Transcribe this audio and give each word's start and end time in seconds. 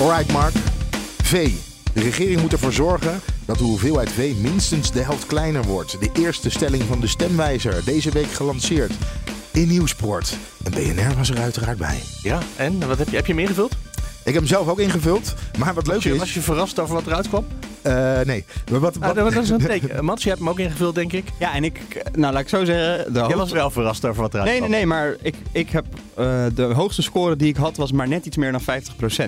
Alright 0.00 0.32
Mark. 0.32 0.52
V. 1.22 1.50
De 1.92 2.00
regering 2.00 2.40
moet 2.40 2.52
ervoor 2.52 2.72
zorgen 2.72 3.20
dat 3.44 3.58
de 3.58 3.64
hoeveelheid 3.64 4.12
vee 4.12 4.34
minstens 4.34 4.92
de 4.92 5.00
helft 5.00 5.26
kleiner 5.26 5.62
wordt. 5.62 6.00
De 6.00 6.10
eerste 6.12 6.50
stelling 6.50 6.82
van 6.82 7.00
de 7.00 7.06
stemwijzer, 7.06 7.84
deze 7.84 8.10
week 8.10 8.32
gelanceerd 8.32 8.92
in 9.52 9.68
Nieuwsport. 9.68 10.36
En 10.62 10.70
BNR 10.70 11.16
was 11.16 11.30
er 11.30 11.38
uiteraard 11.38 11.78
bij. 11.78 11.98
Ja, 12.22 12.38
en 12.56 12.88
wat 12.88 12.98
heb 12.98 13.08
je, 13.08 13.16
heb 13.16 13.26
je 13.26 13.32
hem 13.32 13.42
ingevuld? 13.42 13.72
Ik 14.24 14.32
heb 14.32 14.34
hem 14.34 14.46
zelf 14.46 14.68
ook 14.68 14.78
ingevuld. 14.78 15.34
Maar 15.58 15.74
wat 15.74 15.86
leuk 15.86 15.94
Was 15.94 16.04
je, 16.04 16.12
is... 16.12 16.18
was 16.18 16.34
je 16.34 16.40
verrast 16.40 16.78
over 16.78 16.94
wat 16.94 17.06
eruit 17.06 17.28
kwam? 17.28 17.46
Eh, 17.82 18.20
nee. 18.20 18.44
Maar 18.70 18.80
wat, 18.80 19.00
Ah, 19.00 19.06
wat, 19.16 19.32
dat 19.32 19.42
is 19.42 19.50
een 19.50 19.58
teken. 19.66 19.90
Eh, 19.90 20.00
Mats, 20.00 20.22
je 20.22 20.28
hebt 20.28 20.40
hem 20.40 20.48
ook 20.50 20.58
ingevuld, 20.58 20.94
denk 20.94 21.12
ik. 21.12 21.24
Ja, 21.38 21.54
en 21.54 21.64
ik, 21.64 21.80
nou 22.14 22.32
laat 22.32 22.42
ik 22.42 22.48
zo 22.48 22.64
zeggen, 22.64 23.12
Jij 23.12 23.20
hoogste... 23.22 23.36
was 23.38 23.52
wel 23.52 23.70
verrast 23.70 24.04
over 24.06 24.22
wat 24.22 24.34
eruit 24.34 24.48
Nee, 24.50 24.58
nee, 24.60 24.68
kwam. 24.68 24.78
nee, 24.78 24.86
maar 24.86 25.16
ik, 25.22 25.34
ik 25.52 25.70
heb 25.70 25.84
eh, 26.14 26.44
de 26.54 26.62
hoogste 26.62 27.02
score 27.02 27.36
die 27.36 27.48
ik 27.48 27.56
had 27.56 27.76
was 27.76 27.92
maar 27.92 28.08
net 28.08 28.26
iets 28.26 28.36
meer 28.36 28.52
dan 28.52 28.60
50%. 28.60 28.64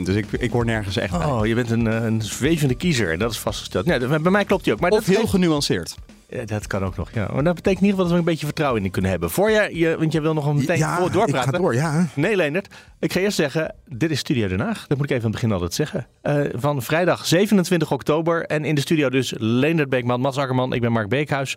Dus 0.03 0.15
ik, 0.15 0.27
ik 0.39 0.51
hoor 0.51 0.65
nergens 0.65 0.97
echt 0.97 1.19
bij. 1.19 1.27
Oh, 1.27 1.47
je 1.47 1.55
bent 1.55 1.71
een, 1.71 1.87
een 1.87 2.23
zwevende 2.23 2.75
kiezer. 2.75 3.19
Dat 3.19 3.31
is 3.31 3.39
vastgesteld. 3.39 3.87
Nee, 3.87 3.99
dat- 3.99 4.23
bij 4.23 4.31
mij 4.33 4.45
klopt 4.45 4.65
die 4.65 4.73
ook. 4.73 4.81
Maar 4.81 4.91
Of 4.91 5.05
dat 5.05 5.17
heel 5.17 5.27
genuanceerd. 5.27 5.95
Ja, 6.33 6.45
dat 6.45 6.67
kan 6.67 6.85
ook 6.85 6.97
nog, 6.97 7.11
ja. 7.13 7.29
Maar 7.33 7.45
dat 7.45 7.55
betekent 7.55 7.81
in 7.83 7.87
ieder 7.87 7.91
geval 7.91 8.05
dat 8.05 8.13
we 8.13 8.19
een 8.19 8.25
beetje 8.25 8.47
vertrouwen 8.47 8.85
in 8.85 8.91
kunnen 8.91 9.11
hebben. 9.11 9.31
Voor 9.31 9.51
je, 9.51 9.69
je 9.73 9.97
want 9.99 10.13
jij 10.13 10.23
wil 10.23 10.35
nog 10.35 10.47
een 10.47 10.57
meteen 10.57 10.79
ja, 10.79 10.97
voor 10.97 11.07
ik 11.07 11.13
doorpraten. 11.13 11.53
ga 11.53 11.59
door, 11.59 11.75
ja. 11.75 12.07
Nee, 12.15 12.37
Leendert. 12.37 12.75
Ik 13.01 13.13
ga 13.13 13.21
eerst 13.21 13.37
zeggen, 13.37 13.75
dit 13.89 14.11
is 14.11 14.19
Studio 14.19 14.49
Den 14.49 14.61
Haag. 14.61 14.87
Dat 14.87 14.99
moet 14.99 15.11
ik 15.11 15.13
even 15.17 15.25
aan 15.25 15.31
het 15.31 15.41
begin 15.41 15.53
altijd 15.53 15.75
zeggen. 15.75 16.07
Eh, 16.23 16.41
van 16.53 16.83
vrijdag 16.83 17.27
27 17.27 17.93
oktober. 17.93 18.45
En 18.47 18.65
in 18.65 18.75
de 18.75 18.81
studio 18.81 19.11
dus 19.11 19.35
Leendert 19.39 19.89
Beekman, 19.89 20.21
Mats 20.21 20.37
Akkerman. 20.37 20.73
Ik 20.73 20.81
ben 20.81 20.93
Mark 20.93 21.09
Beekhuis. 21.09 21.57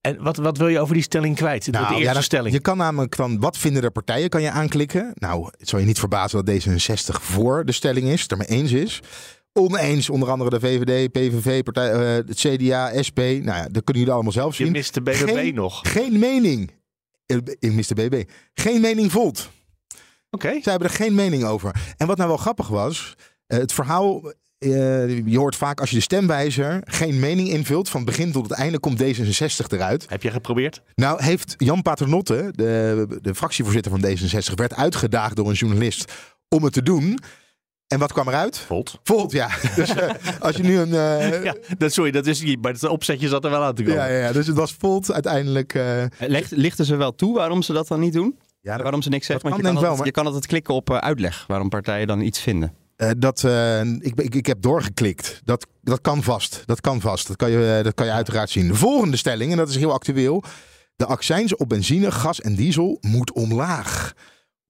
En 0.00 0.22
wat, 0.22 0.36
wat 0.36 0.56
wil 0.58 0.68
je 0.68 0.80
over 0.80 0.94
die 0.94 1.02
stelling 1.02 1.36
kwijt? 1.36 1.64
de 1.64 1.70
eerste 1.72 1.90
Nou, 1.92 2.02
ja, 2.02 2.12
dat- 2.12 2.22
stelling. 2.22 2.54
Je 2.54 2.60
kan 2.60 2.76
namelijk 2.76 3.14
van 3.14 3.40
wat 3.40 3.58
vinden 3.58 3.82
de 3.82 3.90
partijen 3.90 4.28
kan 4.28 4.42
je 4.42 4.50
aanklikken. 4.50 5.10
Nou, 5.14 5.48
het 5.58 5.68
zal 5.68 5.78
je 5.78 5.86
niet 5.86 5.98
verbazen 5.98 6.44
dat 6.44 6.54
D66 6.66 7.22
voor 7.22 7.64
de 7.64 7.72
stelling 7.72 8.06
is, 8.08 8.22
het 8.22 8.30
er 8.30 8.36
mee 8.36 8.46
eens 8.48 8.72
is. 8.72 9.00
Oneens 9.52 10.10
onder 10.10 10.30
andere 10.30 10.50
de 10.50 10.60
VVD, 10.60 11.12
PVV, 11.12 11.62
partij, 11.62 11.90
eh, 11.92 12.14
het 12.26 12.38
CDA, 12.38 13.02
SP. 13.08 13.18
Nou 13.18 13.44
ja, 13.44 13.62
dat 13.62 13.84
kunnen 13.84 14.02
jullie 14.02 14.10
allemaal 14.12 14.32
zelf 14.32 14.56
je 14.56 14.62
zien. 14.64 14.72
mist 14.72 14.94
de 14.94 15.00
BBB 15.02 15.28
Geen- 15.28 15.54
nog. 15.54 15.80
Geen 15.82 16.18
mening. 16.18 16.70
Eh, 17.26 17.36
Ik 17.58 17.72
mis 17.72 17.86
de 17.86 17.94
BB. 17.94 18.22
Geen 18.54 18.80
mening 18.80 19.12
volt. 19.12 19.50
Oké. 20.30 20.48
Zij 20.48 20.72
hebben 20.72 20.88
er 20.88 20.94
geen 20.96 21.14
mening 21.14 21.44
over. 21.44 21.94
En 21.96 22.06
wat 22.06 22.16
nou 22.16 22.28
wel 22.28 22.38
grappig 22.38 22.68
was, 22.68 23.14
eh, 23.46 23.58
het 23.58 23.72
verhaal. 23.72 24.32
je 24.58 25.32
hoort 25.36 25.56
vaak 25.56 25.80
als 25.80 25.90
je 25.90 25.96
de 25.96 26.02
stemwijzer 26.02 26.80
geen 26.84 27.18
mening 27.20 27.48
invult, 27.48 27.88
van 27.88 28.04
begin 28.04 28.32
tot 28.32 28.48
het 28.48 28.58
einde 28.58 28.78
komt 28.78 28.98
D66 29.02 29.66
eruit. 29.72 30.04
Heb 30.08 30.22
je 30.22 30.30
geprobeerd? 30.30 30.82
Nou, 30.94 31.22
heeft 31.24 31.54
Jan 31.58 31.82
Paternotte, 31.82 32.48
de, 32.56 33.06
de 33.20 33.34
fractievoorzitter 33.34 33.90
van 33.90 34.04
D66, 34.04 34.54
werd 34.54 34.74
uitgedaagd 34.74 35.36
door 35.36 35.48
een 35.48 35.54
journalist 35.54 36.12
om 36.48 36.64
het 36.64 36.72
te 36.72 36.82
doen. 36.82 37.18
En 37.92 37.98
wat 37.98 38.12
kwam 38.12 38.28
eruit? 38.28 38.58
Volt. 38.58 38.98
Volt, 39.02 39.32
ja. 39.32 39.48
Dus 39.76 39.94
eh, 39.94 40.10
als 40.40 40.56
je 40.56 40.62
nu 40.62 40.78
een. 40.78 40.94
eh, 40.94 41.44
Ja, 41.44 41.54
dat, 41.78 41.92
sorry, 41.92 42.10
dat 42.10 42.26
is 42.26 42.42
niet. 42.42 42.62
Maar 42.62 42.72
het 42.72 42.84
opzetje 42.88 43.28
zat 43.28 43.44
er 43.44 43.50
wel 43.50 43.62
aan 43.62 43.74
te 43.74 43.82
komen. 43.82 43.98
ja, 44.00 44.06
ja, 44.06 44.18
ja, 44.18 44.32
dus 44.32 44.46
het 44.46 44.56
was 44.56 44.74
Volt 44.78 45.12
uiteindelijk. 45.12 45.74
eh, 45.74 46.04
Leg, 46.18 46.50
lichten 46.50 46.84
ze 46.84 46.96
wel 46.96 47.14
toe 47.14 47.34
waarom 47.34 47.62
ze 47.62 47.72
dat 47.72 47.88
dan 47.88 48.00
niet 48.00 48.12
doen? 48.12 48.38
ja, 48.60 48.72
dat, 48.72 48.82
waarom 48.82 49.02
ze 49.02 49.08
niks 49.08 49.26
zeggen? 49.26 49.44
Want 49.50 49.56
je 49.60 49.66
kan 49.66 49.76
altijd, 49.76 49.96
wel, 49.96 50.04
je 50.06 50.10
kan 50.12 50.26
altijd 50.26 50.46
klikken 50.46 50.74
op 50.74 50.90
eh, 50.90 50.96
uitleg 50.96 51.44
waarom 51.48 51.68
partijen 51.68 52.06
dan 52.06 52.20
iets 52.20 52.40
vinden. 52.40 52.72
eh, 52.96 53.10
dat, 53.18 53.44
eh, 53.44 53.80
ik, 53.80 54.12
ik, 54.20 54.34
ik 54.34 54.46
heb 54.46 54.62
doorgeklikt. 54.62 55.40
Dat, 55.44 55.66
dat 55.82 56.00
kan 56.00 56.22
vast. 56.22 56.62
Dat 56.66 56.80
kan 56.80 57.00
vast. 57.00 57.26
Dat 57.26 57.36
kan, 57.36 57.50
je, 57.50 57.80
dat 57.82 57.94
kan 57.94 58.06
je 58.06 58.12
uiteraard 58.12 58.50
zien. 58.50 58.68
De 58.68 58.74
volgende 58.74 59.16
stelling, 59.16 59.50
en 59.50 59.56
dat 59.56 59.68
is 59.68 59.76
heel 59.76 59.92
actueel. 59.92 60.42
De 60.96 61.06
accijns 61.06 61.56
op 61.56 61.68
benzine, 61.68 62.10
gas 62.10 62.40
en 62.40 62.54
diesel 62.54 62.98
moet 63.00 63.32
omlaag. 63.32 64.12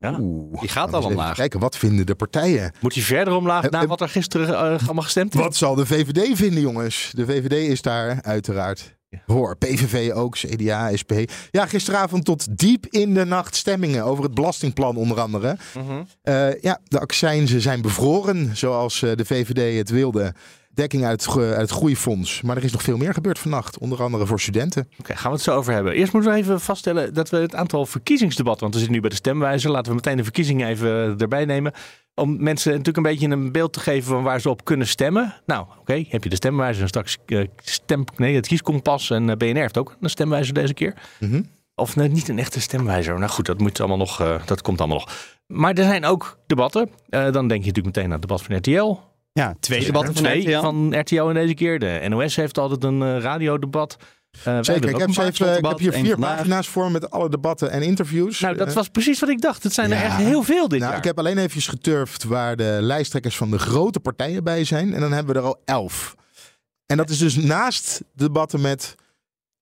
Ja. 0.03 0.17
Oeh, 0.21 0.61
Die 0.61 0.69
gaat 0.69 0.93
al 0.93 1.03
omlaag. 1.05 1.35
Kijken, 1.37 1.61
wat 1.61 1.77
vinden 1.77 2.07
de 2.07 2.15
partijen? 2.15 2.73
Moet 2.81 2.95
je 2.95 3.01
verder 3.01 3.35
omlaag 3.35 3.71
na 3.71 3.87
wat 3.87 4.01
er 4.01 4.09
gisteren 4.09 4.49
eh, 4.49 4.85
allemaal 4.85 5.03
gestemd 5.03 5.35
is? 5.35 5.41
Wat 5.41 5.57
zal 5.57 5.75
de 5.75 5.87
VVD 5.87 6.37
vinden, 6.37 6.61
jongens? 6.61 7.11
De 7.15 7.27
VVD 7.27 7.69
is 7.69 7.83
daar 7.83 8.19
uiteraard 8.23 8.97
voor. 9.27 9.57
PVV 9.57 10.11
ook, 10.13 10.37
CDA, 10.37 10.97
SP. 11.01 11.13
Ja, 11.51 11.67
gisteravond 11.67 12.25
tot 12.25 12.59
diep 12.59 12.87
in 12.87 13.15
de 13.15 13.25
nacht 13.25 13.57
stemmingen 13.57 14.05
over 14.05 14.25
het 14.25 14.35
belastingplan 14.35 14.97
onder 14.97 15.21
andere. 15.21 15.57
Mhm. 15.79 16.03
Eh, 16.23 16.61
ja, 16.61 16.81
de 16.85 17.01
accijnzen 17.01 17.61
zijn 17.61 17.83
bevroren, 17.83 18.57
zoals 18.57 19.03
eh, 19.03 19.11
de 19.15 19.25
VVD 19.25 19.79
het 19.79 19.91
wilde. 19.91 20.35
Dekking 20.75 21.05
uit, 21.05 21.29
uit 21.37 21.57
het 21.57 21.71
groeifonds. 21.71 22.43
Maar 22.43 22.57
er 22.57 22.65
is 22.65 22.73
nog 22.73 22.83
veel 22.83 22.97
meer 22.97 23.15
gebeurd 23.15 23.39
vannacht. 23.39 23.79
Onder 23.79 24.03
andere 24.03 24.27
voor 24.27 24.41
studenten. 24.41 24.89
Oké, 24.99 25.17
gaan 25.17 25.31
we 25.31 25.37
het 25.37 25.45
zo 25.45 25.57
over 25.57 25.73
hebben. 25.73 25.93
Eerst 25.93 26.13
moeten 26.13 26.33
we 26.33 26.39
even 26.39 26.61
vaststellen 26.61 27.15
dat 27.15 27.31
we 27.31 27.37
het 27.37 27.55
aantal 27.55 27.87
verkiezingsdebatten, 27.87 28.63
want 28.63 28.75
we 28.75 28.79
zitten 28.79 28.97
nu 28.97 29.03
bij 29.03 29.11
de 29.11 29.17
stemwijzer, 29.17 29.71
laten 29.71 29.89
we 29.89 29.95
meteen 29.95 30.17
de 30.17 30.23
verkiezingen 30.23 30.69
even 30.69 31.19
erbij 31.19 31.45
nemen. 31.45 31.73
Om 32.15 32.43
mensen 32.43 32.71
natuurlijk 32.71 32.97
een 32.97 33.03
beetje 33.03 33.29
een 33.29 33.53
beeld 33.53 33.73
te 33.73 33.81
geven 33.81 34.09
van 34.09 34.23
waar 34.23 34.41
ze 34.41 34.51
op 34.51 34.65
kunnen 34.65 34.87
stemmen. 34.87 35.35
Nou, 35.47 35.67
oké, 35.81 36.05
heb 36.09 36.25
je 36.25 36.31
de 36.31 36.37
stemwijzer 36.37 36.83
en 36.83 36.89
straks 36.89 37.19
eh, 37.27 37.47
stem, 37.57 38.05
nee, 38.17 38.35
het 38.35 38.47
kieskompas 38.47 39.11
en 39.11 39.31
eh, 39.31 39.37
BNR 39.37 39.61
heeft 39.61 39.79
ook 39.79 39.97
een 40.01 40.11
stemwijzer 40.11 40.55
deze 40.55 40.75
keer. 40.75 40.95
Mhm. 41.19 41.43
Of 41.75 41.97
nee, 41.97 42.09
niet 42.09 42.29
een 42.29 42.39
echte 42.39 42.61
stemwijzer. 42.61 43.19
Nou 43.19 43.31
goed, 43.31 43.47
dat, 43.47 43.59
moet 43.59 43.81
allemaal 43.81 43.97
nog, 43.97 44.21
eh, 44.21 44.47
dat 44.47 44.63
komt 44.63 44.79
allemaal 44.79 44.99
nog. 44.99 45.09
Maar 45.47 45.75
er 45.75 45.85
zijn 45.85 46.05
ook 46.05 46.39
debatten. 46.47 46.91
Eh, 47.09 47.23
dan 47.23 47.49
denk 47.49 47.61
je 47.61 47.67
natuurlijk 47.67 47.97
meteen 47.97 48.05
aan 48.05 48.11
het 48.11 48.21
debat 48.21 48.43
van 48.43 48.57
RTL. 48.57 48.99
Ja, 49.33 49.55
twee 49.61 49.85
debatten 49.85 50.15
van 50.15 50.23
Twee 50.25 50.41
RTL. 50.55 50.61
van 50.61 50.99
RTL 51.01 51.23
in 51.29 51.35
deze 51.35 51.55
keer. 51.55 51.79
De 51.79 52.07
NOS 52.09 52.37
heeft 52.37 52.59
altijd 52.59 52.85
een 52.85 53.03
eh, 53.03 53.19
radiodebat. 53.21 53.97
Eh, 53.99 54.45
wij 54.45 54.63
Zeker, 54.63 54.73
hebben 54.73 54.89
ik 54.89 54.95
ook 54.95 55.01
heb, 55.01 55.09
een 55.09 55.33
even, 55.33 55.57
ik 55.59 55.65
heb 55.67 55.79
hier 55.79 55.93
vier 55.93 56.11
vandaag. 56.13 56.37
pagina's 56.37 56.69
voor 56.69 56.91
met 56.91 57.11
alle 57.11 57.29
debatten 57.29 57.71
en 57.71 57.83
interviews. 57.83 58.41
Nou, 58.41 58.57
dat 58.57 58.69
Eh, 58.69 58.75
was 58.75 58.89
precies 58.89 59.21
wat 59.21 59.29
ik 59.29 59.41
dacht. 59.41 59.63
Het 59.63 59.73
zijn 59.73 59.93
er 59.93 60.03
echt 60.03 60.17
heel 60.17 60.43
veel 60.43 60.69
dit 60.69 60.79
nou, 60.79 60.91
jaar. 60.91 60.99
ik 61.01 61.05
heb 61.07 61.19
alleen 61.19 61.39
even 61.39 61.61
geturfd 61.63 62.25
waar 62.25 62.57
de 62.57 62.79
lijsttrekkers 62.81 63.37
van 63.37 63.51
de 63.51 63.59
grote 63.59 64.01
partijen 64.01 64.45
bij 64.45 64.65
zijn. 64.65 64.95
En 64.95 65.01
dan 65.01 65.13
hebben 65.13 65.35
we 65.35 65.41
er 65.41 65.47
al 65.47 65.61
elf. 65.65 66.15
En 66.87 66.97
dat 66.97 67.11
is 67.11 67.19
dus 67.19 67.37
naast 67.37 68.03
debatten 68.15 68.61
met 68.61 68.95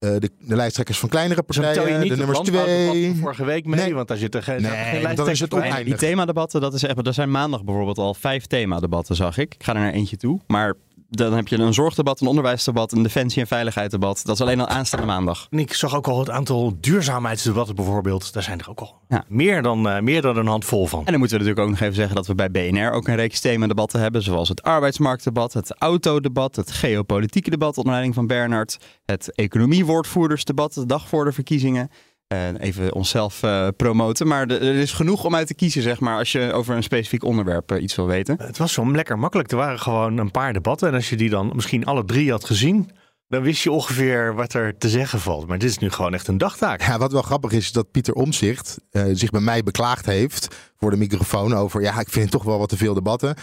eh, 0.01 0.11
de, 0.19 0.31
de 0.39 0.57
lijsttrekkers 0.57 0.99
van 0.99 1.09
kleinere 1.09 1.43
Dus 1.47 1.57
partijen, 1.57 1.93
je 1.93 1.99
niet 1.99 2.09
de 2.09 2.17
nummers 2.17 2.39
twee. 2.39 3.07
van 3.11 3.17
vorige 3.21 3.45
week 3.45 3.67
mee, 3.67 3.81
Nee. 3.81 3.95
want 3.95 4.09
daar 4.09 4.17
zitten 4.17 4.43
geen, 4.43 4.63
Nee, 4.63 4.71
geen 4.71 4.81
dan 4.93 5.03
lijsttrekkers 5.03 5.31
is 5.31 5.41
het 5.41 5.51
bij. 5.51 5.59
oneindig. 5.59 5.85
Die 5.85 6.09
themadebatten, 6.09 6.61
dat 6.61 6.75
is 6.75 6.83
echt, 6.83 7.07
er 7.07 7.15
zijn 7.15 7.31
maandag 7.31 7.65
bijvoorbeeld 7.65 7.99
al 7.99 8.15
vijf 8.15 8.47
themadebatten, 8.47 9.17
zag 9.17 9.39
ik. 9.39 9.55
Ik 9.55 9.63
ga 9.65 9.75
er 9.75 9.81
naar 9.81 9.93
eentje 9.93 10.17
toe. 10.17 10.41
Maar 10.47 10.75
dan 11.11 11.33
heb 11.33 11.49
je 11.49 11.57
een 11.59 11.75
zorgdebat, 11.75 12.21
een 12.21 12.27
onderwijsdebat, 12.27 12.93
een 12.93 13.03
defensie- 13.03 13.41
en 13.41 13.47
veiligheidsdebat. 13.49 14.21
Dat 14.25 14.35
is 14.35 14.41
alleen 14.41 14.61
al 14.61 14.67
aanstaande 14.67 15.07
maandag. 15.07 15.47
En 15.51 15.59
ik 15.59 15.75
zag 15.75 15.97
ook 15.97 16.09
al 16.09 16.19
het 16.19 16.31
aantal 16.31 16.77
duurzaamheidsdebatten 16.81 17.75
bijvoorbeeld. 17.75 18.33
Daar 18.33 18.43
zijn 18.43 18.59
er 18.59 18.69
ook 18.71 18.81
al 18.81 19.01
Ja. 19.09 19.25
meer, 19.29 19.63
dan, 19.63 19.89
eh, 19.89 20.01
meer 20.01 20.23
dan 20.23 20.37
een 20.37 20.47
handvol 20.47 20.87
van. 20.87 20.99
En 20.99 21.05
dan 21.11 21.19
moeten 21.19 21.39
we 21.39 21.45
natuurlijk 21.45 21.69
ook 21.69 21.79
nog 21.79 21.81
even 21.85 21.95
zeggen 21.97 22.15
dat 22.17 22.27
we 22.27 22.35
bij 22.35 22.51
BNR 22.51 22.91
ook 22.91 23.09
een 23.09 23.17
reeks 23.17 23.41
themadebatten 23.41 24.01
hebben. 24.01 24.23
Zoals 24.23 24.49
het 24.49 24.63
arbeidsmarktdebat, 24.63 25.53
het 25.53 25.75
autodebat, 25.79 26.57
het 26.57 26.71
geopolitieke 26.71 27.51
debat 27.51 27.77
onder 27.77 27.91
leiding 27.93 28.15
van 28.15 28.27
Bernard. 28.27 28.79
Het 29.05 29.35
economiewoordvoerdersdebat, 29.35 30.75
de 30.75 30.87
dag 30.87 31.09
voor 31.09 31.25
de 31.25 31.33
verkiezingen. 31.33 31.91
Eh, 32.31 32.49
even 32.61 32.95
onszelf 32.95 33.43
eh, 33.43 33.69
promoten. 33.77 34.27
Maar 34.27 34.47
de- 34.47 34.59
er 34.59 34.75
is 34.75 34.93
genoeg 34.93 35.25
om 35.25 35.35
uit 35.35 35.47
te 35.47 35.55
kiezen, 35.55 35.83
zeg 35.83 36.01
maar, 36.01 36.19
als 36.19 36.33
je 36.33 36.53
over 36.53 36.77
een 36.77 36.83
specifiek 36.83 37.25
onderwerp 37.25 37.71
eh, 37.73 37.83
iets 37.83 37.95
wil 37.95 38.07
weten. 38.07 38.37
Het 38.43 38.59
was 38.59 38.73
zo 38.73 38.91
lekker 38.91 39.19
makkelijk. 39.19 39.51
Er 39.51 39.57
waren 39.57 39.79
gewoon 39.81 40.19
een 40.19 40.31
paar 40.31 40.53
debatten. 40.53 40.89
En 40.89 40.95
als 40.95 41.09
je 41.11 41.17
die 41.17 41.31
dan 41.31 41.51
misschien 41.55 41.85
alle 41.85 42.05
drie 42.05 42.31
had 42.31 42.45
gezien, 42.45 42.91
dan 43.29 43.43
wist 43.43 43.63
je 43.63 43.71
ongeveer 43.71 44.35
wat 44.35 44.53
er 44.55 44.79
te 44.79 44.89
zeggen 44.89 45.21
valt. 45.21 45.47
Maar 45.47 45.59
dit 45.59 45.71
is 45.71 45.79
nu 45.79 45.91
gewoon 45.91 46.15
echt 46.15 46.29
een 46.29 46.39
dagtaak. 46.39 46.83
Ja, 46.83 46.99
wat 46.99 47.13
wel 47.13 47.23
grappig 47.23 47.51
is, 47.53 47.59
is 47.59 47.73
dat 47.73 47.91
Pieter 47.91 48.15
Omzicht 48.15 48.79
zich 49.13 49.31
bij 49.31 49.41
mij 49.41 49.63
beklaagd 49.63 50.07
heeft 50.07 50.57
voor 50.77 50.91
de 50.91 50.97
microfoon 50.97 51.55
over, 51.55 51.83
ja, 51.83 52.01
ik 52.01 52.09
vind 52.11 52.23
het 52.25 52.33
toch 52.33 52.45
wel 52.45 52.59
wat 52.59 52.69
te 52.69 52.77
veel 52.77 52.95
debatten. 52.95 53.35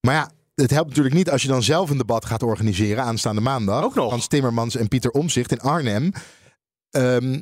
Maar 0.00 0.14
ja, 0.14 0.30
het 0.54 0.70
helpt 0.70 0.88
natuurlijk 0.88 1.14
niet 1.14 1.30
als 1.30 1.42
je 1.42 1.48
dan 1.48 1.62
zelf 1.62 1.90
een 1.90 1.98
debat 1.98 2.24
gaat 2.24 2.42
organiseren 2.42 3.04
aanstaande 3.04 3.40
maandag. 3.40 3.84
Ook 3.84 3.94
nog. 3.94 4.06
Frans 4.08 4.26
Timmermans 4.26 4.76
en 4.76 4.88
Pieter 4.88 5.10
Omzicht 5.10 5.52
in 5.52 5.60
Arnhem. 5.60 6.12
Ehm, 6.90 7.40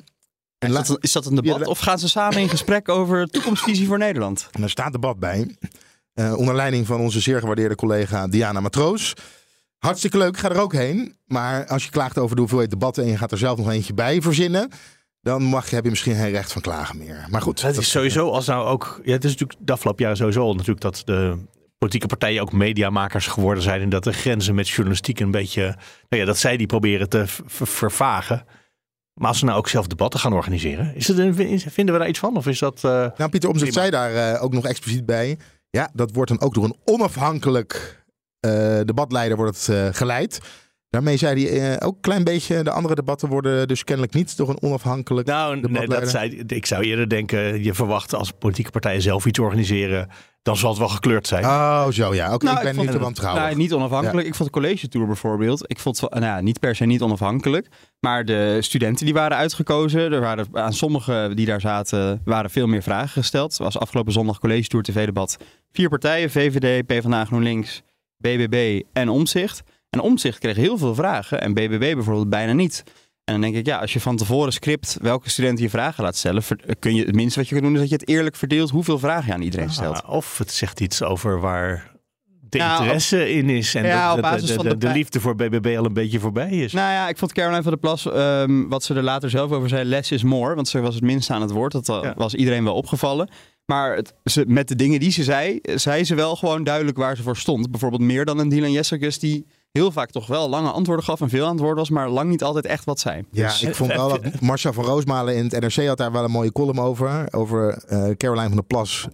en 0.60 0.68
Is 0.76 0.86
dat, 0.86 0.96
is 1.04 1.12
dat 1.12 1.26
een 1.26 1.34
debat 1.34 1.58
Ja, 1.60 1.64
of 1.66 1.78
gaan 1.78 1.98
ze 1.98 2.08
samen 2.08 2.38
in 2.38 2.48
gesprek 2.48 2.88
over 2.88 3.26
toekomstvisie 3.26 3.86
voor 3.86 3.98
Nederland? 3.98 4.48
en 4.52 4.60
daar 4.60 4.70
staat 4.70 4.92
debat 4.92 5.18
bij. 5.18 5.56
eh, 6.14 6.34
onder 6.36 6.54
leiding 6.54 6.86
van 6.86 7.00
onze 7.00 7.20
zeer 7.20 7.40
gewaardeerde 7.40 7.74
collega 7.74 8.28
Diana 8.28 8.60
Matroos. 8.60 9.14
Hartstikke 9.78 10.18
leuk, 10.18 10.36
ga 10.38 10.50
er 10.50 10.60
ook 10.60 10.72
heen. 10.72 11.16
Maar 11.26 11.66
als 11.66 11.84
je 11.84 11.90
klaagt 11.90 12.18
over 12.18 12.34
de 12.34 12.40
hoeveelheid 12.40 12.70
debatten 12.70 13.02
en 13.04 13.10
je 13.10 13.16
gaat 13.16 13.32
er 13.32 13.38
zelf 13.38 13.58
nog 13.58 13.70
eentje 13.70 13.94
bij 13.94 14.22
verzinnen, 14.22 14.70
dan 15.22 15.42
mag 15.42 15.68
je, 15.68 15.74
heb 15.74 15.84
je 15.84 15.90
misschien 15.90 16.14
geen 16.14 16.30
recht 16.30 16.52
van 16.52 16.62
klagen 16.62 16.98
meer. 16.98 17.26
Maar 17.30 17.42
goed, 17.42 17.62
Het 17.62 17.74
dat- 17.74 17.82
is 17.82 17.90
sowieso 17.90 18.30
als 18.30 18.46
nou 18.46 18.66
ook. 18.66 19.00
Ja, 19.04 19.12
het 19.12 19.24
is 19.24 19.30
natuurlijk 19.30 19.58
de 19.66 19.72
afgelopen 19.72 20.02
jaren 20.02 20.18
sowieso 20.18 20.40
al 20.42 20.52
natuurlijk 20.54 20.80
dat 20.80 21.02
de 21.04 21.38
politieke 21.78 22.06
partijen 22.06 22.42
ook 22.42 22.52
mediamakers 22.52 23.26
geworden 23.26 23.62
zijn. 23.62 23.80
En 23.80 23.88
dat 23.88 24.04
de 24.04 24.12
grenzen 24.12 24.54
met 24.54 24.68
journalistiek 24.68 25.20
een 25.20 25.30
beetje. 25.30 25.62
Nou 26.08 26.22
ja, 26.22 26.24
dat 26.24 26.38
zij 26.38 26.56
die 26.56 26.66
proberen 26.66 27.08
te 27.08 27.24
vervagen. 27.46 28.44
Maar 29.20 29.28
als 29.28 29.38
ze 29.38 29.44
nou 29.44 29.58
ook 29.58 29.68
zelf 29.68 29.86
debatten 29.86 30.20
gaan 30.20 30.32
organiseren, 30.32 30.94
is 30.94 31.08
het 31.08 31.18
een, 31.18 31.34
vinden 31.60 31.94
we 31.94 32.00
daar 32.00 32.08
iets 32.08 32.18
van? 32.18 32.36
Of 32.36 32.46
is 32.46 32.58
dat. 32.58 32.84
eh, 32.84 32.90
Nou, 33.16 33.30
Pieter 33.30 33.48
Omtzigt 33.48 33.72
zei 33.72 33.90
daar 33.90 34.14
eh, 34.34 34.42
ook 34.42 34.52
nog 34.52 34.66
expliciet 34.66 35.06
bij. 35.06 35.38
Ja, 35.70 35.90
dat 35.92 36.12
wordt 36.12 36.30
dan 36.30 36.40
ook 36.40 36.54
door 36.54 36.64
een 36.64 36.76
onafhankelijk 36.84 38.02
eh, 38.40 38.80
debatleider 38.84 39.36
wordt 39.36 39.66
het, 39.66 39.76
eh, 39.76 39.88
geleid. 39.94 40.40
Daarmee 40.90 41.16
zei 41.16 41.46
hij 41.46 41.72
eh, 41.72 41.86
ook 41.86 41.94
een 41.94 42.00
klein 42.00 42.24
beetje, 42.24 42.62
de 42.62 42.70
andere 42.70 42.94
debatten 42.94 43.28
worden 43.28 43.68
dus 43.68 43.84
kennelijk 43.84 44.14
niet 44.14 44.36
door 44.36 44.48
een 44.48 44.62
onafhankelijk... 44.62 45.26
nou, 45.26 45.52
nee, 45.52 45.62
dat 45.62 45.70
debatleider. 45.70 46.10
zei, 46.10 46.42
ik 46.46 46.66
zou 46.66 46.84
eerder 46.84 47.08
denken, 47.08 47.64
je 47.64 47.74
verwacht 47.74 48.14
als 48.14 48.30
politieke 48.38 48.70
partijen 48.70 49.02
zelf 49.02 49.26
iets 49.26 49.38
organiseren. 49.38 50.08
dan 50.42 50.56
zal 50.56 50.70
het 50.70 50.78
wel 50.78 50.88
gekleurd 50.88 51.26
zijn. 51.26 51.44
Oh, 51.44 51.86
zo 51.88 52.14
ja. 52.14 52.34
Oké, 52.34 52.44
Nou, 52.44 52.56
ik 52.56 52.62
ben 52.62 52.74
vond 52.74 52.86
niet 52.86 52.96
te 52.96 53.02
wantrouwig. 53.02 53.42
Nou, 53.42 53.56
niet 53.56 53.72
onafhankelijk. 53.72 54.26
Ik 54.26 54.34
vond 54.34 54.52
de 54.52 54.60
college 54.60 54.88
tour 54.88 55.06
bijvoorbeeld. 55.06 55.64
Ik 55.66 55.78
vond 55.78 56.00
nou 56.00 56.24
ja, 56.24 56.40
niet 56.40 56.58
per 56.60 56.76
se 56.76 56.84
niet 56.84 57.02
onafhankelijk. 57.02 57.68
Maar 58.00 58.24
de 58.24 58.58
studenten 58.60 59.04
die 59.04 59.14
waren 59.14 59.36
uitgekozen. 59.36 60.12
Er 60.12 60.20
waren 60.20 60.46
aan 60.52 60.72
sommigen 60.72 61.36
die 61.36 61.46
daar 61.46 61.60
zaten, 61.60 62.20
waren 62.24 62.50
veel 62.50 62.66
meer 62.66 62.82
vragen 62.82 63.08
gesteld. 63.08 63.50
Het 63.50 63.60
was 63.60 63.78
afgelopen 63.78 64.12
zondag 64.12 64.38
college 64.38 64.68
tour 64.68 64.84
tv-debat. 64.84 65.36
Vier 65.72 65.88
partijen, 65.88 66.30
VVD, 66.30 66.86
PvdA, 66.86 67.24
GroenLinks, 67.24 67.82
BBB 68.16 68.82
en 68.92 69.08
Omzicht. 69.08 69.62
En 69.90 70.00
Omzicht 70.00 70.38
kreeg 70.38 70.56
heel 70.56 70.78
veel 70.78 70.94
vragen 70.94 71.40
en 71.40 71.54
BBB 71.54 71.94
bijvoorbeeld 71.94 72.28
bijna 72.28 72.52
niet. 72.52 72.82
En 73.24 73.32
dan 73.32 73.40
denk 73.40 73.54
ik, 73.56 73.66
ja, 73.66 73.78
als 73.78 73.92
je 73.92 74.00
van 74.00 74.16
tevoren 74.16 74.52
script 74.52 74.96
welke 75.02 75.30
studenten 75.30 75.64
je 75.64 75.70
vragen 75.70 76.04
laat 76.04 76.16
stellen, 76.16 76.42
kun 76.78 76.94
je 76.94 77.04
het 77.04 77.14
minste 77.14 77.38
wat 77.38 77.48
je 77.48 77.54
kunt 77.54 77.66
doen 77.66 77.74
is 77.74 77.80
dat 77.80 77.88
je 77.88 77.94
het 77.94 78.08
eerlijk 78.08 78.36
verdeelt 78.36 78.70
hoeveel 78.70 78.98
vragen 78.98 79.26
je 79.26 79.32
aan 79.32 79.42
iedereen 79.42 79.70
stelt. 79.70 80.02
Ah, 80.02 80.10
of 80.14 80.38
het 80.38 80.52
zegt 80.52 80.80
iets 80.80 81.02
over 81.02 81.40
waar 81.40 81.90
de 82.40 82.58
op- 82.58 82.64
interesse 82.80 83.30
in 83.32 83.50
is. 83.50 83.74
En 83.74 83.84
Ja, 83.86 84.14
de, 84.16 84.22
van 84.22 84.64
de, 84.64 84.68
de 84.70 84.76
de 84.76 84.88
liefde 84.92 85.20
voor 85.20 85.34
BBB 85.34 85.74
al 85.78 85.84
een 85.84 85.92
beetje 85.92 86.20
voorbij 86.20 86.50
is. 86.50 86.72
Nou 86.72 86.92
ja, 86.92 87.08
ik 87.08 87.18
vond 87.18 87.32
Caroline 87.32 87.62
van 87.62 87.70
der 87.70 87.80
Plas, 87.80 88.06
ehm, 88.12 88.68
wat 88.68 88.82
ze 88.84 88.94
er 88.94 89.02
later 89.02 89.30
zelf 89.30 89.50
over 89.50 89.68
zei, 89.68 89.84
less 89.84 90.10
is 90.10 90.22
more. 90.22 90.54
Want 90.54 90.68
ze 90.68 90.80
was 90.80 90.94
het 90.94 91.04
minst 91.04 91.30
aan 91.30 91.40
het 91.42 91.50
woord. 91.50 91.72
Dat 91.72 91.86
Ja. 91.86 92.14
was 92.16 92.34
iedereen 92.34 92.64
wel 92.64 92.74
opgevallen. 92.74 93.28
Maar 93.66 93.96
het, 93.96 94.14
ze, 94.24 94.44
met 94.46 94.68
de 94.68 94.74
dingen 94.76 95.00
die 95.00 95.10
ze 95.10 95.24
zei, 95.24 95.58
zei 95.62 96.04
ze 96.04 96.14
wel 96.14 96.36
gewoon 96.36 96.64
duidelijk 96.64 96.96
waar 96.96 97.16
ze 97.16 97.22
voor 97.22 97.36
stond. 97.36 97.70
Bijvoorbeeld 97.70 98.02
meer 98.02 98.24
dan 98.24 98.38
een 98.38 98.48
Dylan 98.48 98.72
Jessicus 98.72 99.18
die 99.18 99.46
heel 99.72 99.92
vaak 99.92 100.10
toch 100.10 100.26
wel 100.26 100.48
lange 100.48 100.70
antwoorden 100.70 101.04
gaf 101.04 101.20
en 101.20 101.28
veel 101.28 101.46
antwoord 101.46 101.76
was, 101.76 101.90
maar 101.90 102.08
lang 102.08 102.30
niet 102.30 102.42
altijd 102.42 102.66
echt 102.66 102.84
wat 102.84 103.00
zei. 103.00 103.24
Ja, 103.30 103.46
Dus- 103.48 103.62
ik 103.62 103.74
vond 103.74 103.92
wel 103.92 104.08
dat 104.20 104.40
Marcia 104.40 104.72
van 104.72 104.84
Roosmalen 104.84 105.36
in 105.36 105.44
het 105.48 105.60
NRC 105.60 105.86
had 105.86 105.98
daar 105.98 106.12
wel 106.12 106.24
een 106.24 106.30
mooie 106.30 106.52
column 106.52 106.80
over. 106.80 107.28
Over 107.34 107.84
eh 107.86 108.10
Caroline 108.16 108.46
van 108.46 108.56
der 108.56 108.64
Plas. 108.64 109.06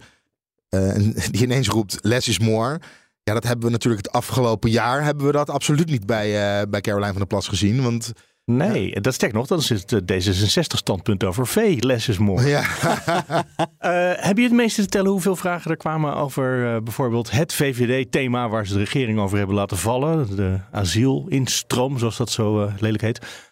eh, 0.69 0.95
die 1.31 1.43
ineens 1.43 1.67
roept, 1.67 1.97
less 2.01 2.27
is 2.27 2.39
more. 2.39 2.79
Ja, 3.23 3.33
dat 3.33 3.43
hebben 3.43 3.65
we 3.65 3.71
natuurlijk 3.71 4.05
het 4.05 4.15
afgelopen 4.15 4.69
jaar 4.69 5.03
hebben 5.03 5.25
we 5.25 5.31
dat 5.31 5.49
absoluut 5.49 5.89
niet 5.89 6.05
bij, 6.05 6.59
eh, 6.61 6.67
bij 6.69 6.81
Caroline 6.81 7.09
van 7.09 7.17
der 7.17 7.27
Plas 7.27 7.47
gezien. 7.47 7.83
Want 7.83 8.11
Nee, 8.51 9.01
dat 9.01 9.13
sterk 9.13 9.33
nog, 9.33 9.47
dat 9.47 9.59
is 9.59 9.69
het 9.69 9.91
eh, 9.91 9.99
D66-standpunt 9.99 11.23
over 11.23 11.47
V. 11.47 11.77
Less 11.79 12.07
is 12.07 12.17
more. 12.17 12.47
ja, 12.47 12.63
Eh, 13.87 14.11
heb 14.15 14.37
je 14.37 14.43
het 14.43 14.51
meeste 14.51 14.81
te 14.81 14.87
tellen 14.87 15.11
hoeveel 15.11 15.35
vragen 15.35 15.71
er 15.71 15.77
kwamen 15.77 16.15
over 16.15 16.75
eh, 16.75 16.81
bijvoorbeeld 16.81 17.31
het 17.31 17.53
VVD-thema 17.53 18.49
waar 18.49 18.67
ze 18.67 18.73
de 18.73 18.79
regering 18.79 19.19
over 19.19 19.37
hebben 19.37 19.55
laten 19.55 19.77
vallen? 19.77 20.35
De 20.35 20.59
asielinstroom, 20.71 21.97
zoals 21.97 22.17
dat 22.17 22.29
zo 22.29 22.63
eh, 22.63 22.73
lelijk 22.79 23.01
heet. 23.03 23.46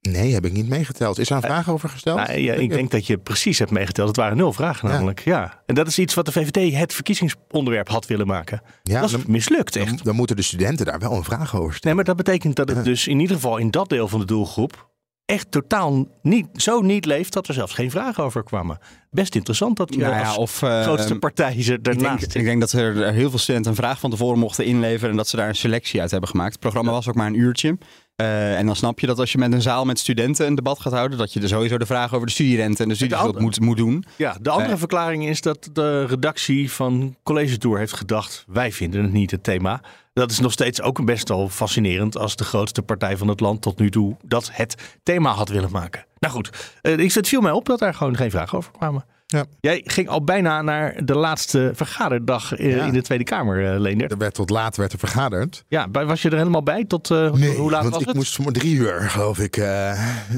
Nee, 0.00 0.32
heb 0.32 0.44
ik 0.44 0.52
niet 0.52 0.68
meegeteld. 0.68 1.18
Is 1.18 1.30
er 1.30 1.36
een 1.36 1.42
vraag 1.42 1.70
over 1.70 1.88
gesteld? 1.88 2.16
Nou, 2.16 2.38
ja, 2.38 2.54
ik 2.54 2.70
denk 2.70 2.90
dat 2.90 3.06
je 3.06 3.18
precies 3.18 3.58
hebt 3.58 3.70
meegeteld. 3.70 4.08
Het 4.08 4.16
waren 4.16 4.36
nul 4.36 4.52
vragen 4.52 4.88
namelijk. 4.88 5.20
Ja. 5.20 5.62
En 5.66 5.74
dat 5.74 5.86
is 5.86 5.98
iets 5.98 6.14
wat 6.14 6.26
de 6.26 6.32
VVD 6.32 6.74
het 6.74 6.94
verkiezingsonderwerp 6.94 7.88
had 7.88 8.06
willen 8.06 8.26
maken. 8.26 8.62
ja, 8.82 9.00
dat 9.00 9.10
is 9.10 9.16
dan, 9.16 9.24
mislukt 9.26 9.76
echt. 9.76 9.88
dan, 9.88 10.00
dan 10.02 10.14
moeten 10.14 10.36
de 10.36 10.42
studenten 10.42 10.86
daar 10.86 10.98
wel 10.98 11.12
een 11.12 11.24
vraag 11.24 11.56
over 11.56 11.74
stellen. 11.74 11.80
Nee, 11.82 11.94
maar 11.94 12.04
dat 12.04 12.16
betekent 12.16 12.56
dat 12.56 12.68
het 12.68 12.84
dus 12.84 13.06
in 13.06 13.20
ieder 13.20 13.36
geval 13.36 13.56
in 13.56 13.70
dat 13.70 13.88
deel 13.88 14.08
van 14.08 14.20
de 14.20 14.26
doelgroep 14.26 14.88
echt 15.30 15.50
totaal 15.50 16.06
niet, 16.22 16.46
zo 16.54 16.80
niet 16.80 17.04
leeft 17.04 17.32
dat 17.32 17.48
er 17.48 17.54
zelfs 17.54 17.74
geen 17.74 17.90
vragen 17.90 18.24
over 18.24 18.44
kwamen. 18.44 18.78
Best 19.10 19.34
interessant 19.34 19.76
dat 19.76 19.94
je 19.94 20.00
Nou 20.00 20.14
ja, 20.14 20.28
als 20.28 20.36
of, 20.36 20.62
eh, 20.62 20.82
grootste 20.82 21.18
partij 21.18 21.62
ze 21.62 21.72
Ik 21.72 21.84
denk, 21.84 22.00
daarnaast 22.00 22.34
ik 22.34 22.44
denk 22.44 22.60
dat 22.60 22.72
er 22.72 23.02
er 23.02 23.12
heel 23.12 23.30
veel 23.30 23.38
studenten 23.38 23.70
een 23.70 23.76
vraag 23.76 24.00
van 24.00 24.10
tevoren 24.10 24.38
mochten 24.38 24.64
inleveren 24.64 25.10
en 25.10 25.16
dat 25.16 25.28
ze 25.28 25.36
daar 25.36 25.48
een 25.48 25.54
selectie 25.54 26.00
uit 26.00 26.10
hebben 26.10 26.28
gemaakt. 26.28 26.52
Het 26.52 26.60
programma 26.60 26.90
was 26.90 27.08
ook 27.08 27.14
maar 27.14 27.26
een 27.26 27.38
uurtje. 27.38 27.78
Eh, 28.20 28.58
en 28.58 28.66
dan 28.66 28.76
snap 28.76 29.00
je 29.00 29.06
dat 29.06 29.18
als 29.18 29.32
je 29.32 29.38
met 29.38 29.52
een 29.52 29.62
zaal 29.62 29.84
met 29.84 29.98
studenten 29.98 30.46
een 30.46 30.54
debat 30.54 30.80
gaat 30.80 30.92
houden, 30.92 31.18
dat 31.18 31.32
je 31.32 31.40
er 31.40 31.48
sowieso 31.48 31.78
de 31.78 31.86
vraag 31.86 32.14
over 32.14 32.26
de 32.26 32.32
studierente 32.32 32.82
en 32.82 32.88
de 32.88 32.94
studieschuld 32.94 33.40
moet, 33.40 33.60
moet 33.60 33.76
doen. 33.76 34.04
Ja, 34.16 34.36
de 34.40 34.50
andere 34.50 34.68
Nee. 34.68 34.78
verklaring 34.78 35.26
is 35.26 35.40
dat 35.40 35.68
de 35.72 36.04
redactie 36.06 36.72
van 36.72 37.16
College 37.22 37.58
Tour 37.58 37.78
heeft 37.78 37.92
gedacht: 37.92 38.44
wij 38.48 38.72
vinden 38.72 39.02
het 39.02 39.12
niet 39.12 39.30
het 39.30 39.42
thema. 39.42 39.80
Dat 40.12 40.30
is 40.30 40.38
nog 40.40 40.52
steeds 40.52 40.82
ook 40.82 41.04
best 41.04 41.28
wel 41.28 41.48
fascinerend 41.48 42.16
als 42.18 42.36
de 42.36 42.44
grootste 42.44 42.82
partij 42.82 43.16
van 43.16 43.28
het 43.28 43.40
land 43.40 43.62
tot 43.62 43.78
nu 43.78 43.90
toe 43.90 44.16
dat 44.24 44.50
het 44.52 44.74
thema 45.02 45.30
had 45.30 45.48
willen 45.48 45.70
maken. 45.70 46.04
Nou 46.18 46.34
goed, 46.34 46.50
eh, 46.82 46.98
ik- 46.98 47.12
het 47.12 47.28
viel 47.28 47.40
mij 47.40 47.52
op 47.52 47.66
dat 47.66 47.78
daar 47.78 47.94
gewoon 47.94 48.16
geen 48.16 48.30
vragen 48.30 48.58
over 48.58 48.70
kwamen. 48.72 49.04
Ja. 49.30 49.44
Jij 49.60 49.80
ging 49.84 50.08
al 50.08 50.24
bijna 50.24 50.62
naar 50.62 51.04
de 51.04 51.14
laatste 51.14 51.70
vergaderdag 51.74 52.54
eh, 52.54 52.76
Ja. 52.76 52.84
in 52.84 52.92
de 52.92 53.02
Tweede 53.02 53.24
Kamer, 53.24 53.72
eh 53.74 53.80
Leendert. 53.80 54.10
Er 54.10 54.18
werd 54.18 54.34
tot 54.34 54.50
laat 54.50 54.76
werd 54.76 54.92
er 54.92 54.98
vergaderd. 54.98 55.64
Ja, 55.68 55.90
was 55.90 56.22
je 56.22 56.30
er 56.30 56.36
helemaal 56.36 56.62
bij? 56.62 56.84
Tot, 56.84 57.10
eh, 57.10 57.30
hoe 57.56 57.70
laat 57.70 57.82
want 57.82 57.92
was 57.94 58.00
ik 58.02 58.06
het? 58.06 58.16
moest 58.16 58.54
drie 58.54 58.74
uur, 58.74 59.00
geloof 59.00 59.38
ik, 59.38 59.62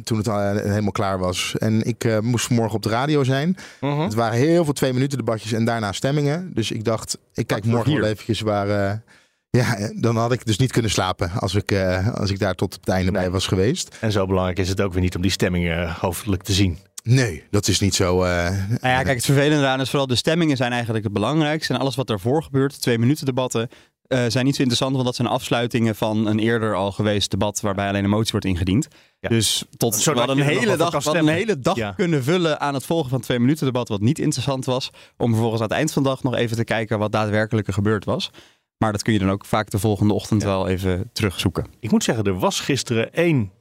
toen 0.05 0.19
het 0.19 0.29
al 0.29 0.41
helemaal 0.55 0.93
klaar 0.93 1.19
was. 1.19 1.55
En 1.59 1.83
ik 1.87 2.21
moest 2.23 2.47
vanmorgen 2.47 2.77
op 2.77 2.83
de 2.83 2.89
radio 2.89 3.25
zijn. 3.25 3.57
Mhm. 3.81 4.01
Het 4.01 4.15
waren 4.15 4.39
heel 4.39 4.65
veel 4.65 4.73
twee 4.73 4.93
minuten 4.93 5.19
debatjes 5.19 5.53
en 5.53 5.65
daarna 5.65 5.93
stemmingen. 5.93 6.51
Dus 6.55 6.71
ik 6.71 6.85
dacht, 6.85 7.19
ik 7.35 7.47
kijk 7.47 7.65
morgen 7.65 7.95
wel 8.01 8.09
eventjes 8.09 8.41
waar... 8.41 9.03
ja, 9.51 9.91
dan 10.01 10.17
had 10.17 10.33
ik 10.33 10.47
dus 10.47 10.59
niet 10.59 10.73
kunnen 10.73 10.91
slapen 10.91 11.31
als 11.33 11.55
ik, 11.55 11.75
als 12.15 12.31
ik 12.31 12.39
daar 12.39 12.55
tot 12.55 12.75
het 12.75 12.89
einde 12.89 13.13
bij 13.13 13.31
was 13.31 13.47
geweest. 13.47 13.97
En 14.01 14.13
zo 14.13 14.27
belangrijk 14.27 14.59
is 14.59 14.69
het 14.69 14.81
ook 14.81 14.93
weer 14.93 15.03
niet 15.03 15.17
om 15.17 15.23
die 15.23 15.31
stemmingen 15.31 15.93
hoofdelijk 16.01 16.43
te 16.43 16.53
zien. 16.53 16.79
Nee, 17.03 17.45
dat 17.51 17.69
is 17.69 17.81
niet 17.81 17.95
zo... 17.95 18.23
eh, 18.23 18.31
Nou 18.51 18.79
ja, 18.81 19.03
kijk, 19.03 19.17
het 19.17 19.25
vervelende 19.25 19.63
eraan 19.63 19.81
is 19.81 19.89
vooral 19.91 20.07
de 20.07 20.15
stemmingen 20.15 20.57
zijn 20.57 20.73
eigenlijk 20.73 21.05
het 21.05 21.13
belangrijkste. 21.13 21.75
En 21.75 21.81
alles 21.81 21.95
wat 21.97 22.07
daarvoor 22.07 22.43
gebeurt, 22.43 22.81
twee 22.81 22.99
minuten 22.99 23.27
debatten, 23.27 23.69
eh, 24.07 24.25
zijn 24.29 24.45
niet 24.45 24.55
zo 24.55 24.61
interessant. 24.63 24.93
Want 24.93 25.05
dat 25.05 25.15
zijn 25.17 25.29
afsluitingen 25.29 25.95
van 25.97 26.27
een 26.27 26.39
eerder 26.39 26.75
al 26.75 26.93
geweest 26.93 27.31
debat 27.31 27.61
waarbij 27.61 27.89
alleen 27.89 28.05
een 28.05 28.11
motie 28.11 28.31
wordt 28.31 28.47
ingediend. 28.47 28.89
Ja. 29.21 29.29
Dus 29.29 29.65
tot 29.77 30.05
we 30.05 30.13
hadden 30.13 30.39
een 30.39 30.45
hele 30.45 30.77
dag, 30.77 30.91
kan 30.91 30.99
we 31.01 31.05
hadden 31.05 31.29
een 31.29 31.35
hele 31.35 31.59
dag 31.59 31.77
Ja. 31.77 31.93
kunnen 31.93 32.25
vullen 32.25 32.61
aan 32.61 32.75
het 32.75 32.85
volgen 32.87 33.11
van 33.11 33.21
twee 33.21 33.39
minuten 33.39 33.67
debat 33.67 33.89
wat 33.89 34.01
niet 34.01 34.19
interessant 34.19 34.65
was. 34.65 34.91
Om 35.17 35.31
vervolgens 35.31 35.61
aan 35.63 35.69
het 35.69 35.77
eind 35.77 35.93
van 35.93 36.03
de 36.03 36.09
dag 36.09 36.23
nog 36.23 36.35
even 36.35 36.57
te 36.57 36.65
kijken 36.65 36.99
wat 36.99 37.13
daadwerkelijk 37.13 37.67
er 37.67 37.73
gebeurd 37.73 38.05
was. 38.05 38.31
Maar 38.79 38.93
dat 38.93 39.03
kun 39.03 39.13
je 39.13 39.19
dan 39.19 39.31
ook 39.31 39.45
vaak 39.47 39.71
de 39.71 39.79
volgende 39.79 40.15
ochtend 40.15 40.43
Ja. 40.43 40.49
wel 40.49 40.69
even 40.69 41.11
terugzoeken. 41.13 41.67
Ik 41.81 41.91
moet 41.91 42.05
zeggen, 42.05 42.25
er 42.25 42.39
was 42.39 42.61
gisteren 42.61 43.13
één 43.13 43.53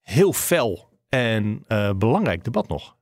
heel 0.00 0.32
fel 0.32 0.87
en 1.08 1.64
eh, 1.66 1.90
belangrijk 1.92 2.44
debat 2.44 2.68
nog. 2.68 2.96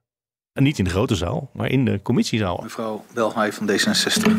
En 0.53 0.63
niet 0.63 0.79
in 0.79 0.85
de 0.85 0.91
grote 0.91 1.15
zaal, 1.15 1.51
maar 1.53 1.71
in 1.71 1.85
de 1.85 2.03
commissiezaal. 2.03 2.61
Mevrouw 2.63 3.05
Belhaai 3.15 3.53
van 3.53 3.71
D66. 3.71 4.33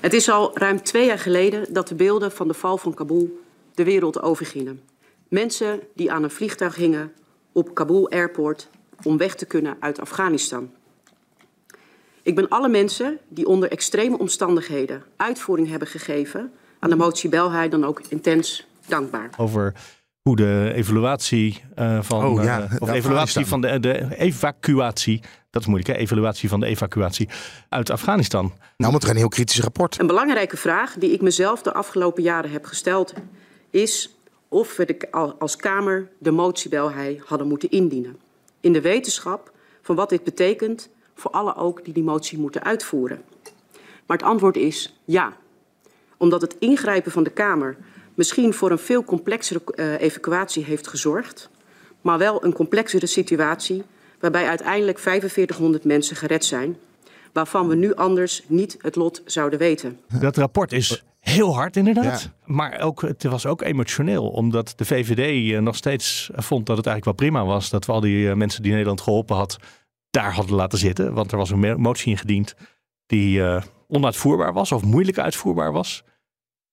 Het 0.00 0.12
is 0.12 0.30
al 0.30 0.58
ruim 0.58 0.82
twee 0.82 1.06
jaar 1.06 1.18
geleden 1.18 1.72
dat 1.72 1.88
de 1.88 1.94
beelden 1.94 2.32
van 2.32 2.48
de 2.48 2.54
val 2.54 2.76
van 2.76 2.94
Kabul 2.94 3.40
de 3.74 3.84
wereld 3.84 4.22
overgingen. 4.22 4.80
Mensen 5.28 5.80
die 5.94 6.12
aan 6.12 6.22
een 6.22 6.30
vliegtuig 6.30 6.76
hingen 6.76 7.12
op 7.52 7.74
Kabul 7.74 8.10
Airport 8.10 8.68
om 9.02 9.16
weg 9.16 9.34
te 9.34 9.46
kunnen 9.46 9.76
uit 9.80 10.00
Afghanistan. 10.00 10.70
Ik 12.22 12.34
ben 12.34 12.48
alle 12.48 12.68
mensen 12.68 13.18
die 13.28 13.46
onder 13.46 13.70
extreme 13.70 14.18
omstandigheden 14.18 15.02
uitvoering 15.16 15.68
hebben 15.68 15.88
gegeven 15.88 16.52
aan 16.78 16.90
de 16.90 16.96
motie 16.96 17.28
Belhaai 17.28 17.68
dan 17.68 17.84
ook 17.84 18.00
intens 18.08 18.66
dankbaar. 18.86 19.30
Over 19.36 19.74
hoe 20.22 20.36
de 20.36 20.72
evaluatie 20.74 21.62
eh, 21.74 22.02
van. 22.02 22.24
Oh, 22.24 22.44
eh, 22.44 22.72
of 22.78 22.90
evaluatie 22.90 23.46
van 23.46 23.60
de, 23.60 23.80
de 23.80 24.16
evacuatie. 24.16 25.22
Dat 25.50 25.62
is 25.62 25.68
moeilijk, 25.68 25.96
hè? 25.96 26.02
Evaluatie 26.02 26.48
van 26.48 26.60
de 26.60 26.66
evacuatie 26.66 27.28
uit 27.68 27.90
Afghanistan. 27.90 28.52
nou, 28.76 28.92
met 28.92 29.02
er 29.02 29.10
een 29.10 29.16
heel 29.16 29.28
kritisch 29.28 29.60
rapport. 29.60 29.98
Een 29.98 30.06
belangrijke 30.06 30.56
vraag 30.56 30.94
die 30.94 31.12
ik 31.12 31.20
mezelf 31.20 31.62
de 31.62 31.72
afgelopen 31.72 32.22
jaren 32.22 32.50
heb 32.50 32.64
gesteld 32.64 33.14
is 33.70 34.16
of 34.48 34.76
we 34.76 34.84
de, 34.84 35.10
als 35.38 35.56
Kamer 35.56 36.08
de 36.18 36.30
motie 36.30 36.70
Belhei 36.70 37.22
hadden 37.24 37.48
moeten 37.48 37.70
indienen. 37.70 38.18
In 38.60 38.72
de 38.72 38.80
wetenschap 38.80 39.52
van 39.82 39.96
wat 39.96 40.08
dit 40.08 40.24
betekent 40.24 40.88
voor 41.14 41.30
alle 41.30 41.56
ook 41.56 41.84
die 41.84 41.94
die 41.94 42.02
motie 42.02 42.38
moeten 42.38 42.62
uitvoeren. 42.62 43.22
Maar 44.06 44.16
het 44.16 44.26
antwoord 44.26 44.56
is 44.56 45.00
ja. 45.04 45.36
Omdat 46.16 46.40
het 46.40 46.56
ingrijpen 46.58 47.12
van 47.12 47.22
de 47.22 47.30
Kamer 47.30 47.76
misschien 48.14 48.54
voor 48.54 48.70
een 48.70 48.78
veel 48.78 49.04
complexere 49.04 49.60
uh, 49.74 50.00
evacuatie 50.00 50.64
heeft 50.64 50.88
gezorgd, 50.88 51.50
maar 52.00 52.18
wel 52.18 52.44
een 52.44 52.52
complexere 52.52 53.06
situatie 53.06 53.82
waarbij 54.20 54.48
uiteindelijk 54.48 54.98
4500 54.98 55.84
mensen 55.84 56.16
gered 56.16 56.44
zijn, 56.44 56.76
waarvan 57.32 57.68
we 57.68 57.74
nu 57.74 57.94
anders 57.94 58.42
niet 58.46 58.76
het 58.80 58.96
lot 58.96 59.22
zouden 59.24 59.58
weten. 59.58 60.00
Dat 60.20 60.36
rapport 60.36 60.72
is 60.72 61.04
heel 61.20 61.54
hard 61.54 61.76
inderdaad. 61.76 62.22
Ja. 62.22 62.32
Maar 62.44 62.80
ook, 62.80 63.02
het 63.02 63.22
was 63.22 63.46
ook 63.46 63.62
emotioneel. 63.62 64.28
Omdat 64.28 64.72
de 64.76 64.84
VVD 64.84 65.52
eh, 65.52 65.60
nog 65.60 65.76
steeds 65.76 66.30
vond 66.32 66.66
dat 66.66 66.76
het 66.76 66.86
eigenlijk 66.86 67.18
wel 67.18 67.28
prima 67.28 67.46
was. 67.46 67.70
Dat 67.70 67.86
we 67.86 67.92
al 67.92 68.00
die 68.00 68.30
eh, 68.30 68.36
mensen 68.36 68.62
die 68.62 68.70
Nederland 68.70 69.00
geholpen 69.00 69.36
had, 69.36 69.56
daar 70.10 70.34
hadden 70.34 70.56
laten 70.56 70.78
zitten. 70.78 71.14
Want 71.14 71.32
er 71.32 71.38
was 71.38 71.50
een 71.50 71.80
motie 71.80 72.10
ingediend 72.10 72.54
die 73.06 73.38
uh, 73.38 73.62
onuitvoerbaar 73.88 74.52
was. 74.52 74.72
Of 74.72 74.82
moeilijk 74.82 75.18
uitvoerbaar 75.18 75.72
was. 75.72 76.04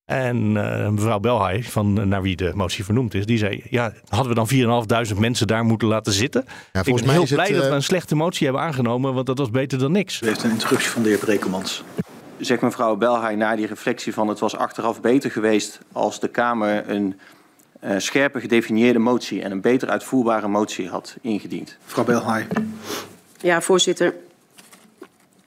En 0.07 0.55
uh, 0.55 0.89
mevrouw 0.89 1.19
Belhaai, 1.19 1.63
van, 1.63 2.07
naar 2.07 2.21
wie 2.21 2.35
de 2.35 2.51
motie 2.55 2.83
vernoemd 2.83 3.13
is, 3.13 3.25
die 3.25 3.37
zei... 3.37 3.63
ja, 3.69 3.93
hadden 4.07 4.45
we 4.45 4.67
dan 4.67 5.07
4.500 5.13 5.17
mensen 5.19 5.47
daar 5.47 5.63
moeten 5.63 5.87
laten 5.87 6.13
zitten? 6.13 6.45
Ja, 6.73 6.79
Ik 6.79 6.95
ben 6.95 7.05
mij 7.05 7.13
heel 7.13 7.23
is 7.23 7.29
het, 7.29 7.39
blij 7.39 7.51
dat 7.51 7.63
eh, 7.63 7.69
we 7.69 7.75
een 7.75 7.83
slechte 7.83 8.15
motie 8.15 8.45
hebben 8.45 8.63
aangenomen, 8.63 9.13
want 9.13 9.25
dat 9.25 9.37
was 9.37 9.49
beter 9.49 9.79
dan 9.79 9.91
niks. 9.91 10.21
U 10.21 10.27
heeft 10.27 10.43
een 10.43 10.51
interruptie 10.51 10.89
van 10.89 11.03
de 11.03 11.09
heer 11.09 11.17
Brekelmans. 11.17 11.83
Zegt 12.39 12.61
mevrouw 12.61 12.95
Belhaai 12.95 13.35
na 13.35 13.55
die 13.55 13.67
reflectie 13.67 14.13
van 14.13 14.27
het 14.27 14.39
was 14.39 14.55
achteraf 14.55 15.01
beter 15.01 15.31
geweest 15.31 15.79
als 15.91 16.19
de 16.19 16.27
Kamer 16.27 16.89
een 16.89 17.19
uh, 17.83 17.91
scherper 17.97 18.41
gedefinieerde 18.41 18.99
motie 18.99 19.41
en 19.41 19.51
een 19.51 19.61
beter 19.61 19.89
uitvoerbare 19.89 20.47
motie 20.47 20.89
had 20.89 21.17
ingediend. 21.21 21.77
Mevrouw 21.83 22.03
Belhaai. 22.03 22.47
Ja, 23.41 23.61
voorzitter. 23.61 24.13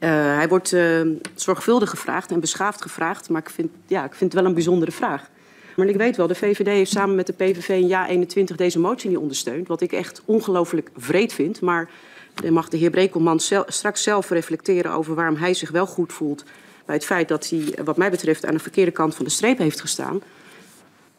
Uh, 0.00 0.11
hij 0.11 0.49
wordt 0.49 0.73
uh, 0.73 1.00
zorgvuldig 1.35 1.90
gevraagd 1.90 2.30
en 2.30 2.40
beschaafd 2.40 2.83
gevraagd, 2.83 3.28
maar 3.28 3.40
ik 3.40 3.50
vind, 3.50 3.71
ja, 3.87 4.04
ik 4.04 4.14
vind 4.14 4.33
het 4.33 4.40
wel 4.40 4.49
een 4.49 4.54
bijzondere 4.54 4.92
vraag. 4.92 5.28
Maar 5.76 5.87
ik 5.87 5.97
weet 5.97 6.16
wel, 6.16 6.26
de 6.26 6.35
VVD 6.35 6.66
heeft 6.66 6.90
samen 6.90 7.14
met 7.14 7.26
de 7.26 7.33
PVV 7.33 7.69
in 7.69 7.87
jaar 7.87 8.09
21 8.09 8.57
deze 8.57 8.78
motie 8.78 9.09
niet 9.09 9.19
ondersteund. 9.19 9.69
Wat 9.69 9.80
ik 9.80 9.92
echt 9.92 10.23
ongelooflijk 10.25 10.90
vreed 10.97 11.33
vind. 11.33 11.61
Maar 11.61 11.90
dan 12.35 12.52
mag 12.52 12.69
de 12.69 12.76
heer 12.76 12.90
Brekelman 12.90 13.40
zel, 13.40 13.64
straks 13.66 14.02
zelf 14.02 14.30
reflecteren 14.30 14.92
over 14.92 15.14
waarom 15.14 15.37
hij 15.37 15.54
zich 15.54 15.71
wel 15.71 15.87
goed 15.87 16.12
voelt 16.12 16.45
bij 16.85 16.95
het 16.95 17.04
feit 17.04 17.28
dat 17.28 17.49
hij, 17.49 17.85
wat 17.85 17.97
mij 17.97 18.11
betreft, 18.11 18.47
aan 18.47 18.54
de 18.54 18.61
verkeerde 18.61 18.90
kant 18.90 19.14
van 19.14 19.25
de 19.25 19.30
streep 19.30 19.59
heeft 19.59 19.80
gestaan. 19.80 20.23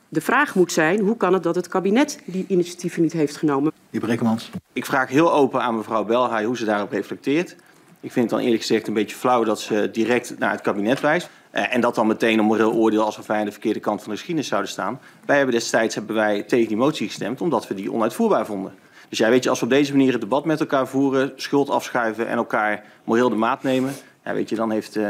De 0.09 0.21
vraag 0.21 0.55
moet 0.55 0.71
zijn, 0.71 0.99
hoe 0.99 1.17
kan 1.17 1.33
het 1.33 1.43
dat 1.43 1.55
het 1.55 1.67
kabinet 1.67 2.19
die 2.25 2.45
initiatieven 2.47 3.01
niet 3.01 3.13
heeft 3.13 3.37
genomen? 3.37 3.71
Heer 3.89 4.01
Brekelmans. 4.01 4.49
Ik 4.73 4.85
vraag 4.85 5.09
heel 5.09 5.33
open 5.33 5.61
aan 5.61 5.77
mevrouw 5.77 6.03
Belhaai 6.03 6.45
hoe 6.45 6.57
ze 6.57 6.65
daarop 6.65 6.91
reflecteert. 6.91 7.55
Ik 8.01 8.11
vind 8.11 8.25
het 8.25 8.29
dan 8.29 8.39
eerlijk 8.43 8.61
gezegd 8.61 8.87
een 8.87 8.93
beetje 8.93 9.15
flauw 9.15 9.43
dat 9.43 9.59
ze 9.59 9.89
direct 9.91 10.39
naar 10.39 10.51
het 10.51 10.61
kabinet 10.61 10.99
wijst. 10.99 11.29
Uh, 11.53 11.73
en 11.73 11.81
dat 11.81 11.95
dan 11.95 12.07
meteen 12.07 12.39
een 12.39 12.45
moreel 12.45 12.73
oordeel 12.73 13.03
alsof 13.03 13.27
wij 13.27 13.39
aan 13.39 13.45
de 13.45 13.51
verkeerde 13.51 13.79
kant 13.79 13.99
van 13.99 14.09
de 14.09 14.15
geschiedenis 14.15 14.49
zouden 14.49 14.71
staan. 14.71 14.99
Wij 15.25 15.35
hebben 15.35 15.55
destijds 15.55 15.95
hebben 15.95 16.15
wij 16.15 16.43
tegen 16.43 16.67
die 16.67 16.77
motie 16.77 17.07
gestemd 17.07 17.41
omdat 17.41 17.67
we 17.67 17.73
die 17.73 17.91
onuitvoerbaar 17.91 18.45
vonden. 18.45 18.73
Dus 19.09 19.17
ja, 19.17 19.29
weet 19.29 19.43
je, 19.43 19.49
als 19.49 19.59
we 19.59 19.65
op 19.65 19.71
deze 19.71 19.91
manier 19.91 20.11
het 20.11 20.21
debat 20.21 20.45
met 20.45 20.59
elkaar 20.59 20.87
voeren, 20.87 21.31
schuld 21.35 21.69
afschuiven 21.69 22.27
en 22.27 22.37
elkaar 22.37 22.83
moreel 23.03 23.29
de 23.29 23.35
maat 23.35 23.63
nemen, 23.63 23.93
ja, 24.25 24.33
weet 24.33 24.49
je, 24.49 24.55
dan 24.55 24.71
heeft, 24.71 24.95
uh, 24.95 25.09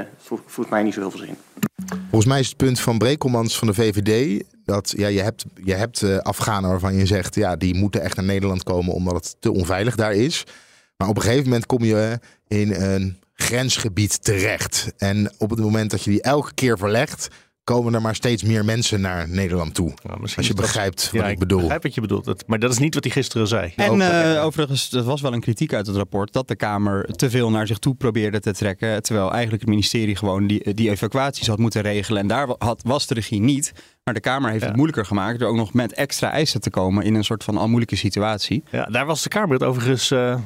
mij 0.70 0.84
niet 0.84 0.94
zo 0.94 1.00
heel 1.00 1.12
veel 1.12 1.20
zin. 1.20 1.38
Volgens 2.00 2.26
mij 2.26 2.40
is 2.40 2.48
het 2.48 2.58
punt 2.58 2.80
van 2.80 2.98
Brekelmans 2.98 3.58
van 3.58 3.68
de 3.68 3.74
VVD 3.74 4.44
dat 4.66 4.94
ja, 4.98 5.08
je 5.08 5.22
hebt, 5.22 5.46
je 5.64 5.74
hebt 5.74 6.02
uh, 6.02 6.18
Afghanen 6.18 6.70
waarvan 6.70 6.96
je 6.96 7.06
zegt, 7.06 7.36
ja, 7.36 7.56
die 7.56 7.76
moeten 7.76 8.02
echt 8.02 8.16
naar 8.16 8.26
Nederland 8.26 8.64
komen 8.64 8.94
omdat 8.94 9.14
het 9.14 9.36
te 9.40 9.52
onveilig 9.52 9.96
daar 9.96 10.14
is. 10.14 10.44
Maar 11.02 11.10
op 11.10 11.16
een 11.16 11.22
gegeven 11.22 11.44
moment 11.44 11.66
kom 11.66 11.84
je 11.84 12.20
in 12.48 12.74
een 12.74 13.18
grensgebied 13.34 14.24
terecht. 14.24 14.94
En 14.98 15.34
op 15.38 15.50
het 15.50 15.60
moment 15.60 15.92
dat 15.92 16.04
je 16.04 16.10
die 16.10 16.22
elke 16.22 16.54
keer 16.54 16.78
verlegt, 16.78 17.28
komen 17.64 17.94
er 17.94 18.02
maar 18.02 18.16
steeds 18.16 18.44
meer 18.44 18.66
mensen 18.66 19.02
naar 19.02 19.30
Nederland 19.30 19.74
toe. 19.74 19.94
Nou, 20.04 20.22
als 20.22 20.48
je 20.48 20.54
begrijpt 20.54 21.10
wat 21.12 21.22
ja, 21.22 21.28
ik 21.28 21.40
bedoel. 21.40 21.58
Ik 21.58 21.64
begrijp 21.64 21.84
wat 21.84 21.96
je 21.96 22.02
bedoelt. 22.02 22.48
Maar 22.48 22.60
dat 22.60 22.72
is 22.72 22.78
niet 22.78 22.94
wat 22.94 23.04
hij 23.04 23.14
gisteren 23.14 23.48
zei. 23.48 23.74
En 23.76 24.00
uh, 24.00 24.46
overigens, 24.46 24.92
er 24.92 25.04
was 25.04 25.22
wel 25.22 25.34
een 25.34 25.40
kritiek 25.40 25.74
uit 25.74 25.88
het 25.88 25.96
rapport 25.96 26.34
dat 26.34 26.48
de 26.48 26.56
Kamer 26.56 27.06
te 27.06 27.30
veel 27.30 27.50
naar 27.50 27.68
zich 27.68 27.78
toe 27.78 27.96
probeerde 27.96 28.40
te 28.40 28.54
trekken. 28.54 29.04
Terwijl 29.04 29.32
eigenlijk 29.32 29.62
het 29.62 29.72
ministerie 29.72 30.16
gewoon 30.16 30.48
die, 30.48 30.74
die 30.74 30.90
evacuaties 30.90 31.48
had 31.48 31.60
moeten 31.60 31.82
regelen. 31.82 32.22
En 32.22 32.28
daar 32.28 32.48
had, 32.58 32.82
was 32.86 33.08
de 33.08 33.14
regie 33.14 33.42
niet. 33.42 33.72
Maar 34.04 34.14
de 34.14 34.20
Kamer 34.20 34.50
heeft 34.50 34.62
ja. 34.62 34.68
het 34.68 34.76
moeilijker 34.76 35.06
gemaakt 35.06 35.40
door 35.40 35.50
ook 35.50 35.56
nog 35.56 35.74
met 35.74 35.94
extra 35.94 36.32
eisen 36.32 36.62
te 36.62 36.70
komen 36.70 37.04
in 37.04 37.16
een 37.16 37.24
soort 37.24 37.44
van 37.44 37.58
al 37.58 37.68
moeilijke 37.68 37.96
situatie. 37.96 38.64
Ja, 38.72 38.86
daar 38.86 39.06
was 39.06 39.24
de 39.24 39.30
Kamer 39.30 39.54
het 39.54 39.64
overigens, 39.64 40.12
uh, 40.12 40.38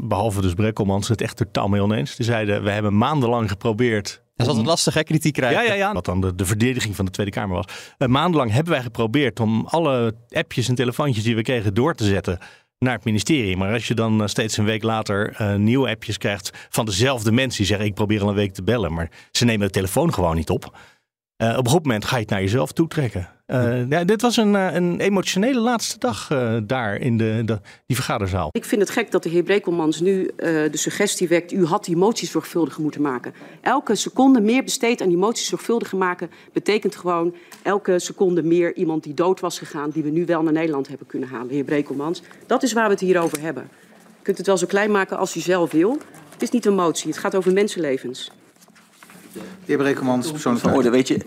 behalve 0.00 0.40
dus 0.40 0.54
Brekkelmans, 0.54 1.08
het 1.08 1.20
echt 1.20 1.36
totaal 1.36 1.68
mee 1.68 1.82
oneens. 1.82 2.16
Die 2.16 2.26
zeiden, 2.26 2.62
we 2.62 2.70
hebben 2.70 2.96
maandenlang 2.96 3.50
geprobeerd 3.50 4.22
dat 4.36 4.46
is 4.46 4.52
altijd 4.52 4.66
lastig, 4.66 4.94
hè, 4.94 5.02
kritiek 5.02 5.32
krijgen. 5.32 5.62
Ja, 5.62 5.68
ja, 5.68 5.74
ja. 5.74 5.92
Wat 5.92 6.04
dan 6.04 6.20
de, 6.20 6.34
de 6.34 6.44
verdediging 6.44 6.96
van 6.96 7.04
de 7.04 7.10
Tweede 7.10 7.32
Kamer 7.32 7.56
was. 7.56 7.64
Uh, 7.98 8.08
maandenlang 8.08 8.52
hebben 8.52 8.72
wij 8.72 8.82
geprobeerd 8.82 9.40
om 9.40 9.66
alle 9.66 10.14
appjes 10.30 10.68
en 10.68 10.74
telefoontjes 10.74 11.24
die 11.24 11.36
we 11.36 11.42
kregen 11.42 11.74
door 11.74 11.94
te 11.94 12.04
zetten 12.04 12.38
naar 12.78 12.94
het 12.94 13.04
ministerie. 13.04 13.56
Maar 13.56 13.72
als 13.72 13.88
je 13.88 13.94
dan 13.94 14.20
uh, 14.20 14.26
steeds 14.26 14.56
een 14.56 14.64
week 14.64 14.82
later 14.82 15.36
uh, 15.40 15.54
nieuwe 15.54 15.88
appjes 15.88 16.18
krijgt 16.18 16.50
van 16.68 16.84
dezelfde 16.84 17.32
mensen 17.32 17.58
die 17.58 17.66
zeggen: 17.66 17.86
Ik 17.86 17.94
probeer 17.94 18.22
al 18.22 18.28
een 18.28 18.34
week 18.34 18.54
te 18.54 18.62
bellen, 18.62 18.92
maar 18.92 19.10
ze 19.30 19.44
nemen 19.44 19.66
de 19.66 19.72
telefoon 19.72 20.14
gewoon 20.14 20.36
niet 20.36 20.50
op. 20.50 20.76
op 21.36 21.64
een 21.64 21.68
goed 21.68 21.82
moment 21.82 22.04
ga 22.04 22.16
je 22.16 22.22
het 22.22 22.30
naar 22.30 22.40
jezelf 22.40 22.72
toetrekken. 22.72 23.28
Uh, 23.46 23.88
ja, 23.88 24.04
dit 24.04 24.22
was 24.22 24.36
een, 24.36 24.54
een 24.54 25.00
emotionele 25.00 25.60
laatste 25.60 25.98
dag 25.98 26.30
uh, 26.30 26.56
daar 26.64 26.96
in 26.96 27.16
de, 27.16 27.42
de, 27.44 27.60
die 27.86 27.96
vergaderzaal. 27.96 28.48
Ik 28.52 28.64
vind 28.64 28.80
het 28.80 28.90
gek 28.90 29.10
dat 29.10 29.22
de 29.22 29.28
heer 29.28 29.42
Brekelmans 29.42 30.00
nu 30.00 30.22
uh, 30.22 30.30
de 30.36 30.76
suggestie 30.76 31.28
wekt... 31.28 31.52
u 31.52 31.64
had 31.64 31.84
die 31.84 31.96
motie 31.96 32.28
zorgvuldiger 32.28 32.82
moeten 32.82 33.02
maken. 33.02 33.34
Elke 33.60 33.94
seconde 33.94 34.40
meer 34.40 34.64
besteed 34.64 35.02
aan 35.02 35.08
die 35.08 35.16
motie 35.16 35.44
zorgvuldiger 35.44 35.98
maken... 35.98 36.30
betekent 36.52 36.96
gewoon 36.96 37.34
elke 37.62 37.98
seconde 37.98 38.42
meer 38.42 38.74
iemand 38.74 39.02
die 39.02 39.14
dood 39.14 39.40
was 39.40 39.58
gegaan... 39.58 39.90
die 39.90 40.02
we 40.02 40.10
nu 40.10 40.24
wel 40.24 40.42
naar 40.42 40.52
Nederland 40.52 40.88
hebben 40.88 41.06
kunnen 41.06 41.28
halen, 41.28 41.50
heer 41.50 41.64
Brekelmans. 41.64 42.22
Dat 42.46 42.62
is 42.62 42.72
waar 42.72 42.86
we 42.86 42.92
het 42.92 43.00
hier 43.00 43.20
over 43.20 43.40
hebben. 43.40 43.68
Je 43.92 44.22
kunt 44.22 44.38
het 44.38 44.46
wel 44.46 44.58
zo 44.58 44.66
klein 44.66 44.90
maken 44.90 45.18
als 45.18 45.36
u 45.36 45.40
zelf 45.40 45.72
wil. 45.72 45.98
Het 46.30 46.42
is 46.42 46.50
niet 46.50 46.66
een 46.66 46.74
motie, 46.74 47.08
het 47.08 47.18
gaat 47.18 47.34
over 47.34 47.52
mensenlevens. 47.52 48.30
De 49.34 49.40
heer 49.64 49.76
Brekelmans, 49.76 50.30
persoonlijk 50.30 50.64
van 50.64 50.74
orde. 50.74 50.90
Weet 50.90 51.08
je, 51.08 51.20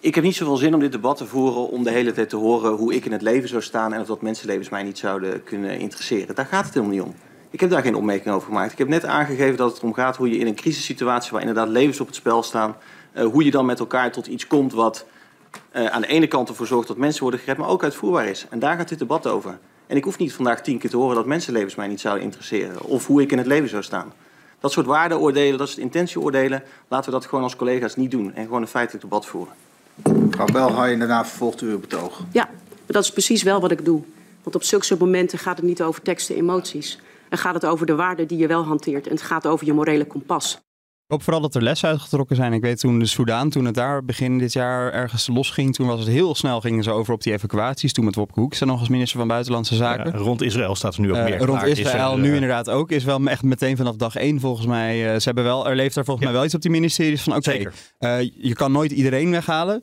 ik 0.00 0.14
heb 0.14 0.24
niet 0.24 0.36
zoveel 0.36 0.56
zin 0.56 0.74
om 0.74 0.80
dit 0.80 0.92
debat 0.92 1.16
te 1.16 1.26
voeren 1.26 1.68
om 1.68 1.84
de 1.84 1.90
hele 1.90 2.12
tijd 2.12 2.28
te 2.28 2.36
horen 2.36 2.72
hoe 2.72 2.94
ik 2.94 3.04
in 3.04 3.12
het 3.12 3.22
leven 3.22 3.48
zou 3.48 3.62
staan 3.62 3.92
en 3.92 4.00
of 4.00 4.06
dat 4.06 4.22
mensenlevens 4.22 4.68
mij 4.68 4.82
niet 4.82 4.98
zouden 4.98 5.44
kunnen 5.44 5.78
interesseren. 5.78 6.34
Daar 6.34 6.46
gaat 6.46 6.64
het 6.64 6.74
helemaal 6.74 6.94
niet 6.94 7.04
om. 7.04 7.14
Ik 7.50 7.60
heb 7.60 7.70
daar 7.70 7.82
geen 7.82 7.94
opmerking 7.94 8.34
over 8.34 8.46
gemaakt. 8.46 8.72
Ik 8.72 8.78
heb 8.78 8.88
net 8.88 9.04
aangegeven 9.04 9.56
dat 9.56 9.70
het 9.70 9.78
erom 9.78 9.94
gaat 9.94 10.16
hoe 10.16 10.30
je 10.30 10.38
in 10.38 10.46
een 10.46 10.54
crisissituatie 10.54 11.30
waar 11.30 11.40
inderdaad 11.40 11.68
levens 11.68 12.00
op 12.00 12.06
het 12.06 12.16
spel 12.16 12.42
staan, 12.42 12.76
uh, 13.14 13.24
hoe 13.24 13.44
je 13.44 13.50
dan 13.50 13.66
met 13.66 13.78
elkaar 13.78 14.12
tot 14.12 14.26
iets 14.26 14.46
komt 14.46 14.72
wat 14.72 15.06
uh, 15.76 15.86
aan 15.86 16.00
de 16.00 16.06
ene 16.06 16.26
kant 16.26 16.48
ervoor 16.48 16.66
zorgt 16.66 16.88
dat 16.88 16.96
mensen 16.96 17.22
worden 17.22 17.40
gered, 17.40 17.56
maar 17.56 17.68
ook 17.68 17.82
uitvoerbaar 17.82 18.26
is. 18.26 18.46
En 18.50 18.58
daar 18.58 18.76
gaat 18.76 18.88
dit 18.88 18.98
debat 18.98 19.26
over. 19.26 19.58
En 19.86 19.96
ik 19.96 20.04
hoef 20.04 20.18
niet 20.18 20.32
vandaag 20.32 20.62
tien 20.62 20.78
keer 20.78 20.90
te 20.90 20.96
horen 20.96 21.16
dat 21.16 21.26
mensenlevens 21.26 21.74
mij 21.74 21.88
niet 21.88 22.00
zouden 22.00 22.24
interesseren 22.24 22.84
of 22.84 23.06
hoe 23.06 23.22
ik 23.22 23.32
in 23.32 23.38
het 23.38 23.46
leven 23.46 23.68
zou 23.68 23.82
staan. 23.82 24.12
Dat 24.62 24.72
soort 24.72 24.86
waardeoordelen, 24.86 25.58
dat 25.58 25.68
soort 25.68 25.80
intentieoordelen, 25.80 26.62
laten 26.88 27.12
we 27.12 27.18
dat 27.18 27.26
gewoon 27.26 27.44
als 27.44 27.56
collega's 27.56 27.96
niet 27.96 28.10
doen 28.10 28.34
en 28.34 28.44
gewoon 28.44 28.62
een 28.62 28.68
feitelijk 28.68 29.04
debat 29.04 29.26
voeren. 29.26 29.54
Mevrouw 29.94 30.46
Belhaai, 30.46 30.98
daarna 30.98 31.24
vervolgt 31.24 31.60
u 31.60 31.70
uw 31.70 31.80
betoog. 31.80 32.22
Ja, 32.32 32.44
maar 32.44 32.86
dat 32.86 33.02
is 33.02 33.10
precies 33.10 33.42
wel 33.42 33.60
wat 33.60 33.70
ik 33.70 33.84
doe. 33.84 34.02
Want 34.42 34.56
op 34.56 34.62
zulke 34.62 34.96
momenten 34.98 35.38
gaat 35.38 35.56
het 35.56 35.66
niet 35.66 35.82
over 35.82 36.02
teksten 36.02 36.34
en 36.34 36.40
emoties. 36.40 37.00
Dan 37.28 37.38
gaat 37.38 37.54
het 37.54 37.66
over 37.66 37.86
de 37.86 37.94
waarden 37.94 38.26
die 38.26 38.38
je 38.38 38.46
wel 38.46 38.64
hanteert. 38.64 39.06
En 39.06 39.12
het 39.12 39.22
gaat 39.22 39.46
over 39.46 39.66
je 39.66 39.72
morele 39.72 40.06
kompas. 40.06 40.60
Ik 41.12 41.18
hoop 41.18 41.26
vooral 41.26 41.42
dat 41.42 41.54
er 41.54 41.62
lessen 41.62 41.88
uitgetrokken 41.88 42.36
zijn. 42.36 42.52
Ik 42.52 42.60
weet 42.60 42.80
toen 42.80 42.98
de 42.98 43.06
Soudaan, 43.06 43.50
toen 43.50 43.64
het 43.64 43.74
daar 43.74 44.04
begin 44.04 44.38
dit 44.38 44.52
jaar 44.52 44.92
ergens 44.92 45.26
losging, 45.26 45.74
toen 45.74 45.86
was 45.86 46.00
het 46.00 46.08
heel 46.08 46.34
snel, 46.34 46.60
gingen 46.60 46.84
ze 46.84 46.90
over 46.90 47.14
op 47.14 47.22
die 47.22 47.32
evacuaties. 47.32 47.92
Toen 47.92 48.04
met 48.04 48.14
Wopke 48.14 48.40
Hoekstra 48.40 48.66
nog 48.66 48.78
als 48.78 48.88
minister 48.88 49.18
van 49.18 49.28
Buitenlandse 49.28 49.74
Zaken. 49.74 50.12
Ja, 50.12 50.18
rond 50.18 50.42
Israël 50.42 50.74
staat 50.74 50.94
er 50.94 51.00
nu 51.00 51.10
ook 51.10 51.16
uh, 51.16 51.24
meer. 51.24 51.38
Rond 51.38 51.62
Israël 51.62 52.16
nu 52.16 52.28
uh, 52.28 52.34
inderdaad 52.34 52.70
ook. 52.70 52.90
Is 52.90 53.04
wel 53.04 53.24
echt 53.24 53.42
meteen 53.42 53.76
vanaf 53.76 53.96
dag 53.96 54.16
één 54.16 54.40
volgens 54.40 54.66
mij. 54.66 55.12
Uh, 55.12 55.18
ze 55.18 55.22
hebben 55.24 55.44
wel, 55.44 55.68
er 55.68 55.76
leeft 55.76 55.94
daar 55.94 56.04
volgens 56.04 56.26
ja. 56.26 56.30
mij 56.30 56.38
wel 56.38 56.46
iets 56.46 56.54
op 56.54 56.62
die 56.62 56.70
ministeries 56.70 57.22
van 57.22 57.36
oké, 57.36 57.68
okay, 57.98 58.32
je 58.36 58.54
kan 58.54 58.72
nooit 58.72 58.92
iedereen 58.92 59.30
weghalen. 59.30 59.82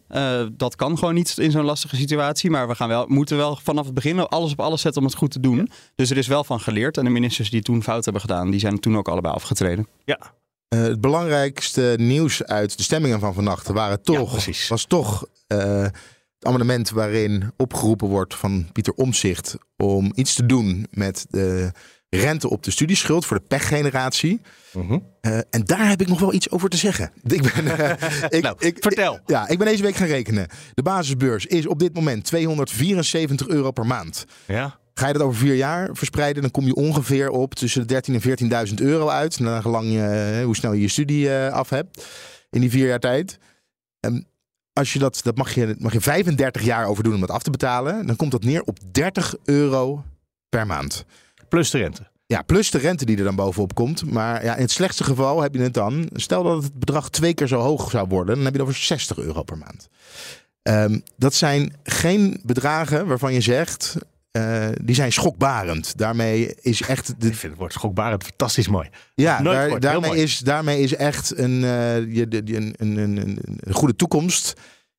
dat 0.57 0.75
kan 0.75 0.98
gewoon 0.98 1.13
niet 1.13 1.38
in 1.38 1.51
zo'n 1.51 1.65
lastige 1.65 1.95
situatie. 1.95 2.50
Maar 2.50 2.67
we 2.67 2.75
gaan 2.75 2.89
wel, 2.89 3.05
moeten 3.07 3.38
wel 3.38 3.59
vanaf 3.63 3.86
het 3.86 3.93
begin 3.93 4.19
alles 4.19 4.51
op 4.51 4.59
alles 4.59 4.81
zetten 4.81 5.01
om 5.01 5.07
het 5.07 5.17
goed 5.17 5.31
te 5.31 5.39
doen. 5.39 5.57
Ja. 5.57 5.65
Dus 5.95 6.09
er 6.09 6.17
is 6.17 6.27
wel 6.27 6.43
van 6.43 6.59
geleerd. 6.59 6.98
En 6.98 7.03
de 7.03 7.09
ministers 7.09 7.50
die 7.50 7.62
toen 7.62 7.83
fout 7.83 8.03
hebben 8.03 8.21
gedaan, 8.21 8.51
die 8.51 8.59
zijn 8.59 8.79
toen 8.79 8.98
ook 8.98 9.07
allebei 9.07 9.33
afgetreden. 9.33 9.88
Ja, 10.05 10.19
uh, 10.75 10.81
het 10.81 11.01
belangrijkste 11.01 11.95
nieuws 11.97 12.43
uit 12.43 12.77
de 12.77 12.83
stemmingen 12.83 13.19
van 13.19 13.33
vannacht 13.33 13.67
waren 13.67 14.01
toch, 14.01 14.45
ja, 14.45 14.53
was 14.67 14.85
toch 14.85 15.27
uh, 15.47 15.81
het 15.83 15.93
amendement 16.47 16.89
waarin 16.89 17.51
opgeroepen 17.57 18.07
wordt 18.07 18.35
van 18.35 18.69
Pieter 18.71 18.93
Omzicht 18.93 19.57
om 19.77 20.11
iets 20.15 20.33
te 20.33 20.45
doen 20.45 20.88
met 20.91 21.25
de 21.29 21.71
rente 22.09 22.49
op 22.49 22.63
de 22.63 22.71
studieschuld 22.71 23.25
voor 23.25 23.38
de 23.38 23.45
pechgeneratie. 23.47 24.41
Uh 24.73 24.89
-huh. 24.89 25.01
en 25.49 25.65
daar 25.65 25.89
heb 25.89 26.01
ik 26.01 26.07
nog 26.07 26.19
wel 26.19 26.33
iets 26.33 26.49
over 26.49 26.69
te 26.69 26.77
zeggen. 26.77 27.11
Ik 27.23 27.41
ben, 27.41 27.65
ik, 28.38 28.43
nou, 28.43 28.55
ik, 28.59 28.77
vertel. 28.79 29.15
Ik, 29.15 29.21
ja, 29.25 29.47
ik 29.47 29.57
ben 29.57 29.67
deze 29.67 29.83
week 29.83 29.95
gaan 29.95 30.07
rekenen. 30.07 30.47
De 30.73 30.81
basisbeurs 30.81 31.45
is 31.45 31.67
op 31.67 31.79
dit 31.79 31.93
moment 31.93 32.23
274 32.23 33.47
euro 33.47 33.71
per 33.71 33.85
maand. 33.85 34.25
Ja. 34.47 34.79
Ga 35.00 35.08
je 35.08 35.13
dat 35.13 35.22
over 35.22 35.39
vier 35.39 35.56
jaar 35.56 35.89
verspreiden, 35.91 36.41
dan 36.41 36.51
kom 36.51 36.65
je 36.65 36.75
ongeveer 36.75 37.29
op 37.29 37.56
tussen 37.56 37.88
de 37.88 38.03
13.000 38.10 38.13
en 38.50 38.68
14.000 38.68 38.74
euro 38.75 39.08
uit. 39.08 39.39
Naar 39.39 39.84
je, 39.84 40.41
hoe 40.46 40.56
snel 40.56 40.74
je 40.74 40.82
je 40.82 40.88
studie 40.88 41.25
uh, 41.25 41.50
af 41.50 41.70
hebt 41.70 42.08
in 42.50 42.62
die 42.62 42.70
vier 42.70 42.88
jaar 42.88 43.00
tijd. 43.00 43.38
En 44.00 44.27
als 44.74 44.94
je 44.94 45.00
dat, 45.00 45.20
dat 45.24 45.38
mag 45.38 45.53
je, 45.53 45.75
mag 45.77 45.94
je 45.94 46.01
35 46.01 46.62
jaar 46.62 46.86
over 46.86 47.03
doen 47.03 47.13
om 47.13 47.20
dat 47.20 47.32
af 47.32 47.44
te 47.44 47.50
betalen. 47.50 48.08
Dan 48.08 48.15
komt 48.15 48.32
dat 48.32 48.44
neer 48.44 48.62
op 48.63 48.77
30 48.91 49.36
euro 49.44 50.03
per 50.50 50.68
maand. 50.68 51.06
Plus 51.50 51.70
de 51.70 51.77
rente. 51.77 52.08
Ja, 52.25 52.41
plus 52.41 52.72
de 52.72 52.77
rente 52.77 53.06
die 53.06 53.18
er 53.18 53.24
dan 53.24 53.36
bovenop 53.36 53.74
komt. 53.74 54.12
Maar 54.12 54.44
ja, 54.44 54.56
in 54.56 54.62
het 54.62 54.72
slechtste 54.72 55.03
geval 55.03 55.41
heb 55.41 55.53
je 55.53 55.62
het 55.62 55.74
dan. 55.74 56.10
Stel 56.13 56.44
dat 56.44 56.63
het 56.63 56.79
bedrag 56.79 57.10
twee 57.10 57.34
keer 57.34 57.48
zo 57.48 57.60
hoog 57.60 57.89
zou 57.89 58.08
worden, 58.08 58.36
dan 58.36 58.44
heb 58.44 58.53
je 58.53 58.60
het 58.60 58.70
over 58.70 58.82
60 58.82 59.18
euro 59.18 59.44
per 59.44 59.58
maand. 59.58 59.88
Um, 60.63 61.03
dat 61.18 61.34
zijn 61.34 61.74
geen 61.84 62.39
bedragen 62.44 63.08
waarvan 63.08 63.34
je 63.34 63.41
zegt. 63.41 63.98
Uh, 64.31 64.67
die 64.81 64.95
zijn 64.95 65.12
schokbarend. 65.12 65.98
Daarmee 65.98 66.55
is 66.62 66.81
echt. 66.81 67.07
De... 67.07 67.27
Ik 67.27 67.36
vind 67.36 67.51
het 67.51 67.62
woord 67.62 67.74
schokbarend 67.74 68.24
fantastisch 68.24 68.67
mooi. 68.67 68.89
Ja, 69.13 69.41
daar, 69.41 69.79
daarmee, 69.79 70.21
is, 70.21 70.38
daarmee 70.38 70.81
is 70.81 70.95
echt 70.95 71.38
een, 71.38 71.62
uh, 71.62 72.13
je, 72.15 72.27
de, 72.27 72.55
een, 72.55 72.74
een, 72.77 72.98
een, 72.98 73.39
een, 73.59 73.74
goede 73.74 73.95
toekomst 73.95 74.53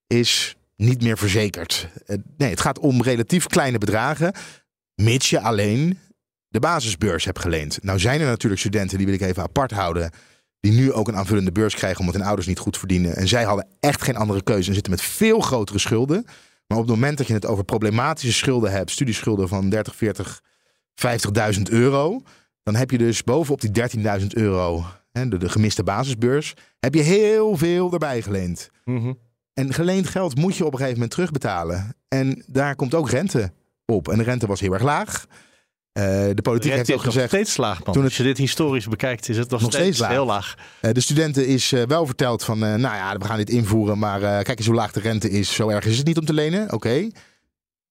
is 0.06 0.56
niet 0.76 1.02
meer 1.02 1.18
verzekerd. 1.18 1.88
Uh, 2.06 2.16
nee, 2.36 2.50
het 2.50 2.60
gaat 2.60 2.78
om 2.78 3.02
relatief 3.02 3.46
kleine 3.46 3.78
bedragen, 3.78 4.32
mits 4.94 5.30
je 5.30 5.40
alleen 5.40 5.98
de 6.48 6.58
basisbeurs 6.58 7.24
hebt 7.24 7.38
geleend. 7.38 7.82
Nou 7.82 7.98
zijn 7.98 8.20
er 8.20 8.26
natuurlijk 8.26 8.60
studenten, 8.60 8.96
die 8.96 9.06
wil 9.06 9.14
ik 9.14 9.20
even 9.20 9.42
apart 9.42 9.70
houden, 9.70 10.10
die 10.60 10.72
nu 10.72 10.92
ook 10.92 11.08
een 11.08 11.16
aanvullende 11.16 11.52
beurs 11.52 11.74
krijgen 11.74 12.00
omdat 12.00 12.14
hun 12.14 12.24
ouders 12.24 12.46
niet 12.46 12.58
goed 12.58 12.78
verdienen. 12.78 13.16
En 13.16 13.28
zij 13.28 13.44
hadden 13.44 13.66
echt 13.80 14.02
geen 14.02 14.16
andere 14.16 14.42
keuze 14.42 14.68
en 14.68 14.74
zitten 14.74 14.92
met 14.92 15.02
veel 15.02 15.40
grotere 15.40 15.78
schulden. 15.78 16.26
Maar 16.70 16.78
op 16.78 16.86
het 16.86 16.94
moment 16.94 17.18
dat 17.18 17.26
je 17.26 17.32
het 17.32 17.46
over 17.46 17.64
problematische 17.64 18.32
schulden 18.32 18.72
hebt, 18.72 18.90
studieschulden 18.90 19.48
van 19.48 19.68
30, 19.68 19.96
40, 19.96 20.42
50.000 21.56 21.62
euro, 21.62 22.22
dan 22.62 22.74
heb 22.74 22.90
je 22.90 22.98
dus 22.98 23.22
bovenop 23.24 23.60
die 23.60 23.88
13.000 24.20 24.26
euro 24.28 24.84
hè, 25.12 25.28
de, 25.28 25.36
de 25.36 25.48
gemiste 25.48 25.82
basisbeurs, 25.82 26.54
heb 26.80 26.94
je 26.94 27.02
heel 27.02 27.56
veel 27.56 27.92
erbij 27.92 28.22
geleend. 28.22 28.70
Mhm. 28.84 29.12
En 29.54 29.74
geleend 29.74 30.08
geld 30.08 30.36
moet 30.36 30.56
je 30.56 30.64
op 30.64 30.72
een 30.72 30.78
gegeven 30.78 30.98
moment 30.98 31.12
terugbetalen. 31.14 31.96
En 32.08 32.44
daar 32.46 32.76
komt 32.76 32.94
ook 32.94 33.10
rente 33.10 33.52
op. 33.86 34.08
En 34.08 34.18
de 34.18 34.24
rente 34.24 34.46
was 34.46 34.60
heel 34.60 34.72
erg 34.72 34.82
laag. 34.82 35.26
Eh, 36.00 36.34
de 36.34 36.42
politiek 36.42 36.72
heeft 36.72 36.88
is 36.88 36.94
ook 36.94 37.04
nog 37.04 37.12
gezegd. 37.12 37.28
steeds 37.32 37.56
laag, 37.56 37.84
man. 37.84 37.92
toen 37.94 38.02
het- 38.02 38.04
Als 38.04 38.16
je 38.16 38.22
dit 38.22 38.38
historisch 38.38 38.86
bekijkt, 38.88 39.28
is 39.28 39.36
het 39.36 39.50
nog, 39.50 39.60
Nog 39.60 39.70
steeds, 39.72 40.06
heel 40.06 40.26
laag. 40.26 40.54
eh, 40.80 40.92
de 40.92 41.00
studenten 41.00 41.46
is 41.46 41.72
eh, 41.72 41.82
wel 41.82 42.06
verteld 42.06 42.44
van, 42.44 42.64
eh, 42.64 42.68
nou 42.74 42.94
ja, 42.96 43.16
we 43.18 43.24
gaan 43.24 43.36
dit 43.36 43.50
invoeren, 43.50 43.98
maar 43.98 44.22
eh, 44.22 44.42
kijk 44.42 44.58
eens 44.58 44.66
hoe 44.66 44.76
laag 44.76 44.92
de 44.92 45.00
rente 45.00 45.30
is. 45.30 45.54
Zo 45.54 45.68
erg 45.68 45.84
is 45.84 45.96
het 45.96 46.06
niet 46.06 46.18
om 46.18 46.24
te 46.24 46.32
lenen. 46.32 46.72
Oké, 46.72 47.08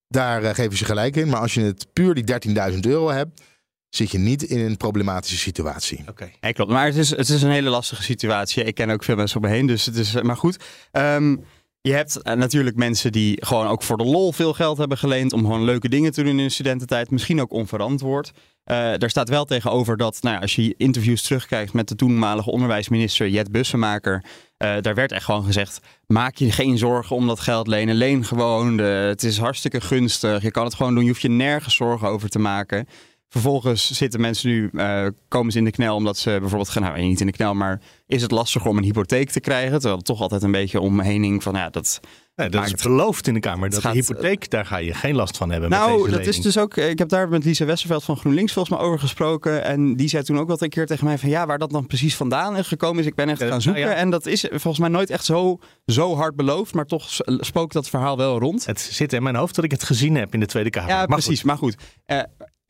daar 0.07 0.55
geven 0.55 0.77
ze 0.77 0.85
gelijk 0.85 1.15
in. 1.15 1.29
Maar 1.29 1.39
als 1.39 1.53
je 1.53 1.61
het 1.61 1.87
puur 1.93 2.13
die 2.13 2.23
13.000 2.23 2.79
euro 2.85 3.09
hebt, 3.09 3.41
zit 3.89 4.11
je 4.11 4.17
niet 4.17 4.43
in 4.43 4.59
een 4.59 4.77
problematische 4.77 5.37
situatie. 5.37 6.03
Oké. 6.09 6.29
Ja, 6.39 6.51
klopt. 6.51 6.71
Maar 6.71 6.85
het 6.85 6.95
is, 6.95 7.09
het 7.09 7.29
is 7.29 7.41
een 7.41 7.51
hele 7.51 7.69
lastige 7.69 8.03
situatie. 8.03 8.63
Ik 8.63 8.75
ken 8.75 8.89
ook 8.89 9.03
veel 9.03 9.15
mensen 9.15 9.41
om 9.41 9.49
me 9.49 9.55
heen, 9.55 9.65
dus 9.65 9.85
het 9.85 9.95
is 9.95 10.21
maar 10.21 10.37
goed. 10.37 10.57
Ehm, 10.91 11.35
je 11.81 11.93
hebt 11.93 12.21
eh, 12.21 12.33
natuurlijk 12.33 12.75
mensen 12.75 13.11
die 13.11 13.45
gewoon 13.45 13.67
ook 13.67 13.83
voor 13.83 13.97
de 13.97 14.03
lol 14.03 14.31
veel 14.31 14.53
geld 14.53 14.77
hebben 14.77 14.97
geleend 14.97 15.33
om 15.33 15.41
gewoon 15.41 15.63
leuke 15.63 15.89
dingen 15.89 16.11
te 16.11 16.23
doen 16.23 16.31
in 16.31 16.39
hun 16.39 16.51
studententijd. 16.51 17.11
Misschien 17.11 17.41
ook 17.41 17.51
onverantwoord. 17.51 18.31
Eh 18.63 18.93
daar 18.97 19.09
staat 19.09 19.29
wel 19.29 19.45
tegenover 19.45 19.97
dat, 19.97 20.17
nou 20.21 20.35
ja, 20.35 20.41
als 20.41 20.55
je 20.55 20.73
interviews 20.77 21.21
terugkijkt 21.21 21.73
met 21.73 21.87
de 21.87 21.95
toenmalige 21.95 22.51
onderwijsminister 22.51 23.29
Jet 23.29 23.51
Bussemaker, 23.51 24.23
eh, 24.57 24.75
daar 24.81 24.95
werd 24.95 25.11
echt 25.11 25.25
gewoon 25.25 25.43
gezegd: 25.43 25.79
maak 26.07 26.35
je 26.35 26.51
geen 26.51 26.77
zorgen 26.77 27.15
om 27.15 27.27
dat 27.27 27.39
geld 27.39 27.67
lenen. 27.67 27.95
Leen 27.95 28.25
gewoon. 28.25 28.77
Het 28.77 29.23
is 29.23 29.37
hartstikke 29.37 29.81
gunstig. 29.81 30.41
Je 30.41 30.51
kan 30.51 30.65
het 30.65 30.73
gewoon 30.73 30.93
doen. 30.93 31.03
Je 31.03 31.09
hoeft 31.09 31.21
je 31.21 31.29
nergens 31.29 31.75
zorgen 31.75 32.07
over 32.07 32.29
te 32.29 32.39
maken. 32.39 32.87
Vervolgens 33.31 33.91
zitten 33.91 34.21
mensen 34.21 34.49
nu, 34.49 34.69
eh, 34.73 35.05
komen 35.27 35.51
ze 35.51 35.57
in 35.57 35.63
de 35.63 35.71
knel 35.71 35.95
omdat 35.95 36.17
ze 36.17 36.29
bijvoorbeeld 36.39 36.69
gaan, 36.69 36.81
nou 36.83 36.99
niet 37.01 37.19
in 37.19 37.25
de 37.25 37.31
knel, 37.31 37.53
maar 37.53 37.81
is 38.07 38.21
het 38.21 38.31
lastiger 38.31 38.69
om 38.69 38.77
een 38.77 38.83
hypotheek 38.83 39.29
te 39.29 39.39
krijgen? 39.39 39.71
Terwijl 39.71 39.95
het 39.95 40.05
toch 40.05 40.21
altijd 40.21 40.43
een 40.43 40.51
beetje 40.51 40.79
omheen 40.79 41.23
hing 41.23 41.43
van, 41.43 41.53
ja, 41.55 41.69
dat... 41.69 41.99
Nee, 42.35 42.49
dat 42.49 42.61
Maar 42.61 42.73
is 42.73 42.83
beloofd 42.83 43.27
in 43.27 43.33
de 43.33 43.39
Kamer. 43.39 43.69
Dat 43.69 43.81
gaat- 43.81 43.93
de 43.93 43.99
hypotheek, 43.99 44.49
daar 44.49 44.65
ga 44.65 44.77
je 44.77 44.93
geen 44.93 45.15
last 45.15 45.37
van 45.37 45.51
hebben. 45.51 45.69
met 45.69 45.79
Nou, 45.79 45.97
deze 46.03 46.17
dat 46.17 46.25
is 46.27 46.41
dus 46.41 46.57
ook, 46.57 46.77
ik 46.77 46.97
heb 46.97 47.09
daar 47.09 47.29
met 47.29 47.43
Lisa 47.45 47.65
Westerveld 47.65 48.03
van 48.03 48.17
GroenLinks 48.17 48.53
volgens 48.53 48.75
mij 48.77 48.85
over 48.85 48.99
gesproken. 48.99 49.63
En 49.63 49.95
die 49.95 50.07
zei 50.07 50.23
toen 50.23 50.39
ook 50.39 50.47
wel 50.47 50.57
een 50.59 50.69
keer 50.69 50.85
tegen 50.85 51.05
mij 51.05 51.17
van, 51.17 51.29
ja, 51.29 51.45
waar 51.45 51.57
dat 51.57 51.71
dan 51.71 51.85
precies 51.87 52.15
vandaan 52.15 52.57
is 52.57 52.67
gekomen 52.67 52.99
is, 53.01 53.05
ik 53.05 53.15
ben 53.15 53.29
echt 53.29 53.41
Eh, 53.41 53.47
gaan 53.47 53.49
nou 53.49 53.61
zoeken. 53.61 53.81
ja. 53.81 53.93
En 53.93 54.09
dat 54.09 54.25
is 54.25 54.41
volgens 54.49 54.79
mij 54.79 54.89
nooit 54.89 55.09
echt 55.09 55.25
zo, 55.25 55.59
zo 55.85 56.15
hard 56.15 56.35
beloofd, 56.35 56.73
maar 56.73 56.85
toch 56.85 57.09
spookt 57.39 57.73
dat 57.73 57.89
verhaal 57.89 58.17
wel 58.17 58.39
rond. 58.39 58.65
Het 58.65 58.79
zit 58.79 59.13
in 59.13 59.23
mijn 59.23 59.35
hoofd 59.35 59.55
dat 59.55 59.63
ik 59.65 59.71
het 59.71 59.83
gezien 59.83 60.15
heb 60.15 60.33
in 60.33 60.39
de 60.39 60.45
Tweede 60.45 60.69
Kamer. 60.69 60.89
Ja, 60.89 60.95
Maar 60.95 61.05
goed. 61.07 61.15
precies. 61.25 61.43
Maar 61.43 61.57
goed. 61.57 61.75
Eh 62.05 62.19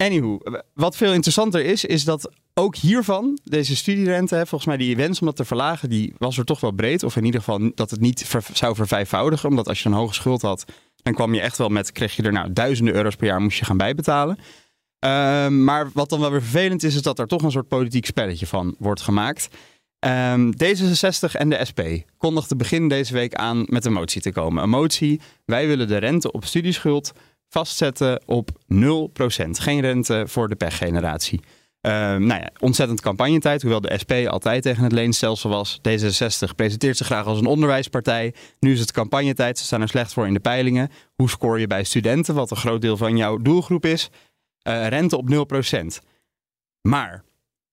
anywho, 0.05 0.39
wat 0.73 0.95
veel 0.95 1.13
interessanter 1.13 1.65
is, 1.65 1.85
is 1.85 2.03
dat 2.03 2.31
ook 2.53 2.75
hiervan, 2.75 3.39
deze 3.43 3.75
studierente, 3.75 4.35
volgens 4.35 4.65
mij 4.65 4.77
die 4.77 4.95
wens 4.95 5.19
om 5.19 5.25
dat 5.25 5.35
te 5.35 5.45
verlagen, 5.45 5.89
die 5.89 6.13
was 6.17 6.37
er 6.37 6.45
toch 6.45 6.59
wel 6.59 6.71
breed. 6.71 7.03
Of 7.03 7.15
in 7.15 7.25
ieder 7.25 7.39
geval 7.39 7.71
dat 7.75 7.91
het 7.91 7.99
niet 7.99 8.39
zou 8.53 8.75
vervijfvoudigen. 8.75 9.49
Omdat 9.49 9.67
als 9.67 9.83
je 9.83 9.89
een 9.89 9.95
hoge 9.95 10.13
schuld 10.13 10.41
had, 10.41 10.65
dan 10.95 11.13
kwam 11.13 11.33
je 11.33 11.41
echt 11.41 11.57
wel 11.57 11.69
met, 11.69 11.91
kreeg 11.91 12.15
je 12.15 12.23
er 12.23 12.31
nou 12.31 12.53
duizenden 12.53 12.93
euro's 12.95 13.15
per 13.15 13.27
jaar 13.27 13.41
moest 13.41 13.59
je 13.59 13.65
gaan 13.65 13.77
bijbetalen. 13.77 14.37
Ehm, 14.99 15.63
maar 15.63 15.89
wat 15.93 16.09
dan 16.09 16.19
wel 16.19 16.31
weer 16.31 16.41
vervelend 16.41 16.83
is, 16.83 16.95
is 16.95 17.01
dat 17.01 17.19
er 17.19 17.27
toch 17.27 17.41
een 17.41 17.51
soort 17.51 17.67
politiek 17.67 18.05
spelletje 18.05 18.47
van 18.47 18.75
wordt 18.79 19.01
gemaakt. 19.01 19.47
Ehm, 19.99 20.51
D66 20.51 21.31
en 21.31 21.49
de 21.49 21.65
SP 21.69 21.81
kondigden 22.17 22.57
begin 22.57 22.87
deze 22.87 23.13
week 23.13 23.33
aan 23.33 23.63
met 23.65 23.85
een 23.85 23.93
motie 23.93 24.21
te 24.21 24.31
komen. 24.31 24.63
Een 24.63 24.69
motie, 24.69 25.21
wij 25.45 25.67
willen 25.67 25.87
de 25.87 25.97
rente 25.97 26.31
op 26.31 26.45
studieschuld 26.45 27.11
vastzetten 27.49 28.21
op 28.25 28.49
0%. 28.73 29.49
Geen 29.51 29.81
rente 29.81 30.23
voor 30.27 30.49
de 30.49 30.55
pechgeneratie. 30.55 31.39
Ehm 31.81 32.25
nou 32.25 32.41
ja, 32.41 32.49
ontzettend 32.59 33.01
campagnetijd, 33.01 33.61
hoewel 33.61 33.81
de 33.81 33.97
SP 34.01 34.11
altijd 34.27 34.63
tegen 34.63 34.83
het 34.83 34.91
leenstelsel 34.91 35.49
was. 35.49 35.77
D66 35.77 36.55
presenteert 36.55 36.97
zich 36.97 37.05
graag 37.05 37.25
als 37.25 37.39
een 37.39 37.45
onderwijspartij. 37.45 38.33
Nu 38.59 38.71
is 38.71 38.79
het 38.79 38.91
campagnetijd, 38.91 39.57
ze 39.57 39.63
staan 39.63 39.81
er 39.81 39.87
slecht 39.87 40.13
voor 40.13 40.27
in 40.27 40.33
de 40.33 40.39
peilingen. 40.39 40.89
Hoe 41.15 41.29
scoor 41.29 41.59
je 41.59 41.67
bij 41.67 41.83
studenten, 41.83 42.35
wat 42.35 42.51
een 42.51 42.57
groot 42.57 42.81
deel 42.81 42.97
van 42.97 43.17
jouw 43.17 43.38
doelgroep 43.38 43.85
is? 43.85 44.09
Eh, 44.62 44.88
rente 44.88 45.17
op 45.17 45.29
0%. 45.29 46.01
Maar 46.81 47.23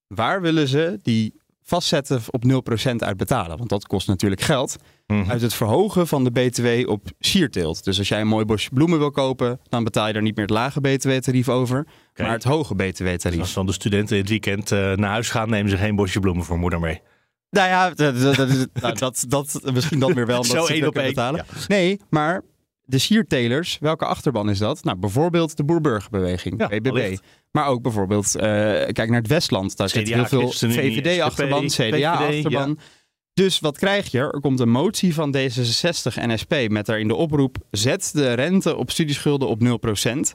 waar 0.06 0.40
willen 0.40 0.68
ze 0.68 0.98
die 1.02 1.40
vastzetten 1.68 2.20
op 2.31 2.44
0% 2.44 2.96
uit 2.96 3.16
betalen? 3.16 3.57
Want 3.59 3.68
dat 3.68 3.87
kost 3.87 4.09
natuurlijk 4.09 4.40
geld 4.40 4.76
Mhm. 5.07 5.31
uit 5.31 5.40
het 5.40 5.55
verhogen 5.55 6.07
van 6.07 6.24
de 6.24 6.31
BTW 6.31 6.88
op 6.90 7.07
sierteelt. 7.18 7.85
Dus 7.85 7.98
als 7.98 8.09
jij 8.09 8.20
een 8.20 8.26
mooi 8.26 8.44
bosje 8.44 8.70
bloemen 8.72 8.98
wil 8.98 9.11
kopen, 9.11 9.61
dan 9.68 9.85
betaal 9.85 10.07
je 10.07 10.12
daar 10.12 10.22
niet 10.22 10.37
meer 10.37 10.44
het 10.44 10.55
lage 10.55 10.81
BTW-tarief 10.81 11.48
over, 11.48 11.87
maar 12.16 12.31
het 12.31 12.44
hoge 12.44 12.74
Dus 12.74 12.90
BTW-tarief. 12.92 13.40
als 13.40 13.52
dan 13.55 13.66
de 13.66 13.72
studenten 13.72 14.16
dit 14.16 14.29
weekend 14.29 14.72
eh, 14.72 14.79
naar 14.92 15.11
huis 15.11 15.31
gaan, 15.31 15.50
nemen 15.50 15.70
ze 15.70 15.76
geen 15.76 15.96
bosje 15.96 16.20
bloemen 16.20 16.44
voor 16.44 16.59
moeder 16.59 16.81
mee. 16.81 17.00
Nou 17.50 17.68
ja, 17.68 17.90
dat, 17.90 18.20
dat, 18.20 18.68
dat, 18.98 19.24
dat, 19.29 19.61
misschien 19.72 19.98
dat 19.98 20.12
weer 20.12 20.26
wel. 20.26 20.44
Zo 20.55 20.64
ze 20.64 20.72
één 20.72 20.81
het 20.81 20.88
op 20.88 20.96
één. 20.96 21.09
betalen. 21.09 21.44
Nee, 21.68 22.00
maar 22.11 22.42
de 22.87 22.99
siertelers, 22.99 23.79
welke 23.81 24.05
achterban 24.05 24.51
is 24.51 24.59
dat? 24.59 24.85
Nou, 24.85 24.99
bijvoorbeeld 24.99 25.57
de 25.57 25.64
Boerburgerbeweging, 25.64 26.61
Ja, 26.61 26.68
BBB. 26.68 27.16
Maar 27.51 27.66
ook 27.66 27.83
bijvoorbeeld, 27.83 28.35
eh, 28.35 28.42
kijk 28.92 29.09
naar 29.09 29.20
het 29.20 29.27
Westland. 29.27 29.77
Daar 29.77 29.88
zit 29.88 30.09
heel 30.09 30.27
veel 30.27 30.51
VVD-achterban, 30.51 31.66
CDA-achterban. 31.66 32.79
Dus 33.33 33.61
wat 33.61 33.79
krijg 33.79 34.11
je? 34.11 34.18
Er 34.18 34.40
komt 34.40 34.61
een 34.61 34.70
motie 34.70 35.14
van 35.14 35.37
D66 35.37 36.14
en 36.14 36.38
SP 36.42 36.55
met 36.68 36.87
daarin 36.87 37.09
de 37.09 37.14
oproep: 37.14 37.57
zet 37.70 38.11
de 38.12 38.33
rente 38.33 38.77
op 38.77 38.90
studieschulden 38.90 39.49
op 39.49 39.61
0%. 39.61 40.33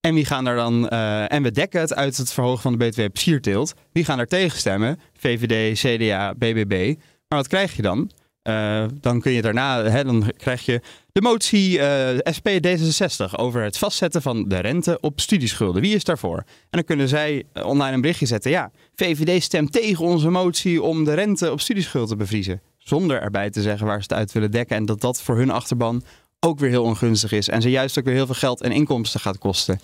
En 0.00 0.14
wie 0.14 0.24
gaan 0.24 0.44
daar 0.44 0.56
dan, 0.56 0.88
eh, 0.88 1.32
en 1.32 1.42
we 1.42 1.50
dekken 1.50 1.80
het 1.80 1.94
uit 1.94 2.16
het 2.16 2.32
verhogen 2.32 2.62
van 2.62 2.78
de 2.78 2.88
BTW 2.88 3.00
op 3.00 3.18
sierteelt. 3.18 3.74
Wie 3.92 4.04
gaan 4.04 4.16
daar 4.16 4.26
tegen 4.26 4.58
stemmen? 4.58 5.00
VVD, 5.18 5.78
CDA, 5.78 6.34
BBB. 6.34 6.94
Maar 7.28 7.38
wat 7.38 7.48
krijg 7.48 7.76
je 7.76 7.82
dan? 7.82 8.10
Eh, 8.42 8.84
dan 9.00 9.20
kun 9.20 9.32
je 9.32 9.42
daarna, 9.42 9.84
hè, 9.84 10.04
dan 10.04 10.32
krijg 10.36 10.64
je 10.64 10.80
de 11.12 11.20
motie 11.20 11.78
eh, 11.78 12.32
SP 12.36 12.48
D66 12.48 13.36
over 13.36 13.62
het 13.62 13.78
vastzetten 13.78 14.22
van 14.22 14.48
de 14.48 14.58
rente 14.58 14.98
op 15.00 15.20
studieschulden. 15.20 15.82
Wie 15.82 15.94
is 15.94 16.04
daarvoor? 16.04 16.36
En 16.36 16.44
dan 16.70 16.84
kunnen 16.84 17.08
zij 17.08 17.44
eh, 17.52 17.66
online 17.66 17.94
een 17.94 18.00
berichtje 18.00 18.26
zetten. 18.26 18.50
Ja, 18.50 18.70
VVD 18.94 19.42
stemt 19.42 19.72
tegen 19.72 20.04
onze 20.04 20.30
motie 20.30 20.82
om 20.82 21.04
de 21.04 21.14
rente 21.14 21.52
op 21.52 21.60
studieschuld 21.60 22.08
te 22.08 22.16
bevriezen. 22.16 22.60
Zonder 22.78 23.22
erbij 23.22 23.50
te 23.50 23.62
zeggen 23.62 23.86
waar 23.86 23.96
ze 23.96 24.02
het 24.02 24.12
uit 24.12 24.32
willen 24.32 24.50
dekken. 24.50 24.76
En 24.76 24.86
dat 24.86 25.00
dat 25.00 25.22
voor 25.22 25.36
hun 25.36 25.50
achterban 25.50 26.02
ook 26.40 26.58
weer 26.58 26.70
heel 26.70 26.84
ongunstig 26.84 27.32
is. 27.32 27.48
En 27.48 27.62
ze 27.62 27.70
juist 27.70 27.98
ook 27.98 28.04
weer 28.04 28.14
heel 28.14 28.26
veel 28.26 28.34
geld 28.34 28.60
en 28.60 28.72
inkomsten 28.72 29.20
gaat 29.20 29.38
kosten. 29.38 29.80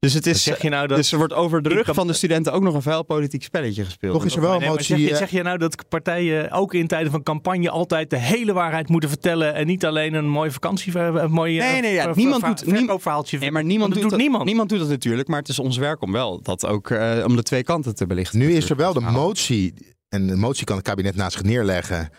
Dus 0.00 0.12
het 0.14 0.26
is. 0.26 0.42
zeg 0.42 0.62
je 0.62 0.68
nou 0.68 0.86
dat... 0.86 0.96
Dus 0.96 1.12
er 1.12 1.18
wordt 1.18 1.32
over 1.32 1.62
de 1.62 1.68
rug 1.68 1.84
kan- 1.84 1.94
van 1.94 2.06
de 2.06 2.12
studenten 2.12 2.52
ook 2.52 2.62
nog 2.62 2.74
een 2.74 2.82
vuil 2.82 3.02
politiek 3.04 3.42
spelletje 3.42 3.84
gespeeld. 3.84 4.12
Toch 4.14 4.24
is 4.24 4.34
er 4.34 4.40
wel 4.40 4.52
een 4.54 4.60
Nee, 4.60 4.68
motie. 4.68 4.84
zeg, 4.84 4.98
je, 4.98 5.10
eh, 5.10 5.16
zeg 5.16 5.30
je 5.30 5.42
nou 5.42 5.58
dat 5.58 5.88
partijen 5.88 6.50
ook 6.50 6.74
in 6.74 6.86
tijden 6.86 7.10
van 7.10 7.22
campagne 7.22 7.70
altijd 7.70 8.10
de 8.10 8.16
hele 8.18 8.52
waarheid 8.52 8.88
moeten 8.88 9.08
vertellen 9.08 9.54
en 9.54 9.66
niet 9.66 9.84
alleen 9.84 10.14
een 10.14 10.28
mooie 10.28 10.50
vakantie, 10.50 10.98
een 10.98 11.30
mooie 11.30 11.60
Nee, 11.60 11.80
nee, 11.80 11.92
ja, 11.94 12.02
ver- 12.02 12.16
niemand 12.16 12.44
doet- 12.46 12.62
verkoopverhaaltje. 12.66 13.38
Nee, 13.38 13.50
maar 13.50 13.64
niemand 13.64 13.92
doet, 13.92 14.00
dat 14.02 14.10
doet 14.10 14.18
niemand. 14.44 14.68
doet 14.68 14.78
dat 14.78 14.88
natuurlijk, 14.88 15.28
maar 15.28 15.38
het 15.38 15.48
is 15.48 15.58
ons 15.58 15.76
werk 15.76 16.02
om 16.02 16.12
wel 16.12 16.40
dat 16.42 16.66
ook 16.66 16.90
eh, 16.90 17.24
om 17.26 17.36
de 17.36 17.42
twee 17.42 17.62
kanten 17.62 17.94
te 17.94 18.06
belichten. 18.06 18.38
Nu 18.38 18.52
is 18.52 18.70
er 18.70 18.76
wel 18.76 18.92
de 18.92 19.00
motie. 19.00 19.74
En 20.08 20.26
de 20.26 20.36
motie 20.36 20.64
kan 20.64 20.76
het 20.76 20.84
kabinet 20.84 21.16
naast 21.16 21.32
zich 21.32 21.42
neerleggen. 21.42 22.10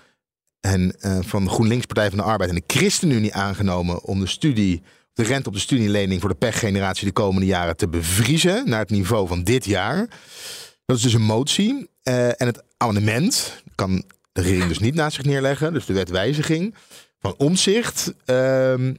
En 0.60 0.96
eh, 1.00 1.18
van 1.22 1.44
de 1.44 1.50
GroenLinks 1.50 1.86
Partij 1.86 2.10
van 2.10 2.18
de 2.18 2.24
Arbeid 2.24 2.50
en 2.50 2.56
de 2.56 2.64
ChristenUnie 2.68 3.34
aangenomen 3.34 4.04
om 4.04 4.20
de 4.20 4.28
studie, 4.28 4.82
de 5.20 5.26
rente 5.26 5.48
op 5.48 5.54
de 5.54 5.60
studielening 5.60 6.22
voor 6.22 6.30
de 6.30 6.36
pechgeneratie 6.36 7.06
de 7.08 7.14
komende 7.14 7.46
jaren 7.46 7.78
te 7.78 7.88
bevriezen 7.88 8.70
naar 8.70 8.80
het 8.80 8.90
niveau 8.90 9.28
van 9.28 9.44
dit 9.44 9.66
jaar. 9.66 9.98
Dat 10.86 10.98
is 10.98 11.02
dus 11.04 11.14
een 11.14 11.22
motie. 11.22 11.90
Eh, 12.04 12.28
en 12.28 12.48
het 12.48 12.64
amendement 12.78 13.64
kan 13.76 14.04
de 14.32 14.42
regering 14.42 14.68
dus 14.68 14.80
niet 14.80 14.96
naast 14.96 15.16
zich 15.16 15.26
neerleggen. 15.26 15.74
Dus 15.74 15.86
de 15.86 15.94
wetwijziging 15.94 16.76
van 17.20 17.34
omzicht. 17.38 18.14
ehm, 18.26 18.94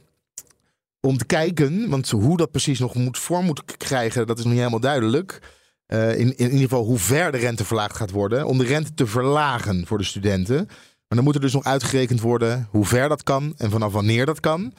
om 0.99 1.17
te 1.17 1.25
kijken, 1.25 1.89
want 1.89 2.09
hoe 2.09 2.37
dat 2.37 2.51
precies 2.51 2.79
nog 2.79 2.95
moet 2.95 3.17
vorm 3.17 3.45
moet 3.45 3.77
krijgen, 3.77 4.27
dat 4.27 4.37
is 4.37 4.43
nog 4.43 4.53
niet 4.53 4.61
helemaal 4.61 4.79
duidelijk. 4.79 5.39
Eh, 5.85 6.19
in, 6.19 6.37
in, 6.37 6.45
ieder 6.45 6.59
geval 6.59 6.83
hoe 6.83 6.99
ver 6.99 7.31
de 7.31 7.37
rente 7.37 7.65
verlaagd 7.65 7.95
gaat 7.95 8.11
worden. 8.11 8.45
Om 8.45 8.57
de 8.57 8.65
rente 8.65 8.93
te 8.93 9.07
verlagen 9.07 9.87
voor 9.87 9.97
de 9.97 10.03
studenten. 10.03 10.65
Maar 11.07 11.17
dan 11.17 11.23
moet 11.23 11.35
er 11.35 11.41
dus 11.41 11.53
nog 11.53 11.63
uitgerekend 11.63 12.21
worden 12.21 12.67
hoe 12.69 12.85
ver 12.85 13.09
dat 13.09 13.23
kan 13.23 13.53
en 13.57 13.71
vanaf 13.71 13.91
wanneer 13.93 14.25
dat 14.25 14.39
kan. 14.39 14.73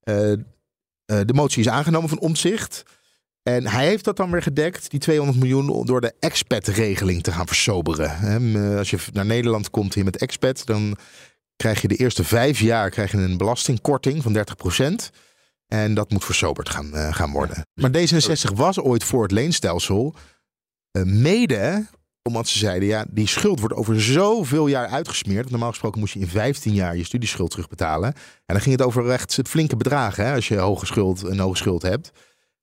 Eh, 0.00 0.32
de 1.06 1.32
motie 1.34 1.60
is 1.60 1.68
aangenomen 1.68 2.08
van 2.08 2.18
omzicht. 2.20 2.82
En 3.42 3.66
hij 3.66 3.86
heeft 3.86 4.04
dat 4.04 4.16
dan 4.16 4.30
weer 4.30 4.42
gedekt, 4.42 4.90
die 4.90 5.00
200 5.00 5.38
miljoen, 5.38 5.86
door 5.86 6.00
de 6.00 6.14
expat-regeling 6.20 7.22
te 7.22 7.32
gaan 7.32 7.46
versoberen. 7.46 8.10
Eh, 8.72 8.78
Als 8.78 8.90
je 8.90 8.98
naar 9.12 9.26
Nederland 9.26 9.70
komt 9.70 9.94
hier 9.94 10.04
met 10.04 10.16
expat, 10.16 10.66
dan 10.66 10.96
krijg 11.56 11.82
je 11.82 11.88
de 11.88 11.96
eerste 11.96 12.24
vijf 12.24 12.60
jaar 12.60 12.90
krijg 12.90 13.10
je 13.12 13.18
een 13.18 13.36
belastingkorting 13.36 14.22
van 14.22 14.32
30% 14.32 15.10
En 15.66 15.94
dat 15.94 16.10
moet 16.10 16.24
versoberd 16.24 16.68
gaan, 16.68 16.94
eh, 16.94 17.14
gaan 17.14 17.30
worden. 17.32 17.66
Maar 17.74 17.90
D66 17.90 18.52
was 18.54 18.78
ooit 18.80 19.04
voor 19.04 19.22
het 19.22 19.32
leenstelsel. 19.32 20.14
eh, 20.90 21.02
mede 21.02 21.86
omdat 22.26 22.48
ze 22.48 22.58
zeiden, 22.58 22.88
ja, 22.88 23.04
die 23.10 23.26
schuld 23.28 23.60
wordt 23.60 23.74
over 23.74 24.02
zoveel 24.02 24.66
jaar 24.66 24.88
uitgesmeerd. 24.88 25.38
Want 25.38 25.50
Normaal 25.50 25.70
gesproken 25.70 26.00
moest 26.00 26.14
je 26.14 26.20
in 26.20 26.28
15 26.28 26.72
jaar 26.74 26.96
je 26.96 27.04
studieschuld 27.04 27.50
terugbetalen. 27.50 28.12
En 28.14 28.54
dan 28.54 28.60
ging 28.60 28.76
het 28.76 28.86
over 28.86 29.10
echt 29.10 29.40
flinke 29.48 29.76
bedragen. 29.76 30.26
Hè? 30.26 30.34
Als 30.34 30.48
je 30.48 30.56
hoge 30.56 30.86
schuld, 30.86 31.22
een 31.22 31.38
hoge 31.38 31.56
schuld 31.56 31.82
hebt. 31.82 32.10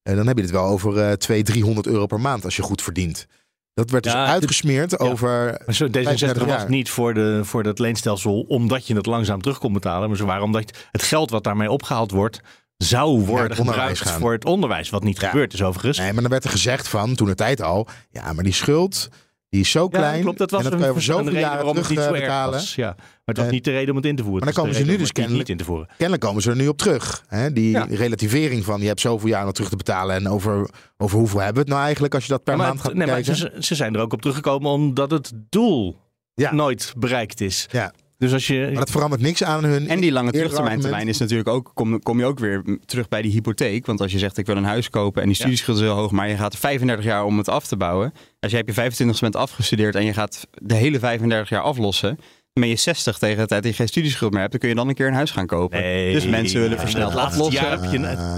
En 0.04 0.16
dan 0.16 0.28
heb 0.28 0.36
je 0.38 0.42
het 0.44 0.52
wel 0.52 0.66
over 0.66 0.98
eh 0.98 1.12
200, 1.12 1.46
300 1.56 1.88
euro 1.88 2.06
per 2.06 2.20
maand 2.20 2.46
als 2.46 2.56
je 2.56 2.62
goed 2.62 2.82
verdient. 2.82 3.28
Dat 3.74 3.90
werd 3.90 4.04
dus 4.04 4.14
Ja, 4.14 4.24
dit- 4.24 4.34
uitgesmeerd 4.34 5.00
over... 5.00 5.62
Maar 5.66 5.76
zo, 5.76 5.88
D66 5.88 5.92
35 5.92 6.46
was 6.46 6.48
jaar. 6.56 6.70
niet 6.70 6.90
voor, 6.90 7.14
de, 7.14 7.40
voor 7.44 7.64
dat 7.64 7.80
leenstelsel 7.80 8.40
omdat 8.48 8.88
je 8.88 8.96
het 8.96 9.06
langzaam 9.06 9.42
terug 9.42 9.58
kon 9.60 9.74
betalen. 9.74 10.08
Maar 10.08 10.18
ze 10.18 10.26
waren 10.26 10.44
omdat 10.44 10.78
het 10.92 11.04
geld 11.04 11.30
wat 11.30 11.44
daarmee 11.44 11.72
opgehaald 11.72 12.12
wordt, 12.12 12.42
zou 12.78 13.20
worden 13.26 13.50
het 13.50 13.60
onderwijs 13.60 13.86
gebruikt 13.98 14.00
gaan. 14.00 14.20
voor 14.20 14.32
het 14.32 14.46
onderwijs. 14.46 14.90
Wat 14.90 15.04
niet 15.04 15.22
Ja. 15.22 15.30
gebeurd 15.30 15.54
is 15.54 15.64
overigens. 15.64 15.98
Nee, 15.98 16.14
maar 16.14 16.22
dan 16.22 16.32
werd 16.32 16.44
er 16.44 16.50
gezegd 16.50 16.88
van, 16.88 17.16
toen 17.16 17.28
de 17.28 17.36
tijd 17.36 17.62
al... 17.62 17.88
Ja, 18.10 18.34
maar 18.34 18.44
die 18.44 18.54
schuld, 18.54 19.10
die 19.54 19.62
is 19.62 19.72
zo 19.72 19.88
klein. 19.88 20.22
klopt. 20.22 20.38
Dat 20.38 20.52
was 20.52 20.64
en 20.64 20.70
dat 20.70 20.74
kan 20.76 20.84
je 20.84 20.90
over 20.90 21.02
zoveel 21.04 21.34
jaren 21.34 21.66
het 21.76 21.84
terug 21.84 21.98
erg 22.00 22.12
betalen. 22.20 22.54
was. 22.54 22.76
Ja. 22.76 22.94
Maar 22.98 23.22
het 23.26 23.38
was 23.38 23.50
niet 23.50 23.64
de 23.64 23.72
reden 23.72 23.90
om 23.90 23.96
het 23.96 24.06
in 24.06 24.16
te 24.16 24.24
voeren. 24.24 24.44
maar 24.44 24.54
dan 24.54 24.64
komen 24.64 24.80
ze 24.80 24.86
nu 24.92 24.98
dus 24.98 25.10
het 25.14 25.30
niet 25.30 25.50
in 25.50 25.58
te 25.58 25.64
voeren. 25.64 25.88
Kennelijk 25.98 26.22
komen 26.22 26.42
ze 26.42 26.50
er 26.50 26.56
nu 26.56 26.68
op 26.68 26.78
terug. 26.78 27.24
Hè? 27.28 27.54
Die 27.54 27.70
Ja. 27.72 27.86
relativering 27.90 28.64
van 28.66 28.82
je 28.82 28.88
hebt 28.88 29.00
zoveel 29.00 29.30
jaar 29.30 29.44
nog 29.46 29.54
terug 29.54 29.70
te 29.70 29.76
betalen. 29.76 30.16
En 30.16 30.28
over, 30.30 30.70
over 30.98 31.18
hoeveel 31.18 31.38
hebben 31.40 31.56
we 31.56 31.62
het 31.62 31.70
nou 31.70 31.82
eigenlijk 31.84 32.14
als 32.14 32.24
je 32.24 32.30
dat 32.30 32.44
per 32.44 32.58
maar 32.58 32.68
maand 32.68 32.82
gaat 32.82 32.94
nee, 32.94 33.08
maar 33.08 33.22
ze, 33.24 33.52
ze 33.60 33.76
zijn 33.76 33.96
er 33.96 34.02
ook 34.02 34.14
op 34.14 34.22
teruggekomen 34.22 34.72
omdat 34.72 35.12
het 35.12 35.32
doel 35.50 36.00
Ja. 36.34 36.54
nooit 36.54 36.94
bereikt 36.98 37.42
is. 37.42 37.68
Ja. 37.72 37.94
Dus 38.24 38.34
als 38.34 38.48
je... 38.48 38.62
Maar 38.66 38.74
dat 38.74 38.92
verandert 38.92 39.22
niks 39.22 39.44
aan 39.44 39.64
hun. 39.64 39.88
En 39.88 40.00
die 40.00 40.12
lange 40.12 40.26
eerdere 40.26 40.44
terugtermijn 40.44 40.80
termijn 40.80 40.94
argument. 40.94 41.10
is 41.10 41.18
natuurlijk 41.18 41.50
ook, 41.50 41.72
kom, 41.74 42.00
kom 42.00 42.20
je 42.20 42.26
ook 42.26 42.40
weer 42.40 42.80
terug 42.86 43.08
bij 43.08 43.22
die 43.22 43.32
hypotheek. 43.32 43.86
Want 43.86 44.02
als 44.02 44.12
je 44.12 44.20
zegt 44.20 44.38
ik 44.38 44.46
wil 44.46 44.58
een 44.58 44.64
huis 44.64 44.90
kopen 44.90 45.22
en 45.22 45.28
die 45.28 45.38
studieschuld 45.38 45.78
is 45.78 45.84
heel 45.84 45.94
hoog, 45.94 46.12
maar 46.12 46.30
je 46.30 46.36
gaat 46.36 46.58
35 46.58 47.06
jaar 47.06 47.26
om 47.26 47.38
het 47.38 47.50
af 47.50 47.68
te 47.68 47.78
bouwen. 47.78 48.14
Als 48.40 48.52
je 48.52 48.58
heb 48.58 48.68
je 48.68 48.74
25 48.74 49.20
bent 49.20 49.36
afgestudeerd 49.36 49.96
en 49.96 50.06
je 50.06 50.14
gaat 50.14 50.48
de 50.52 50.76
hele 50.76 51.00
35 51.00 51.50
jaar 51.50 51.62
aflossen, 51.62 52.18
ben 52.60 52.68
je 52.70 52.76
60 52.76 53.18
tegen 53.18 53.38
de 53.38 53.46
tijd 53.46 53.62
dat 53.64 53.72
je 53.72 53.78
geen 53.78 53.88
studieschuld 53.88 54.32
meer 54.32 54.40
hebt, 54.40 54.52
dan 54.52 54.60
kun 54.62 54.70
je 54.70 54.76
dan 54.76 54.88
een 54.88 54.94
keer 54.96 55.08
een 55.08 55.14
huis 55.14 55.32
gaan 55.32 55.46
kopen. 55.46 55.82
Nee, 55.82 56.14
dus 56.14 56.26
mensen 56.26 56.62
willen 56.62 56.80
versneld 56.80 57.16
aflossen. 57.16 57.84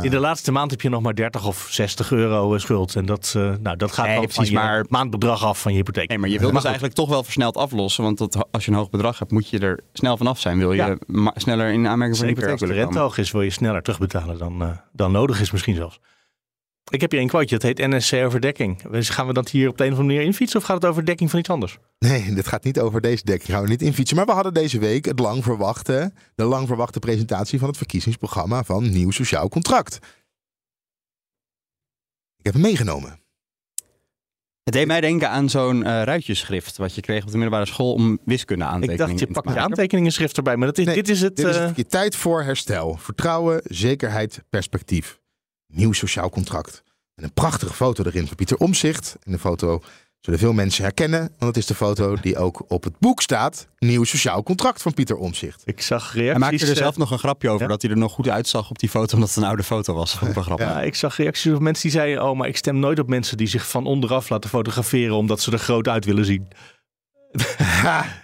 in 0.01 0.09
de 0.11 0.19
laatste 0.19 0.51
maand 0.51 0.71
heb 0.71 0.81
je 0.81 0.89
nog 0.89 1.01
maar 1.01 1.15
30 1.15 1.47
of 1.47 1.67
60 1.69 2.11
euro 2.11 2.53
eh, 2.53 2.59
schuld. 2.59 2.95
En 2.95 3.05
dat, 3.05 3.33
eh, 3.37 3.51
nou, 3.61 3.77
dat 3.77 3.91
gaat 3.91 4.05
Nee, 4.07 4.19
precies, 4.19 4.51
maar- 4.51 4.85
maandbedrag 4.89 5.43
af 5.45 5.61
van 5.61 5.71
je 5.71 5.77
hypotheek. 5.77 6.09
Nee, 6.09 6.17
maar 6.17 6.29
je 6.29 6.39
wilt 6.39 6.53
dus 6.53 6.63
eigenlijk 6.63 6.93
toch 6.95 7.09
wel 7.09 7.23
versneld 7.23 7.57
aflossen. 7.57 8.03
Want 8.03 8.17
dat, 8.17 8.47
als 8.51 8.65
je 8.65 8.71
een 8.71 8.77
hoog 8.77 8.89
bedrag 8.89 9.19
hebt, 9.19 9.31
moet 9.31 9.49
je 9.49 9.59
er 9.59 9.79
snel 9.93 10.17
vanaf 10.17 10.39
zijn. 10.39 10.57
Wil 10.57 10.71
je 10.73 10.97
Ja. 11.07 11.31
sneller 11.35 11.67
in 11.71 11.87
aanmerking 11.87 12.17
voor 12.17 12.27
een 12.27 12.35
Zeker 12.35 12.51
als 12.51 12.59
hypotheek 12.61 12.67
de 12.77 12.83
rente 12.83 12.99
hoog 12.99 13.17
is, 13.17 13.31
wil 13.31 13.41
je 13.41 13.49
sneller 13.49 13.81
terugbetalen 13.81 14.37
dan, 14.37 14.61
eh, 14.61 14.69
dan 14.93 15.11
nodig 15.11 15.41
is 15.41 15.51
misschien 15.51 15.75
zelfs. 15.75 15.99
Ik 16.91 17.01
heb 17.01 17.11
hier 17.11 17.19
een 17.19 17.27
quoteje, 17.27 17.59
dat 17.59 17.61
heet 17.61 17.87
NSC 17.87 18.13
over 18.13 18.41
dekking. 18.41 18.81
Dus 18.81 19.09
gaan 19.09 19.27
we 19.27 19.33
dat 19.33 19.49
hier 19.49 19.69
op 19.69 19.77
de 19.77 19.83
een 19.83 19.91
of 19.91 19.97
andere 19.97 20.15
manier 20.15 20.29
infietsen 20.31 20.59
of 20.59 20.65
gaat 20.65 20.81
het 20.81 20.85
over 20.85 21.05
dekking 21.05 21.29
van 21.29 21.39
iets 21.39 21.49
anders? 21.49 21.77
Nee, 21.99 22.33
dit 22.33 22.47
gaat 22.47 22.63
niet 22.63 22.79
over 22.79 23.01
deze 23.01 23.23
dekking. 23.23 23.49
Gaan 23.49 23.63
we 23.63 23.69
niet 23.69 23.81
infietsen. 23.81 24.17
Maar 24.17 24.25
we 24.25 24.31
hadden 24.31 24.53
deze 24.53 24.79
week 24.79 25.05
het 25.05 25.19
lang 25.19 25.43
verwachte, 25.43 26.13
de 26.35 26.43
lang 26.43 26.67
verwachte 26.67 26.99
presentatie 26.99 27.59
van 27.59 27.67
het 27.67 27.77
verkiezingsprogramma 27.77 28.63
van 28.63 28.89
Nieuw 28.89 29.11
Sociaal 29.11 29.49
Contract. 29.49 29.95
Ik 32.37 32.45
heb 32.45 32.53
hem 32.53 32.61
meegenomen. 32.61 33.19
Het 34.63 34.73
deed 34.73 34.87
mij 34.87 35.01
denken 35.01 35.29
aan 35.29 35.49
zo'n 35.49 35.83
eh, 35.83 36.03
ruitjeschrift. 36.03 36.77
Wat 36.77 36.95
je 36.95 37.01
kreeg 37.01 37.23
op 37.23 37.31
de 37.31 37.37
middelbare 37.37 37.65
school 37.65 37.93
om 37.93 38.19
wiskunde 38.25 38.63
Ik 38.63 38.69
aantekeningen 38.69 39.07
dacht, 39.07 39.19
je 39.19 39.27
pakt 39.27 39.53
je 39.53 39.59
aantekeningenschrift 39.59 40.37
erbij, 40.37 40.57
maar 40.57 40.67
dat 40.67 40.77
is, 40.77 40.85
Nee, 40.85 40.95
dit 40.95 41.09
is 41.09 41.21
het... 41.21 41.35
Dit 41.35 41.45
is 41.45 41.55
eh, 41.55 41.65
het 41.65 41.75
je 41.75 41.85
tijd 41.85 42.15
voor 42.15 42.43
herstel. 42.43 42.97
Vertrouwen, 42.97 43.61
zekerheid, 43.63 44.43
perspectief. 44.49 45.19
Nieuw 45.67 45.91
sociaal 45.91 46.29
contract. 46.29 46.83
En 47.15 47.23
een 47.23 47.33
prachtige 47.33 47.73
foto 47.73 48.03
erin 48.03 48.27
van 48.27 48.35
Pieter 48.35 48.57
Omzicht. 48.57 49.15
En 49.23 49.31
de 49.31 49.39
foto 49.39 49.81
zullen 50.25 50.39
veel 50.39 50.53
mensen 50.53 50.83
herkennen. 50.83 51.19
Want 51.19 51.55
het 51.55 51.57
is 51.57 51.65
de 51.65 51.75
foto 51.75 52.15
die 52.21 52.37
ook 52.37 52.65
op 52.67 52.83
het 52.83 52.99
boek 52.99 53.21
staat. 53.21 53.67
Nieuw 53.77 54.03
sociaal 54.03 54.43
contract 54.43 54.81
van 54.81 54.93
Pieter 54.93 55.15
Omzicht. 55.15 55.61
ik 55.65 55.81
zag 55.81 56.13
Hij 56.13 56.21
reacties... 56.21 56.43
maakte 56.43 56.65
er 56.65 56.71
eh, 56.71 56.77
zelf 56.77 56.97
nog 56.97 57.11
een 57.11 57.19
grapje 57.19 57.49
over 57.49 57.61
ja? 57.61 57.67
dat 57.67 57.81
hij 57.81 57.91
er 57.91 57.97
nog 57.97 58.11
goed 58.11 58.29
uitzag 58.29 58.69
op 58.69 58.79
die 58.79 58.89
foto, 58.89 59.13
omdat 59.13 59.29
het 59.29 59.37
een 59.37 59.43
oude 59.43 59.63
foto 59.63 59.93
was. 59.93 60.19
Ja, 60.57 60.81
ik 60.81 60.95
zag 60.95 61.17
reacties 61.17 61.53
op 61.53 61.59
mensen 61.59 61.83
die 61.83 61.91
zeiden: 61.91 62.23
Oh, 62.23 62.37
maar 62.37 62.47
ik 62.47 62.57
stem 62.57 62.79
nooit 62.79 62.99
op 62.99 63.07
mensen 63.07 63.37
die 63.37 63.47
zich 63.47 63.69
van 63.69 63.85
onderaf 63.85 64.29
laten 64.29 64.49
fotograferen 64.49 65.15
omdat 65.15 65.41
ze 65.41 65.51
er 65.51 65.59
groot 65.59 65.87
uit 65.87 66.05
willen 66.05 66.25
zien. 66.25 66.47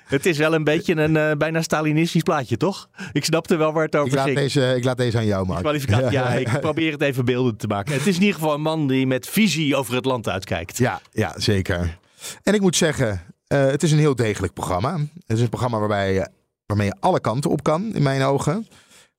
Het 0.06 0.26
is 0.26 0.38
wel 0.38 0.54
een 0.54 0.64
beetje 0.64 0.96
een 0.96 1.18
eh, 1.18 1.32
bijna 1.38 1.62
Stalinistisch 1.62 2.22
plaatje, 2.22 2.58
toch? 2.58 2.90
Ik 3.12 3.26
snapte 3.26 3.56
wel 3.56 3.72
waar 3.74 3.84
het 3.86 3.96
over 3.96 4.08
Ik 4.10 4.16
laat, 4.16 4.26
ging. 4.26 4.38
deze, 4.38 4.74
ik 4.78 4.84
laat 4.84 4.98
deze 4.98 5.18
aan 5.18 5.26
jou, 5.26 5.46
Mark. 5.48 5.60
Kwalificatie, 5.60 6.12
ja, 6.20 6.30
ik 6.34 6.60
probeer 6.60 6.92
het 6.92 7.02
even 7.02 7.26
beelden 7.26 7.58
te 7.58 7.68
maken. 7.68 7.94
Het 7.94 8.08
is 8.08 8.16
in 8.16 8.22
ieder 8.22 8.36
geval 8.40 8.54
een 8.54 8.62
man 8.62 8.88
die 8.88 9.08
met 9.08 9.28
visie 9.28 9.76
over 9.76 9.96
het 9.96 10.06
land 10.06 10.30
uitkijkt. 10.30 10.78
Ja, 10.78 11.02
ja, 11.12 11.34
zeker. 11.38 11.98
En 12.44 12.54
ik 12.54 12.62
moet 12.62 12.76
zeggen, 12.76 13.22
eh, 13.48 13.66
het 13.66 13.84
is 13.84 13.92
een 13.92 13.98
heel 14.00 14.16
degelijk 14.16 14.54
programma. 14.54 14.98
Het 15.28 15.38
is 15.38 15.42
een 15.42 15.50
programma 15.50 15.80
waarbij, 15.80 16.14
je- 16.14 16.30
waarmee 16.66 16.88
je 16.88 16.96
alle 17.00 17.20
kanten 17.20 17.50
op 17.52 17.64
kan, 17.64 17.94
in 17.96 18.04
mijn 18.04 18.22
ogen. 18.22 18.68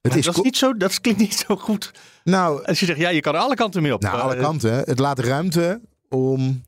Het 0.01 0.15
is, 0.17 0.25
dat, 0.25 0.37
is 0.37 0.43
niet 0.43 0.57
zo, 0.57 0.77
dat 0.77 1.01
klinkt 1.01 1.21
niet 1.21 1.45
zo 1.49 1.57
goed. 1.57 1.91
nou, 2.25 2.65
Als 2.65 2.81
je 2.81 2.87
zegt, 2.87 2.99
ja, 2.99 3.09
je 3.09 3.21
kan 3.21 3.35
er 3.35 3.41
alle 3.41 3.55
kanten 3.55 3.83
mee 3.83 3.95
op. 3.95 4.03
nou, 4.03 4.21
alle 4.21 4.35
Eh, 4.35 4.41
kanten. 4.41 4.73
Het 4.75 4.99
laat 4.99 5.19
ruimte 5.19 5.81
om 6.09 6.65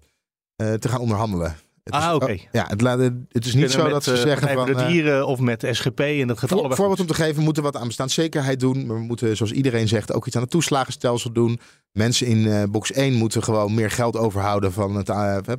eh, 0.56 0.72
te 0.72 0.88
gaan 0.88 1.00
onderhandelen. 1.00 1.56
Het 1.84 1.92
Ah, 1.94 2.08
is- 2.08 2.14
oké. 2.14 2.36
ja, 2.52 2.66
het, 2.68 2.80
laat, 2.80 2.98
het 3.28 3.46
is 3.46 3.54
niet 3.54 3.70
zo 3.70 3.82
met, 3.82 3.92
dat 3.92 4.04
ze 4.04 4.12
eh, 4.12 4.20
zeggen 4.20 4.48
van... 4.48 4.66
de 4.66 4.74
eh, 4.74 4.86
dieren 4.88 5.26
of 5.26 5.38
met 5.40 5.66
SGP 5.70 6.00
en 6.00 6.26
dat 6.26 6.38
gaat 6.38 6.48
Voor, 6.50 6.74
voorbeeld 6.76 7.00
om 7.00 7.06
te 7.06 7.14
geven, 7.14 7.34
we 7.36 7.42
moeten 7.42 7.62
wat 7.62 7.76
aan 7.76 7.86
bestaanszekerheid 7.86 8.60
doen. 8.60 8.86
Maar 8.86 8.96
we 8.96 9.02
moeten, 9.02 9.36
zoals 9.36 9.52
iedereen 9.52 9.88
zegt, 9.88 10.12
ook 10.12 10.26
iets 10.26 10.36
aan 10.36 10.42
het 10.42 10.50
toeslagenstelsel 10.50 11.32
doen. 11.32 11.60
Mensen 11.92 12.26
in 12.26 12.46
eh, 12.46 12.62
box 12.70 12.92
1 12.92 13.12
moeten 13.14 13.42
gewoon 13.42 13.74
meer 13.74 13.90
geld 13.90 14.16
overhouden 14.16 14.72
van, 14.72 14.94
het, 14.94 15.10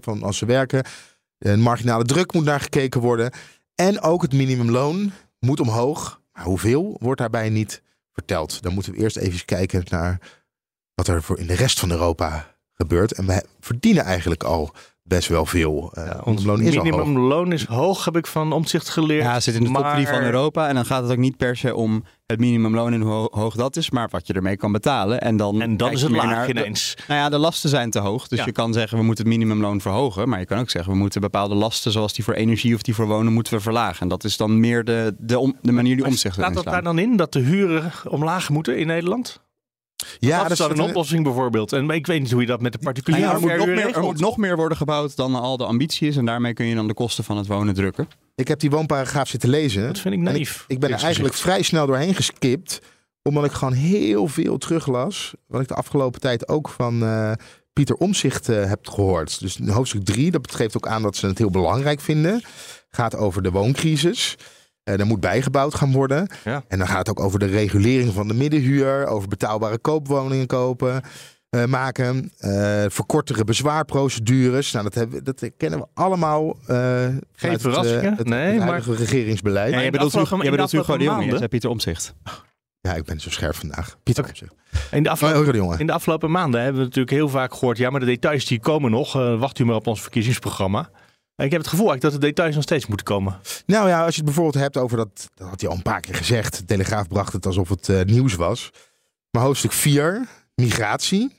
van 0.02 0.24
als 0.24 0.38
ze 0.38 0.46
werken. 0.46 0.84
De 1.38 1.58
marginale 1.58 2.04
druk 2.04 2.34
moet 2.34 2.44
naar 2.46 2.60
gekeken 2.60 3.02
worden. 3.02 3.32
En 3.76 4.02
ook 4.02 4.22
het 4.22 4.34
minimumloon 4.34 5.12
moet 5.40 5.60
omhoog. 5.60 6.22
Maar 6.34 6.44
hoeveel 6.44 6.96
wordt 7.00 7.20
daarbij 7.20 7.50
niet 7.50 7.82
verteld? 8.12 8.62
Dan 8.62 8.74
moeten 8.74 8.92
we 8.94 8.98
eerst 9.00 9.18
even 9.18 9.46
kijken 9.46 9.84
naar 9.90 10.20
wat 10.94 11.08
er 11.08 11.24
voor 11.24 11.40
in 11.40 11.48
de 11.48 11.56
rest 11.56 11.80
van 11.80 11.92
Europa 11.92 12.56
gebeurt. 12.74 13.12
En 13.14 13.26
wij 13.26 13.44
verdienen 13.60 14.04
eigenlijk 14.04 14.44
al 14.44 14.74
best 15.08 15.28
wel 15.28 15.46
veel. 15.46 15.92
Eh 15.94 16.06
Ja, 16.06 16.22
ons 16.24 16.44
minimumloon 16.46 16.62
is 16.68 16.76
hoog. 16.76 16.84
minimumloon 16.84 17.52
is 17.52 17.66
hoog, 17.66 18.06
heb 18.06 18.18
ik 18.18 18.28
van 18.28 18.52
omzicht 18.52 18.90
geleerd. 18.90 19.24
Ja, 19.24 19.34
het 19.34 19.44
zit 19.44 19.54
in 19.56 19.60
de 19.64 19.72
top 19.72 19.82
maar... 19.82 19.94
3 19.94 20.08
van 20.08 20.22
Europa. 20.22 20.68
En 20.68 20.76
dan 20.76 20.86
gaat 20.86 21.02
het 21.04 21.12
ook 21.12 21.18
niet 21.18 21.38
per 21.38 21.58
se 21.58 21.76
om 21.76 22.04
het 22.26 22.40
minimumloon 22.40 22.94
en 22.94 23.02
hoe 23.02 23.12
ho- 23.12 23.28
hoog 23.32 23.56
dat 23.56 23.76
is, 23.76 23.90
maar 23.90 24.08
wat 24.12 24.28
je 24.28 24.34
ermee 24.34 24.58
kan 24.58 24.72
betalen. 24.72 25.22
En 25.22 25.38
dan, 25.38 25.62
En 25.62 25.78
dan 25.78 25.92
is 25.92 26.02
het 26.02 26.12
laag 26.12 26.26
naar 26.26 26.46
de- 26.46 26.52
ineens. 26.60 26.98
Nou 27.08 27.20
ja, 27.20 27.30
de 27.30 27.38
lasten 27.38 27.70
zijn 27.70 27.90
te 27.90 28.00
hoog. 28.00 28.28
Dus 28.28 28.40
Ja. 28.40 28.46
je 28.46 28.52
kan 28.52 28.74
zeggen, 28.74 28.98
we 28.98 29.04
moeten 29.04 29.26
het 29.26 29.34
minimumloon 29.34 29.82
verhogen. 29.82 30.30
Maar 30.30 30.40
je 30.40 30.46
kan 30.46 30.60
ook 30.60 30.70
zeggen, 30.70 30.92
we 30.94 30.98
moeten 30.98 31.22
bepaalde 31.22 31.56
lasten, 31.56 31.92
zoals 31.92 32.14
die 32.14 32.24
voor 32.24 32.34
energie 32.34 32.76
of 32.76 32.82
die 32.82 32.96
voor 32.96 33.08
wonen, 33.08 33.34
moeten 33.34 33.54
we 33.54 33.60
verlagen. 33.60 34.02
En 34.02 34.08
dat 34.08 34.24
is 34.24 34.38
dan 34.38 34.60
meer 34.60 34.84
de, 34.84 35.16
de, 35.20 35.40
om- 35.40 35.56
de 35.62 35.72
manier 35.72 35.96
die 35.96 36.06
omzicht 36.06 36.36
Staat 36.36 36.54
dat 36.54 36.64
daar 36.64 36.84
dan 36.84 37.00
in, 37.00 37.16
dat 37.16 37.34
de 37.34 37.40
huren 37.40 37.92
omlaag 38.10 38.50
moeten 38.50 38.78
in 38.78 38.88
Nederland? 38.88 39.44
Ja, 40.20 40.42
dat 40.42 40.52
is 40.52 40.58
dan 40.58 40.72
een 40.72 40.82
oplossing 40.82 41.24
bijvoorbeeld. 41.24 41.74
En 41.74 41.90
ik 41.90 42.08
weet 42.08 42.22
niet 42.22 42.32
hoe 42.32 42.42
je 42.42 42.48
dat 42.48 42.62
met 42.62 42.72
de 42.72 42.78
Nou 42.82 42.94
particuliere 42.94 43.28
ja, 43.28 43.34
er, 43.34 43.58
moet 43.58 43.68
meer, 43.68 43.96
er 43.96 44.02
moet 44.02 44.20
nog 44.20 44.38
meer 44.38 44.56
worden 44.56 44.78
gebouwd 44.78 45.16
dan 45.16 45.36
al 45.36 45.58
de 45.58 45.66
ambitie 45.66 46.08
is. 46.08 46.18
En 46.18 46.26
daarmee 46.26 46.54
kun 46.54 46.66
je 46.66 46.76
dan 46.76 46.88
de 46.88 46.94
kosten 46.94 47.24
van 47.24 47.38
het 47.38 47.48
wonen 47.48 47.74
drukken. 47.74 48.08
Ik 48.36 48.48
heb 48.48 48.60
die 48.60 48.70
woonparagraaf 48.70 49.28
zitten 49.28 49.50
lezen. 49.50 49.88
Dat 49.88 50.00
vind 50.00 50.14
ik 50.14 50.20
En 50.20 50.26
naïef. 50.26 50.66
Ik 50.68 50.80
ben 50.80 50.92
er 50.92 51.04
eigenlijk 51.04 51.34
vrij 51.34 51.62
snel 51.62 51.88
doorheen 51.88 52.16
geskipt. 52.16 52.82
Omdat 53.22 53.46
ik 53.46 53.52
gewoon 53.52 53.74
heel 53.74 54.28
veel 54.28 54.58
teruglas. 54.58 55.34
Wat 55.48 55.62
ik 55.62 55.68
de 55.68 55.74
afgelopen 55.74 56.22
tijd 56.22 56.48
ook 56.48 56.70
van 56.70 57.04
eh, 57.04 57.32
Pieter 57.74 57.96
Omzicht 57.96 58.50
eh, 58.50 58.66
heb 58.66 58.88
gehoord. 58.88 59.40
Dus 59.40 59.60
hoofdstuk 59.66 60.06
3, 60.06 60.32
dat 60.32 60.56
geeft 60.56 60.78
ook 60.78 60.88
aan 60.88 61.02
dat 61.02 61.16
ze 61.16 61.28
het 61.28 61.38
heel 61.38 61.50
belangrijk 61.50 62.02
vinden. 62.02 62.42
Gaat 62.90 63.16
over 63.16 63.42
de 63.44 63.52
wooncrisis. 63.52 64.38
Eh 64.86 65.00
er 65.00 65.06
moet 65.06 65.20
bijgebouwd 65.20 65.76
gaan 65.76 65.92
worden. 65.92 66.28
Ja. 66.44 66.64
En 66.68 66.78
dan 66.78 66.88
gaat 66.88 66.98
het 67.08 67.10
ook 67.10 67.20
over 67.26 67.40
de 67.40 67.46
regulering 67.46 68.14
van 68.14 68.28
de 68.28 68.34
middenhuur. 68.34 69.08
Over 69.08 69.28
betaalbare 69.28 69.78
koopwoningen 69.78 70.48
kopen. 70.48 71.02
eh, 71.50 71.66
maken. 71.66 72.32
eh 72.38 72.86
verkortere 72.88 73.44
bezwaarprocedures. 73.44 74.72
Nou, 74.72 74.84
dat, 74.84 74.94
hebben, 74.94 75.24
dat 75.24 75.50
kennen 75.58 75.80
we 75.80 75.86
allemaal. 75.94 76.58
eh 76.68 77.08
het, 77.36 77.62
verrassingen? 77.62 78.12
eh, 78.12 78.18
het, 78.18 78.28
Nee, 78.28 78.48
het 78.48 78.58
maar- 78.58 78.68
huidige 78.68 78.96
regeringsbeleid. 78.96 79.72
Ja, 79.72 79.78
je 79.80 79.86
de 79.86 79.92
bedoelt, 79.92 80.16
afgelopen- 80.16 80.30
Hugo- 80.32 80.44
in 80.46 80.52
je 80.52 80.52
bedoelt 80.66 80.72
Hugo 80.88 80.98
de 80.98 81.04
Jonge, 81.04 81.38
zei 81.38 81.48
Pieter 81.48 81.70
Omzicht. 81.70 82.14
Ja, 82.82 82.94
ik 82.94 83.04
ben 83.04 83.20
zo 83.20 83.30
scherp 83.30 83.56
vandaag. 83.56 83.98
Pieter. 84.04 84.32
In 84.92 85.04
de 85.04 85.10
Oh, 85.10 85.14
afgelopen 85.14 85.56
Jonge. 85.56 85.78
In 85.78 85.88
de 85.88 85.94
afgelopen 85.94 86.32
maanden 86.32 86.60
hebben 86.62 86.80
we 86.80 86.86
natuurlijk 86.88 87.16
heel 87.16 87.30
vaak 87.30 87.54
gehoord... 87.54 87.78
ja, 87.78 87.90
maar 87.90 88.00
de 88.00 88.06
details 88.06 88.46
die 88.46 88.60
komen 88.60 88.92
nog. 88.92 89.16
Eh, 89.16 89.40
wacht 89.40 89.60
u 89.60 89.66
maar 89.66 89.76
op 89.76 89.88
ons 89.88 90.02
verkiezingsprogramma. 90.02 90.90
Ik 91.38 91.52
heb 91.52 91.62
het 91.62 91.70
gevoel 91.70 91.90
eigenlijk 91.90 92.02
dat 92.02 92.22
de 92.22 92.28
details 92.28 92.56
nog 92.56 92.64
steeds 92.64 92.86
moeten 92.86 93.06
komen. 93.06 93.40
Nou 93.66 93.88
ja, 93.88 94.00
als 94.00 94.10
je 94.12 94.16
het 94.16 94.26
bijvoorbeeld 94.26 94.64
hebt 94.64 94.78
over 94.78 94.98
dat, 94.98 95.30
dat 95.34 95.48
had 95.48 95.62
hij 95.62 95.70
al 95.70 95.76
een 95.76 95.82
paar 95.82 96.02
keer 96.02 96.16
gezegd. 96.16 96.58
De 96.58 96.66
Telegraaf 96.66 97.08
bracht 97.08 97.34
het 97.34 97.46
alsof 97.46 97.70
het 97.70 97.90
eh, 97.90 98.02
nieuws 98.02 98.36
was. 98.36 98.72
Maar 99.32 99.44
hoofdstuk 99.44 99.72
4, 99.72 100.28
migratie. 100.56 101.36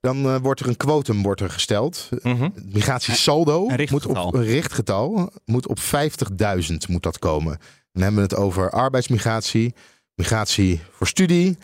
Dan 0.00 0.24
eh, 0.24 0.36
wordt 0.36 0.60
er 0.60 0.68
een 0.68 0.76
quotum 0.76 1.22
wordt 1.22 1.40
er 1.40 1.50
gesteld. 1.50 2.08
Het 2.22 2.72
Migratiesaldo 2.72 3.68
Een 3.68 3.68
moet 3.68 3.78
richtgetal. 3.78 4.26
op 4.26 4.34
een 4.34 4.44
richtgetal 4.44 5.32
moet 5.44 5.66
op 5.66 5.78
50.000 5.78 6.76
moet 6.88 7.02
dat 7.02 7.18
komen. 7.18 7.58
Dan 7.92 8.02
hebben 8.02 8.20
we 8.22 8.28
het 8.28 8.36
over 8.36 8.70
arbeidsmigratie, 8.70 9.74
migratie 10.14 10.80
voor 10.90 11.06
studie 11.06 11.58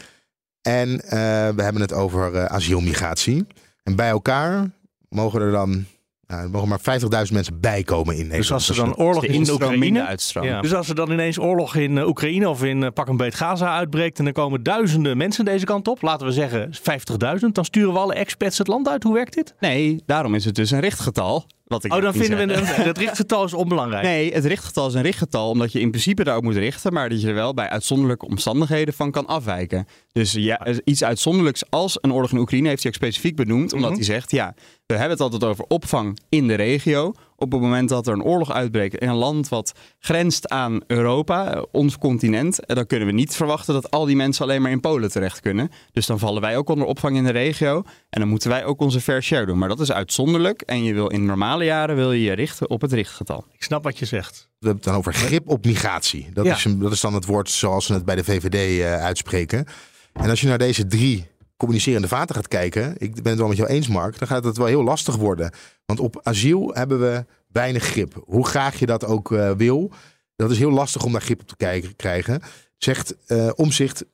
en 0.62 1.01
eh, 1.01 1.09
we 1.49 1.62
hebben 1.62 1.83
het 1.83 1.92
over 1.92 2.49
asielmigratie. 2.49 3.46
En 3.83 3.96
bij 3.96 4.09
elkaar 4.09 4.70
mogen 5.09 5.40
er 5.40 5.51
dan 5.51 5.87
nou, 6.27 6.43
er 6.43 6.51
mogen 6.51 6.69
maar 6.69 7.01
50.000 7.27 7.33
mensen 7.33 7.61
bijkomen 7.61 8.17
in 8.17 8.27
Nederland. 8.27 8.43
Dus 8.43 8.51
als 8.51 8.69
er 8.69 8.75
dan 8.75 8.97
oorlog 8.97 9.25
in 9.25 9.31
minder 9.31 9.55
Oekraïne... 9.55 10.17
Ja. 10.41 10.61
Dus 10.61 10.75
als 10.75 10.89
er 10.89 10.95
dan 10.95 11.11
ineens 11.11 11.39
oorlog 11.39 11.75
in 11.75 11.99
eh, 11.99 12.07
Oekraïne 12.07 12.49
of 12.49 12.65
in 12.65 12.83
eh, 12.83 12.91
pak 12.91 13.09
een 13.09 13.17
beet 13.17 13.35
Gaza 13.35 13.77
uitbreekt... 13.77 14.19
en 14.19 14.27
er 14.27 14.33
komen 14.33 14.62
duizenden 14.62 15.17
mensen 15.17 15.45
deze 15.45 15.65
kant 15.65 15.89
op, 15.89 16.03
laten 16.03 16.27
we 16.27 16.33
zeggen 16.33 16.71
50.000... 16.75 17.47
dan 17.53 17.65
sturen 17.65 17.93
we 17.93 17.99
alle 17.99 18.15
expats 18.15 18.59
het 18.59 18.67
land 18.67 18.89
uit. 18.89 19.03
Hoe 19.03 19.15
werkt 19.15 19.35
dit? 19.35 19.55
Nee, 19.61 20.03
daarom 20.07 20.35
is 20.35 20.45
het 20.45 20.55
dus 20.55 20.71
een 20.71 20.81
richtgetal. 20.81 21.47
Wat 21.66 21.85
ik 21.85 21.92
Oh, 21.92 22.02
dan 22.02 22.14
vinden 22.14 22.46
we 22.46 22.55
het, 22.55 22.76
het 22.76 22.98
richtgetal 22.98 23.44
is 23.44 23.55
onbelangrijk. 23.55 24.02
Nee, 24.05 24.33
het 24.33 24.44
richtgetal 24.44 24.87
is 24.87 24.94
een 24.94 25.02
richtgetal 25.02 25.50
omdat 25.50 25.72
je 25.72 25.81
in 25.81 25.90
principe 25.90 26.24
daarop 26.24 26.44
moet 26.44 26.57
richten, 26.57 26.92
maar 26.92 27.09
dat 27.09 27.20
je 27.20 27.29
er 27.29 27.35
wel 27.35 27.55
bij 27.55 27.68
uitzonderlijke 27.68 28.26
omstandigheden 28.26 28.94
van 28.94 29.11
kan 29.11 29.26
afwijken. 29.26 29.87
Dus 30.12 30.33
ja, 30.33 30.66
iets 30.85 31.05
uitzonderlijks 31.05 31.62
als 31.70 31.98
een 32.00 32.12
oorlog 32.12 32.33
in 32.33 32.38
Oekraïne 32.38 32.68
heeft 32.68 32.83
hij 32.83 32.90
ook 32.90 32.96
specifiek 32.98 33.37
benoemd, 33.37 33.72
omdat 33.72 33.88
Mhm. 33.90 33.98
hij 33.98 34.09
zegt, 34.09 34.31
ja, 34.31 34.55
we 34.87 34.94
hebben 34.94 35.11
het 35.11 35.20
altijd 35.20 35.44
over 35.44 35.64
opvang 35.68 36.18
in 36.29 36.46
de 36.46 36.55
regio. 36.55 37.14
Op 37.38 37.53
het 37.53 37.61
moment 37.61 37.88
dat 37.88 38.07
er 38.07 38.12
een 38.12 38.22
oorlog 38.22 38.53
uitbreekt 38.53 38.94
in 38.94 39.09
een 39.09 39.14
land 39.14 39.49
wat 39.49 39.72
grenst 39.99 40.49
aan 40.49 40.81
Europa, 40.87 41.64
ons 41.72 41.99
continent, 41.99 42.61
eh, 42.66 42.77
dan 42.77 42.87
kunnen 42.87 43.07
we 43.09 43.14
niet 43.14 43.35
verwachten 43.37 43.75
dat 43.75 43.90
al 43.90 44.05
die 44.05 44.16
mensen 44.16 44.44
alleen 44.44 44.62
maar 44.62 44.70
in 44.70 44.81
Polen 44.81 45.11
terecht 45.11 45.40
kunnen. 45.40 45.70
Dus 45.92 46.07
dan 46.07 46.18
vallen 46.18 46.40
wij 46.40 46.57
ook 46.57 46.68
onder 46.68 46.87
opvang 46.87 47.16
in 47.16 47.25
de 47.25 47.31
regio 47.31 47.83
en 48.11 48.20
dan 48.20 48.29
moeten 48.29 48.51
wij 48.51 48.64
ook 48.64 48.81
onze 48.81 49.01
fair 49.01 49.22
share 49.22 49.46
doen. 49.46 49.59
Maar 49.59 49.68
dat 49.68 49.81
is 49.81 49.92
uitzonderlijk 49.92 50.61
en 50.62 50.83
je 50.85 50.94
wil 50.94 51.07
in 51.07 51.25
normale 51.25 51.64
jaren 51.64 51.96
wil 51.96 52.12
je 52.12 52.22
je 52.22 52.33
richten 52.33 52.70
op 52.70 52.81
het 52.81 52.92
richtgetal. 52.92 53.44
Ik 53.53 53.62
snap 53.62 53.85
wat 53.85 53.99
je 53.99 54.05
zegt. 54.05 54.35
We 54.59 54.66
hebben 54.66 54.77
het 54.77 54.85
dan 54.85 54.94
over 54.94 55.14
grip 55.14 55.49
op 55.49 55.64
migratie. 55.64 56.29
Dat, 56.33 56.44
Ja. 56.44 56.55
is, 56.55 56.64
een- 56.64 56.79
dat 56.79 56.92
is 56.92 57.01
dan 57.01 57.14
het 57.14 57.25
woord 57.27 57.51
zoals 57.51 57.87
ze 57.87 57.92
het 57.92 58.05
bij 58.05 58.14
de 58.16 58.25
VVD 58.25 58.81
eh, 58.81 59.05
uitspreken. 59.05 59.66
En 60.12 60.31
als 60.31 60.40
je 60.40 60.46
naar 60.46 60.59
deze 60.59 60.87
drie 60.87 61.27
communicerende 61.57 62.09
vaten 62.09 62.35
gaat 62.35 62.49
kijken, 62.49 62.94
ik 62.99 63.14
ben 63.14 63.31
het 63.33 63.38
wel 63.38 63.49
met 63.49 63.57
jou 63.57 63.68
eens, 63.68 63.88
Mark, 63.88 64.18
dan 64.18 64.29
gaat 64.29 64.44
het 64.44 64.57
wel 64.57 64.66
heel 64.66 64.83
lastig 64.85 65.16
worden. 65.16 65.51
Want 65.87 66.01
op 66.01 66.20
asiel 66.22 66.70
hebben 66.75 67.01
we 67.01 67.25
weinig 67.53 67.83
grip. 67.85 68.22
Hoe 68.25 68.46
graag 68.46 68.79
je 68.79 68.87
dat 68.87 69.05
ook 69.05 69.33
eh, 69.33 69.51
wil, 69.51 69.92
dat 70.37 70.51
is 70.51 70.59
heel 70.59 70.70
lastig 70.70 71.05
om 71.05 71.12
daar 71.12 71.20
grip 71.20 71.40
op 71.40 71.49
te 71.49 71.57
kijken, 71.57 71.96
krijgen. 71.96 72.40
Zegt 72.77 73.16
eh 73.27 73.51
Omzicht, 73.55 74.05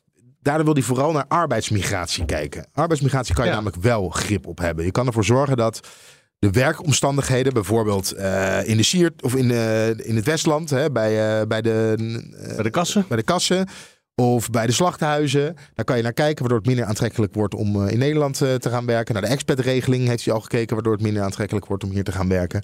daardoor 0.40 0.64
wil 0.64 0.74
hij 0.74 0.82
vooral 0.82 1.12
naar 1.12 1.24
arbeidsmigratie 1.28 2.24
kijken. 2.24 2.66
Arbeidsmigratie 2.72 3.34
kan 3.34 3.44
je 3.44 3.50
Ja. 3.50 3.56
namelijk 3.56 3.82
wel 3.82 4.08
grip 4.08 4.46
op 4.46 4.58
hebben. 4.58 4.84
Je 4.84 4.90
kan 4.90 5.06
ervoor 5.06 5.24
zorgen 5.24 5.56
dat 5.56 5.88
de 6.38 6.50
werkomstandigheden, 6.50 7.52
bijvoorbeeld 7.52 8.12
eh, 8.12 8.68
in 8.68 8.76
de 8.76 8.82
Siert 8.82 9.22
of 9.22 9.34
in, 9.34 9.50
in 10.04 10.16
het 10.16 10.24
Westland, 10.24 10.70
hè, 10.70 10.90
bij, 10.90 11.46
bij, 11.46 11.62
de, 11.62 11.94
Bij 12.54 12.62
de 12.62 12.70
kassen. 12.70 13.04
bij 13.08 13.16
de 13.16 13.22
kassen 13.22 13.68
of 14.14 14.50
bij 14.50 14.66
de 14.66 14.72
slachthuizen. 14.72 15.56
Daar 15.74 15.84
kan 15.84 15.96
je 15.96 16.02
naar 16.02 16.12
kijken, 16.12 16.38
waardoor 16.38 16.58
het 16.58 16.66
minder 16.66 16.84
aantrekkelijk 16.84 17.34
wordt 17.34 17.54
om 17.54 17.82
eh, 17.82 17.92
in 17.92 17.98
Nederland 17.98 18.40
eh, 18.40 18.54
te 18.54 18.70
gaan 18.70 18.86
werken. 18.86 19.14
Naar 19.14 19.22
de 19.22 19.28
expatregeling 19.28 20.08
heeft 20.08 20.24
hij 20.24 20.34
al 20.34 20.40
gekeken, 20.40 20.74
waardoor 20.74 20.92
het 20.92 21.02
minder 21.02 21.22
aantrekkelijk 21.22 21.66
wordt 21.66 21.84
om 21.84 21.90
hier 21.90 22.04
te 22.04 22.12
gaan 22.12 22.28
werken. 22.28 22.62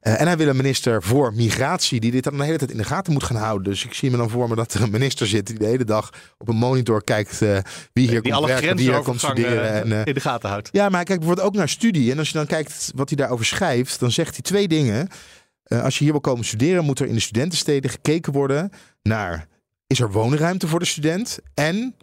Eh, 0.00 0.20
en 0.20 0.26
hij 0.26 0.36
wil 0.36 0.48
een 0.48 0.56
minister 0.56 1.02
voor 1.02 1.34
migratie 1.34 2.00
die 2.00 2.10
dit 2.10 2.24
dan 2.24 2.36
de 2.36 2.44
hele 2.44 2.58
tijd 2.58 2.70
in 2.70 2.76
de 2.76 2.84
gaten 2.84 3.12
moet 3.12 3.22
gaan 3.22 3.36
houden. 3.36 3.64
Dus 3.72 3.84
ik 3.84 3.94
zie 3.94 4.10
me 4.10 4.16
dan 4.16 4.30
voor 4.30 4.48
me 4.48 4.54
dat 4.54 4.74
er 4.74 4.82
een 4.82 4.90
minister 4.90 5.26
zit 5.26 5.46
die 5.46 5.58
de 5.58 5.66
hele 5.66 5.84
dag 5.84 6.10
op 6.38 6.48
een 6.48 6.56
monitor 6.56 7.04
kijkt 7.04 7.38
wie 7.38 7.62
hier 7.92 8.08
Die 8.08 8.20
komt 8.20 8.34
alle 8.34 8.46
werken, 8.46 8.76
wie 8.76 8.90
hier 8.90 9.02
komt 9.02 9.20
studeren. 9.20 9.72
En, 9.72 10.04
in 10.04 10.14
de 10.14 10.20
gaten 10.20 10.48
houdt. 10.48 10.68
ja, 10.72 10.82
maar 10.82 10.94
hij 10.94 11.04
kijkt 11.04 11.20
bijvoorbeeld 11.20 11.48
ook 11.48 11.54
naar 11.54 11.68
studie. 11.68 12.12
En 12.12 12.18
als 12.18 12.28
je 12.28 12.34
dan 12.34 12.46
kijkt 12.46 12.92
wat 12.94 13.08
hij 13.08 13.16
daarover 13.16 13.44
schrijft, 13.44 14.00
dan 14.00 14.10
zegt 14.10 14.32
hij 14.32 14.42
twee 14.42 14.68
dingen. 14.68 15.08
Als 15.64 15.98
je 15.98 16.04
hier 16.04 16.12
wil 16.12 16.20
komen 16.20 16.44
studeren, 16.44 16.84
moet 16.84 16.98
er 16.98 17.06
in 17.06 17.14
de 17.14 17.20
studentensteden 17.20 17.90
gekeken 17.90 18.32
worden 18.32 18.70
naar... 19.02 19.52
is 19.94 20.00
er 20.00 20.12
woonruimte 20.12 20.68
voor 20.68 20.78
de 20.78 20.84
student? 20.84 21.38
En 21.54 21.94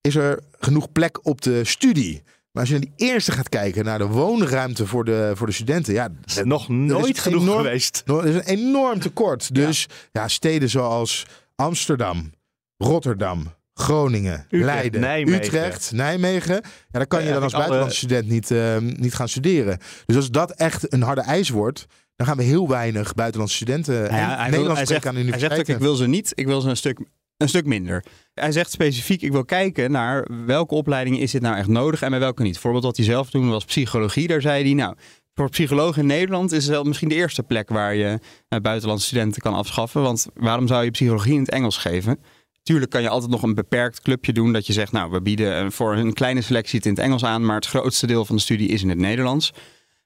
is 0.00 0.14
er 0.16 0.38
genoeg 0.58 0.92
plek 0.92 1.26
op 1.26 1.40
de 1.42 1.64
studie? 1.64 2.22
Maar 2.52 2.62
als 2.62 2.72
je 2.72 2.78
naar 2.78 2.88
die 2.96 3.06
eerste 3.08 3.32
gaat 3.32 3.48
kijken, 3.48 3.84
naar 3.84 3.98
de 3.98 4.06
woonruimte 4.06 4.86
voor 4.86 5.04
de, 5.04 5.32
voor 5.34 5.46
de 5.46 5.52
studenten... 5.52 5.94
Ja, 5.94 6.08
nog 6.42 6.68
nooit 6.68 7.16
is 7.16 7.22
genoeg 7.22 7.42
enorm- 7.42 7.62
geweest. 7.62 8.02
er 8.06 8.26
is 8.26 8.34
een 8.34 8.40
enorm 8.44 9.00
tekort. 9.00 9.54
Dus 9.54 9.86
ja, 10.12 10.28
steden 10.28 10.70
zoals 10.70 11.26
Amsterdam, 11.56 12.32
Rotterdam, 12.76 13.52
Groningen, 13.74 14.40
Utrecht, 14.44 14.64
Leiden, 14.64 15.00
Nijmegen. 15.00 15.44
Utrecht, 15.44 15.92
Nijmegen. 15.92 16.54
Ja, 16.54 16.60
daar 16.90 17.06
kan 17.06 17.24
je 17.24 17.32
dan 17.32 17.42
als 17.42 17.52
alle- 17.52 17.62
buitenlandse 17.62 17.98
student 17.98 18.28
niet, 18.28 18.50
eh, 18.50 18.76
niet 18.78 19.14
gaan 19.14 19.28
studeren. 19.28 19.78
Dus 20.06 20.16
als 20.16 20.30
dat 20.30 20.50
echt 20.50 20.92
een 20.92 21.02
harde 21.02 21.20
eis 21.20 21.48
wordt, 21.48 21.86
dan 22.16 22.26
gaan 22.26 22.36
we 22.36 22.42
heel 22.42 22.68
weinig 22.68 23.14
buitenlandse 23.14 23.56
studenten 23.56 23.94
Nou 23.94 24.06
en 24.06 24.16
ja, 24.16 24.26
hij, 24.28 24.36
wil- 24.36 24.44
Nederlands 24.44 24.76
hij, 24.76 24.86
zegt, 24.86 25.00
spreken 25.00 25.08
aan 25.20 25.24
de 25.26 25.30
hij 25.30 25.40
zegt 25.40 25.58
ook, 25.60 25.66
ik 25.76 25.78
wil 25.78 25.94
ze 25.94 26.06
niet, 26.06 26.32
ik 26.34 26.46
wil 26.46 26.60
ze 26.60 26.68
een 26.68 26.76
stuk, 26.76 26.98
een 27.36 27.48
stuk 27.48 27.66
minder. 27.66 28.04
Hij 28.34 28.52
zegt 28.52 28.70
specifiek, 28.70 29.22
ik 29.22 29.32
wil 29.32 29.44
kijken 29.44 29.90
naar 29.90 30.28
welke 30.46 30.74
opleidingen 30.74 31.20
is 31.20 31.30
dit 31.30 31.42
nou 31.42 31.56
echt 31.56 31.68
nodig 31.68 32.02
en 32.02 32.10
bij 32.10 32.18
welke 32.18 32.42
niet. 32.42 32.52
Bijvoorbeeld 32.52 32.84
wat 32.84 32.96
hij 32.96 33.04
zelf 33.04 33.30
toen 33.30 33.50
was 33.50 33.64
psychologie, 33.64 34.28
daar 34.28 34.40
zei 34.40 34.64
hij 34.64 34.74
nou... 34.74 34.94
Voor 35.36 35.50
psychologen 35.50 36.00
in 36.00 36.06
Nederland 36.06 36.52
is 36.52 36.66
het 36.66 36.84
misschien 36.84 37.08
de 37.08 37.14
eerste 37.14 37.42
plek 37.42 37.68
waar 37.68 37.94
je 37.94 38.18
eh, 38.48 38.60
buitenlandse 38.60 39.06
studenten 39.06 39.42
kan 39.42 39.54
afschaffen. 39.54 40.02
Want 40.02 40.26
waarom 40.34 40.66
zou 40.66 40.84
je 40.84 40.90
psychologie 40.90 41.32
in 41.32 41.40
het 41.40 41.50
Engels 41.50 41.76
geven? 41.76 42.18
Tuurlijk 42.62 42.90
kan 42.90 43.02
je 43.02 43.08
altijd 43.08 43.30
nog 43.30 43.42
een 43.42 43.54
beperkt 43.54 44.00
clubje 44.00 44.32
doen 44.32 44.52
dat 44.52 44.66
je 44.66 44.72
zegt, 44.72 44.92
nou, 44.92 45.10
we 45.10 45.22
bieden 45.22 45.56
eh, 45.56 45.70
voor 45.70 45.96
een 45.96 46.12
kleine 46.12 46.40
selectie 46.40 46.76
het 46.76 46.86
in 46.86 46.92
het 46.92 47.00
Engels 47.00 47.24
aan, 47.24 47.44
maar 47.44 47.56
het 47.56 47.66
grootste 47.66 48.06
deel 48.06 48.24
van 48.24 48.36
de 48.36 48.42
studie 48.42 48.68
is 48.68 48.82
in 48.82 48.88
het 48.88 48.98
Nederlands. 48.98 49.52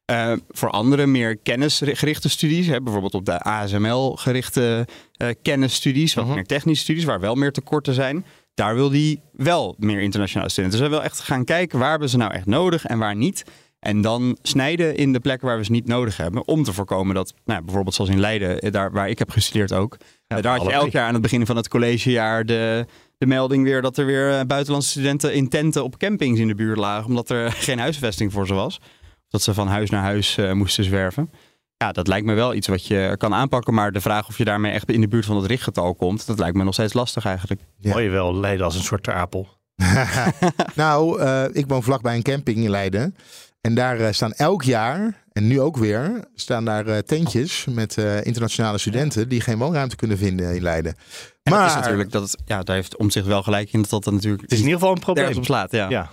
Eh, 0.09 0.33
voor 0.51 0.71
andere 0.71 1.07
meer 1.07 1.37
kennisgerichte 1.37 2.29
studies, 2.29 2.67
hè, 2.67 2.81
bijvoorbeeld 2.83 3.15
op 3.15 3.25
de 3.25 3.41
ASML 3.43 4.17
gerichte 4.17 4.87
eh, 5.17 5.29
kennisstudies, 5.43 6.15
wat 6.15 6.25
Mhm. 6.25 6.35
meer 6.35 6.45
technische 6.47 6.83
studies, 6.83 7.05
waar 7.05 7.21
wel 7.21 7.35
meer 7.35 7.53
tekorten 7.53 7.95
zijn. 7.95 8.25
Daar 8.55 8.75
wil 8.75 8.91
hij 8.91 9.21
wel 9.33 9.75
meer 9.79 10.01
internationale 10.01 10.51
studenten. 10.51 10.79
Dus 10.81 10.89
hij 10.89 10.99
wil 10.99 11.07
echt 11.07 11.21
gaan 11.21 11.45
kijken 11.45 11.79
waar 11.79 11.91
hebben 11.91 12.09
ze 12.09 12.17
nou 12.17 12.33
echt 12.33 12.47
nodig 12.47 12.85
en 12.87 12.99
waar 12.99 13.17
niet. 13.17 13.45
En 13.81 14.01
dan 14.01 14.39
snijden 14.43 14.97
in 14.97 15.13
de 15.13 15.21
plekken 15.21 15.47
waar 15.49 15.59
we 15.59 15.65
ze 15.65 15.71
niet 15.71 15.87
nodig 15.87 16.17
hebben. 16.17 16.47
Om 16.47 16.63
te 16.63 16.73
voorkomen 16.73 17.15
dat, 17.15 17.35
nou, 17.45 17.63
bijvoorbeeld 17.65 17.95
zoals 17.95 18.11
in 18.11 18.21
Leiden, 18.21 18.59
eh, 18.61 18.73
daar 18.73 18.93
waar 18.93 19.09
ik 19.09 19.19
heb 19.19 19.31
gestudeerd 19.31 19.73
ook. 19.73 19.97
daar 20.27 20.47
had 20.47 20.63
je 20.63 20.73
elk 20.73 20.91
jaar 20.91 21.07
aan 21.07 21.13
het 21.13 21.23
begin 21.23 21.47
van 21.47 21.57
het 21.57 21.69
collegejaar 21.69 22.45
de, 22.47 22.87
de 23.19 23.27
melding 23.27 23.65
weer 23.65 23.83
dat 23.83 23.97
er 23.99 24.07
weer 24.07 24.47
buitenlandse 24.47 24.91
studenten 24.91 25.35
in 25.35 25.49
tenten 25.49 25.85
op 25.85 25.99
campings 25.99 26.41
in 26.41 26.47
de 26.49 26.55
buurt 26.55 26.79
lagen. 26.79 27.09
Omdat 27.09 27.31
er 27.31 27.53
geen 27.69 27.79
huisvesting 27.79 28.33
voor 28.33 28.47
ze 28.47 28.55
was. 28.55 28.81
Dat 29.29 29.43
ze 29.43 29.55
van 29.55 29.69
huis 29.69 29.91
naar 29.91 30.03
huis 30.03 30.37
eh, 30.37 30.53
moesten 30.53 30.85
zwerven. 30.85 31.31
Ja, 31.77 31.93
dat 31.93 32.07
lijkt 32.07 32.27
me 32.27 32.35
wel 32.35 32.55
iets 32.55 32.67
wat 32.67 32.87
je 32.87 33.15
kan 33.19 33.35
aanpakken. 33.35 33.75
Maar 33.75 33.93
de 33.93 34.01
vraag 34.01 34.29
of 34.29 34.39
je 34.39 34.45
daarmee 34.45 34.73
echt 34.73 34.91
in 34.91 35.01
de 35.01 35.09
buurt 35.09 35.25
van 35.25 35.37
het 35.37 35.47
richtgetal 35.47 35.95
komt, 35.95 36.27
dat 36.27 36.39
lijkt 36.39 36.57
me 36.57 36.65
nog 36.65 36.75
steeds 36.75 36.93
lastig 36.93 37.25
eigenlijk. 37.25 37.61
Ja. 37.79 37.93
Mooi 37.93 38.09
wel, 38.09 38.35
Leiden 38.35 38.65
als 38.65 38.75
een 38.75 38.83
soort 38.83 39.09
apel. 39.09 39.49
nou, 40.75 41.21
eh, 41.21 41.45
ik 41.53 41.67
woon 41.67 41.83
vlakbij 41.83 42.17
een 42.17 42.23
camping 42.23 42.59
in 42.59 42.71
Leiden. 42.71 43.15
En 43.61 43.75
daar 43.75 44.01
eh, 44.01 44.13
staan 44.13 44.33
elk 44.33 44.63
jaar, 44.63 45.25
en 45.33 45.47
nu 45.47 45.61
ook 45.61 45.77
weer, 45.77 46.25
staan 46.35 46.65
daar 46.65 46.87
eh, 46.87 46.99
tentjes 46.99 47.65
met 47.71 47.99
eh, 47.99 48.25
internationale 48.25 48.79
studenten 48.79 49.29
die 49.29 49.41
geen 49.41 49.59
woonruimte 49.59 49.97
kunnen 49.97 50.19
vinden 50.19 50.55
in 50.55 50.63
Leiden. 50.63 50.97
En 51.43 51.53
maar 51.53 51.61
dat 51.61 51.71
is 51.71 51.75
natuurlijk, 51.75 52.11
dat 52.11 52.23
het, 52.23 52.43
ja, 52.45 52.63
daar 52.63 52.77
heeft 52.77 52.97
om 52.97 53.11
zich 53.11 53.25
wel 53.25 53.43
gelijk 53.43 53.73
in 53.73 53.81
dat 53.81 53.91
dat 53.91 54.05
dan 54.05 54.15
natuurlijk 54.15 54.43
Het 54.43 54.53
is 54.53 54.59
in 54.59 54.65
ieder 54.65 54.79
geval 54.79 54.95
een 54.95 55.01
probleem. 55.01 55.37
op 55.37 55.45
slaat. 55.45 55.71
Ja. 55.71 55.89
Ja. 55.89 56.11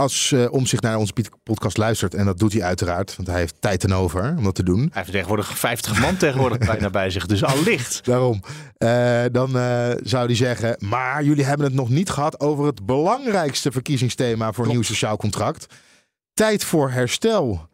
Als 0.00 0.30
uh, 0.30 0.52
om 0.52 0.66
zich 0.66 0.80
naar 0.80 0.96
onze 0.96 1.12
podcast 1.42 1.76
luistert, 1.76 2.14
en 2.14 2.24
dat 2.24 2.38
doet 2.38 2.52
hij 2.52 2.62
uiteraard, 2.62 3.16
want 3.16 3.28
hij 3.28 3.38
heeft 3.38 3.54
tijd 3.60 3.84
en 3.84 3.92
over 3.92 4.34
om 4.36 4.44
dat 4.44 4.54
te 4.54 4.62
doen. 4.62 4.78
Hij 4.78 4.88
heeft 4.92 5.10
tegenwoordig 5.10 5.58
50 5.58 6.00
man 6.00 6.16
tegenwoordig 6.16 6.58
bijna 6.58 6.90
bij 6.90 7.10
zich, 7.10 7.26
dus 7.26 7.44
allicht. 7.44 8.04
Daarom. 8.04 8.42
Uh, 8.78 9.22
dan 9.32 9.56
uh, 9.56 9.90
zou 10.02 10.26
hij 10.26 10.34
zeggen, 10.34 10.76
maar 10.78 11.24
jullie 11.24 11.44
hebben 11.44 11.66
het 11.66 11.74
nog 11.74 11.88
niet 11.88 12.10
gehad 12.10 12.40
over 12.40 12.66
het 12.66 12.86
belangrijkste 12.86 13.72
verkiezingsthema 13.72 14.52
voor 14.52 14.64
een 14.64 14.70
nieuw 14.70 14.82
sociaal 14.82 15.16
contract. 15.16 15.74
Tijd 16.32 16.64
voor 16.64 16.90
herstel. 16.90 17.68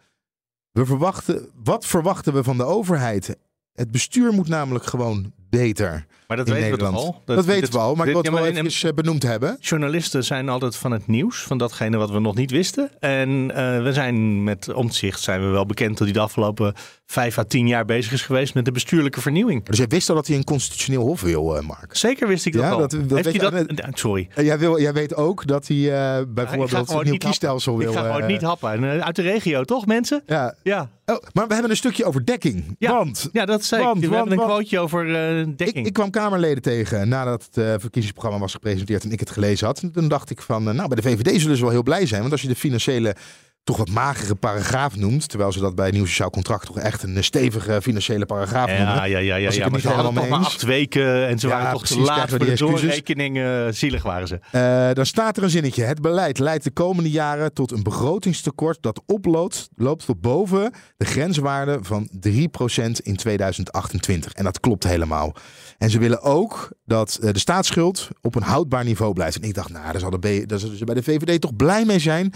We 0.71 0.87
verwachten, 0.87 1.49
wat 1.55 1.87
verwachten 1.87 2.33
we 2.33 2.43
van 2.43 2.57
de 2.57 2.65
overheid? 2.65 3.37
Het 3.73 3.91
bestuur 3.91 4.33
moet 4.33 4.49
namelijk 4.49 4.87
gewoon 4.87 5.33
beter. 5.37 6.07
Maar 6.27 6.37
dat 6.37 6.47
in 6.47 6.53
weten 6.53 6.69
Nederland. 6.71 6.97
we 6.97 7.03
toch 7.05 7.15
al? 7.15 7.23
Dat, 7.25 7.37
dat 7.37 7.45
weten 7.45 7.73
we 7.73 7.79
al, 7.79 7.95
maar 7.95 8.07
ik 8.07 8.13
wil 8.13 8.23
het 8.23 8.33
ja, 8.33 8.39
wel 8.43 8.65
even 8.65 8.95
benoemd 8.95 9.23
hebben. 9.23 9.57
Journalisten 9.61 10.25
zijn 10.25 10.49
altijd 10.49 10.77
van 10.77 10.91
het 10.91 11.07
nieuws, 11.07 11.43
van 11.43 11.59
datgene 11.59 11.97
wat 11.97 12.11
we 12.11 12.21
nog 12.21 12.35
niet 12.35 12.51
wisten. 12.51 12.91
En 13.01 13.51
eh, 13.55 13.83
we 13.83 13.93
zijn 13.93 14.45
met 14.45 14.73
omzicht 14.73 15.21
zijn 15.21 15.41
we 15.41 15.47
wel 15.47 15.67
bekend 15.67 15.91
dat 15.99 16.07
hij 16.07 16.13
de 16.17 16.21
afgelopen 16.23 16.75
vijf 17.07 17.39
à 17.39 17.45
tien 17.45 17.69
jaar 17.69 17.85
bezig 17.85 18.13
is 18.13 18.23
geweest 18.23 18.55
met 18.55 18.65
de 18.65 18.73
bestuurlijke 18.73 19.21
vernieuwing. 19.21 19.65
Dus 19.65 19.79
jij 19.79 19.87
wist 19.87 20.09
al 20.09 20.15
dat 20.15 20.27
hij 20.27 20.37
een 20.37 20.45
constitutioneel 20.45 21.03
hof 21.03 21.21
wil, 21.21 21.57
uh, 21.57 21.63
Mark. 21.63 21.97
Zeker 21.97 22.29
wist 22.29 22.47
ik 22.47 22.53
dat 22.53 22.63
Ja, 22.63 22.71
al. 22.71 22.79
dat- 22.79 22.93
Heeft 22.93 23.33
je 23.33 23.39
dat? 23.39 23.53
Eh, 23.53 23.89
Sorry. 23.93 24.29
Jij, 24.37 24.59
wil, 24.59 24.81
jij 24.81 24.93
weet 24.93 25.15
ook 25.15 25.47
dat 25.47 25.67
hij 25.67 25.77
uh, 25.77 26.25
bijvoorbeeld 26.29 26.71
gewoon 26.71 27.01
een 27.05 27.11
nieuw 27.11 27.19
kiesstelsel 27.19 27.77
wil. 27.79 27.91
Ik 27.91 27.97
ga 27.99 28.13
gewoon 28.13 28.27
niet 28.27 28.43
happen. 28.43 28.73
En, 28.73 28.99
eh, 28.99 29.07
uit 29.07 29.17
de 29.17 29.23
regio, 29.23 29.65
toch 29.65 29.87
mensen? 29.87 30.23
Ja. 30.27 30.55
Ja. 30.63 30.91
Oh, 31.07 31.17
maar 31.33 31.47
we 31.47 31.53
hebben 31.53 31.71
een 31.71 31.77
stukje 31.77 32.05
over 32.05 32.25
dekking. 32.27 32.77
Ja. 32.79 32.93
Want 32.93 33.29
Ja, 33.33 33.45
dat 33.45 33.65
zei 33.65 33.81
ik. 33.81 33.87
Want, 33.87 34.01
We 34.01 34.09
want, 34.09 34.19
hebben 34.29 34.39
een 34.39 34.45
quoteje 34.53 34.79
over 34.79 35.15
eh, 35.15 35.41
ik, 35.41 35.59
dekking. 35.59 35.87
ik 35.87 35.93
kwam 35.93 36.11
Kamerleden 36.21 36.63
tegen 36.63 37.09
nadat 37.09 37.45
het 37.45 37.57
uh, 37.57 37.75
verkiezingsprogramma 37.79 38.39
was 38.39 38.53
gepresenteerd 38.53 39.05
en 39.05 39.11
ik 39.13 39.21
het 39.21 39.31
gelezen 39.31 39.67
had. 39.67 39.81
En 39.81 39.93
toen 39.93 40.09
dacht 40.09 40.31
ik 40.31 40.43
van, 40.43 40.69
uh, 40.69 40.75
nou 40.75 40.89
bij 40.89 40.97
de 40.97 41.03
VVD 41.03 41.41
zullen 41.41 41.57
ze 41.57 41.63
wel 41.63 41.71
heel 41.71 41.83
blij 41.83 42.07
zijn. 42.07 42.21
Want 42.21 42.33
als 42.33 42.43
je 42.43 42.49
de 42.49 42.55
financiële, 42.55 43.17
toch 43.65 43.77
wat 43.77 43.91
magere 43.91 44.35
paragraaf 44.35 44.97
noemt, 44.97 45.29
terwijl 45.29 45.53
ze 45.53 45.61
dat 45.61 45.75
bij 45.75 45.91
nieuw 45.91 46.05
sociaal 46.07 46.31
contract 46.31 46.67
toch 46.67 46.79
echt 46.79 47.03
een 47.03 47.25
stevige 47.25 47.83
financiële 47.83 48.27
paragraaf 48.27 48.67
noemen. 48.67 48.87
ja, 48.87 49.05
ja, 49.05 49.19
ja, 49.19 49.37
ja, 49.37 49.69
Maar 49.69 49.81
ze 49.81 49.89
hadden 49.89 50.15
maar 50.15 50.31
acht 50.31 50.63
weken 50.63 51.27
en 51.27 51.39
ze 51.39 51.49
Ja, 51.49 51.57
waren 51.57 51.73
toch 51.73 51.87
te 51.87 51.99
laat 52.01 52.29
voor 52.29 52.39
de 52.39 52.57
doorrekening. 52.57 53.39
eh, 53.39 53.67
zielig 53.71 54.03
waren 54.03 54.29
ze. 54.29 54.39
Uh, 54.53 54.95
dan 54.95 55.07
staat 55.07 55.37
er 55.37 55.43
een 55.43 55.51
zinnetje. 55.51 55.83
Het 55.83 56.01
beleid 56.01 56.39
leidt 56.39 56.65
de 56.65 56.71
komende 56.71 57.11
jaren 57.11 57.53
tot 57.53 57.73
een 57.73 57.83
begrotingstekort 57.83 58.79
dat 58.81 59.03
oploopt 59.07 59.69
loopt 59.77 60.07
tot 60.07 60.21
boven 60.21 60.73
de 60.97 61.05
grenswaarde 61.05 61.79
van 61.83 62.09
3% 62.21 63.01
in 63.03 63.17
2028. 63.17 64.33
En 64.33 64.45
dat 64.45 64.61
klopt 64.61 64.85
helemaal. 64.85 65.35
En 65.79 65.91
ze 65.91 65.99
willen 65.99 66.23
ook 66.23 66.71
dat 66.85 67.19
uh, 67.23 67.33
de 67.33 67.39
staatsschuld 67.39 68.09
op 68.23 68.35
een 68.35 68.43
houdbaar 68.43 68.85
niveau 68.85 69.13
blijft. 69.13 69.37
En 69.37 69.43
ik 69.49 69.55
dacht, 69.55 69.71
nou, 69.71 69.93
daar, 69.93 70.01
zal 70.01 70.11
de 70.21 70.47
daar 70.47 70.59
zullen 70.59 70.77
ze 70.79 70.85
bij 70.85 70.95
de 70.95 71.03
VVD 71.03 71.41
toch 71.41 71.57
blij 71.57 71.85
mee 71.85 71.99
zijn. 71.99 72.33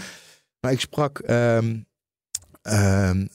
Maar 0.59 0.71
ik 0.71 0.79
sprak 0.79 1.21
um, 1.29 1.85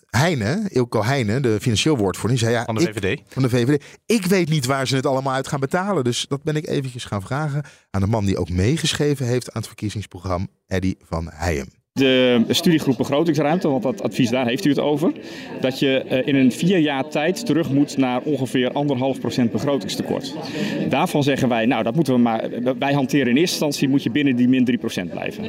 Heine, 0.06 0.64
Ilko 0.68 1.02
Heine, 1.04 1.40
de 1.40 1.58
financieel 1.60 1.96
woordvoerder, 1.96 2.38
die 2.38 2.46
zei 2.46 2.58
ja, 2.58 2.64
Van 2.64 2.74
de 2.74 2.80
ik- 2.88 2.94
VVD. 2.96 3.22
van 3.28 3.42
de 3.42 3.48
VVD. 3.48 3.84
Ik 4.06 4.26
weet 4.26 4.48
niet 4.48 4.66
waar 4.66 4.86
ze 4.86 4.96
het 4.96 5.06
allemaal 5.06 5.34
uit 5.34 5.48
gaan 5.48 5.60
betalen. 5.60 6.04
Dus 6.04 6.26
dat 6.28 6.42
ben 6.42 6.56
ik 6.56 6.66
eventjes 6.66 7.04
gaan 7.04 7.22
vragen 7.22 7.64
aan 7.90 8.00
de 8.00 8.06
man 8.06 8.24
die 8.24 8.38
ook 8.38 8.48
meegeschreven 8.50 9.26
heeft 9.26 9.46
aan 9.48 9.56
het 9.60 9.66
verkiezingsprogramma, 9.66 10.46
Eddy 10.66 10.94
van 11.04 11.30
Heijem. 11.32 11.66
De 11.96 12.44
studiegroep 12.48 12.96
begrotingsruimte, 12.96 13.68
want 13.68 13.82
dat 13.82 14.02
advies 14.02 14.30
daar 14.30 14.46
heeft 14.46 14.64
u 14.64 14.68
het 14.68 14.78
over. 14.78 15.12
Dat 15.60 15.78
je 15.78 15.96
eh, 15.96 16.26
in 16.26 16.34
een 16.34 16.52
vier 16.52 16.78
jaar 16.78 17.08
tijd 17.08 17.46
terug 17.46 17.70
moet 17.70 17.96
naar 17.96 18.20
ongeveer 18.20 18.72
anderhalf 18.72 19.20
procent 19.20 19.52
begrotingstekort. 19.52 20.34
Daarvan 20.88 21.22
zeggen 21.22 21.48
wij, 21.48 21.66
nou 21.66 21.82
dat 21.82 21.94
moeten 21.94 22.14
we 22.14 22.20
maar. 22.20 22.48
Wij 22.78 22.92
hanteren 22.92 23.26
in 23.26 23.36
eerste 23.36 23.40
instantie 23.40 23.88
moet 23.88 24.02
je 24.02 24.10
binnen 24.10 24.36
die 24.36 24.48
min 24.48 24.64
3 24.64 24.78
procent 24.78 25.10
blijven. 25.10 25.44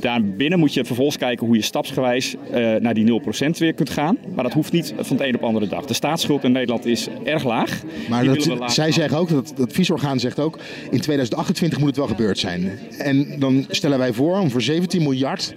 Daarbinnen 0.00 0.58
moet 0.58 0.74
je 0.74 0.84
vervolgens 0.84 1.16
kijken 1.16 1.46
hoe 1.46 1.56
je 1.56 1.62
stapsgewijs 1.62 2.34
eh, 2.50 2.74
naar 2.74 2.94
die 2.94 3.04
0 3.04 3.18
procent 3.18 3.58
weer 3.58 3.74
kunt 3.74 3.90
gaan. 3.90 4.16
Maar 4.34 4.44
dat 4.44 4.52
hoeft 4.52 4.72
niet 4.72 4.94
van 4.96 5.16
het 5.16 5.26
een 5.26 5.34
op 5.34 5.40
de 5.40 5.46
andere 5.46 5.68
dag. 5.68 5.84
De 5.84 5.94
staatsschuld 5.94 6.44
in 6.44 6.52
Nederland 6.52 6.86
is 6.86 7.08
erg 7.24 7.44
laag. 7.44 7.82
Maar 8.08 8.24
dat, 8.24 8.46
laag 8.46 8.72
zij 8.72 8.92
zeggen 8.92 9.18
ook, 9.18 9.28
dat, 9.28 9.52
dat 9.56 9.66
adviesorgaan 9.66 10.20
zegt 10.20 10.40
ook, 10.40 10.58
in 10.90 11.00
2028 11.00 11.78
moet 11.78 11.88
het 11.88 11.96
wel 11.96 12.06
gebeurd 12.06 12.38
zijn. 12.38 12.70
En 12.98 13.26
dan 13.38 13.66
stellen 13.68 13.98
wij 13.98 14.12
voor 14.12 14.38
om 14.38 14.50
voor 14.50 14.62
17 14.62 15.02
miljard 15.02 15.54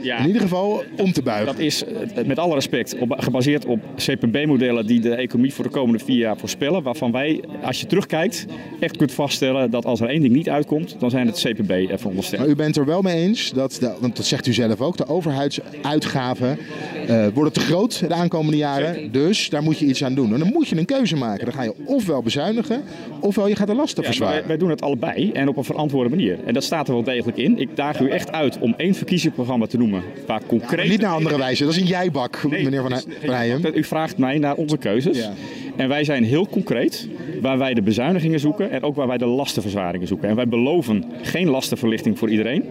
Ja. 0.00 0.18
in 0.18 0.26
ieder 0.26 0.42
geval 0.42 0.82
om 0.96 1.12
te 1.12 1.22
buigen. 1.22 1.46
Dat 1.46 1.58
is 1.58 1.84
eh, 1.84 2.24
met 2.26 2.38
alle 2.38 2.54
respect 2.54 2.98
op, 2.98 3.14
gebaseerd 3.18 3.66
op 3.66 3.80
CPB-modellen 3.96 4.86
die 4.86 5.00
de 5.00 5.14
economie 5.14 5.54
voor 5.54 5.64
de 5.64 5.70
komende 5.70 6.04
vier 6.04 6.16
jaar 6.16 6.36
voorspellen. 6.38 6.82
Waarvan 6.82 7.12
wij, 7.12 7.40
als 7.62 7.80
je 7.80 7.86
terugkijkt, 7.86 8.46
echt 8.80 8.96
kunt 8.96 9.12
vaststellen 9.12 9.70
dat 9.70 9.84
als 9.84 10.00
er 10.00 10.08
één 10.08 10.20
ding 10.20 10.32
niet 10.34 10.48
uitkomt, 10.48 10.96
dan 10.98 11.10
zijn 11.10 11.26
het 11.26 11.38
CPB 11.40 11.98
verondersteld. 11.98 12.40
Maar 12.40 12.50
u 12.50 12.54
bent 12.54 12.76
er 12.76 12.84
wel 12.84 13.02
mee 13.02 13.16
eens, 13.16 13.52
dat 13.52 13.76
de, 13.80 13.92
want 14.00 14.16
dat 14.16 14.26
zegt 14.26 14.46
u 14.46 14.52
zelf 14.52 14.80
ook, 14.80 14.96
de 14.96 15.06
overheidsuitgaven 15.06 16.58
eh, 17.06 17.26
worden 17.34 17.52
te 17.52 17.60
groot 17.60 18.08
de 18.08 18.14
aankomende 18.14 18.56
jaren. 18.56 19.12
Dus 19.12 19.48
daar 19.50 19.62
moet 19.62 19.78
je 19.78 19.86
iets 19.86 20.04
aan 20.04 20.14
doen. 20.14 20.32
En 20.32 20.38
dan 20.38 20.48
moet 20.52 20.68
je 20.68 20.76
een 20.76 20.84
keuze 20.84 21.16
maken. 21.16 21.44
Dan 21.44 21.54
ga 21.54 21.62
je 21.62 21.74
ofwel 21.84 22.22
bezuinigen, 22.22 22.82
ofwel 23.20 23.48
je 23.48 23.56
gaat 23.56 23.66
de 23.66 23.74
lasten 23.74 24.02
Ja, 24.02 24.08
verzwaren. 24.08 24.36
wij, 24.38 24.46
wij 24.46 24.56
doen 24.56 24.70
het 24.70 24.80
allebei 24.82 25.30
en 25.32 25.48
op 25.48 25.56
een 25.56 25.64
verantwoorde 25.64 26.10
manier. 26.10 26.38
En 26.46 26.54
dat 26.54 26.64
staat 26.64 26.88
er 26.88 26.94
wel 26.94 27.02
degelijk 27.02 27.36
in. 27.38 27.58
Ik 27.58 27.76
daag 27.76 28.00
u 28.00 28.10
echt 28.10 28.32
uit 28.32 28.58
om 28.58 28.74
één 28.76 28.94
verkiezingsprogramma 28.94 29.66
te 29.66 29.76
noemen 29.76 29.87
waar 30.26 30.40
concreet... 30.46 30.88
Niet 30.88 31.00
naar 31.00 31.12
andere 31.12 31.38
wijze, 31.38 31.64
dat 31.64 31.72
is 31.72 31.80
een 31.80 31.86
jijbak, 31.86 32.42
Nee, 32.48 32.64
meneer 32.64 32.82
Van, 32.82 32.92
Heijem. 33.20 33.60
U 33.74 33.84
vraagt 33.84 34.18
mij 34.18 34.38
naar 34.38 34.54
onze 34.54 34.76
keuzes. 34.76 35.18
Ja. 35.18 35.32
En 35.76 35.88
wij 35.88 36.04
zijn 36.04 36.24
heel 36.24 36.48
concreet 36.48 37.08
waar 37.40 37.58
wij 37.58 37.74
de 37.74 37.82
bezuinigingen 37.82 38.40
zoeken 38.40 38.70
en 38.70 38.82
ook 38.82 38.96
waar 38.96 39.06
wij 39.06 39.18
de 39.18 39.26
lastenverzwaringen 39.26 40.06
zoeken. 40.08 40.28
En 40.28 40.36
wij 40.36 40.48
beloven 40.48 41.04
geen 41.22 41.48
lastenverlichting 41.48 42.18
voor 42.18 42.30
iedereen. 42.30 42.64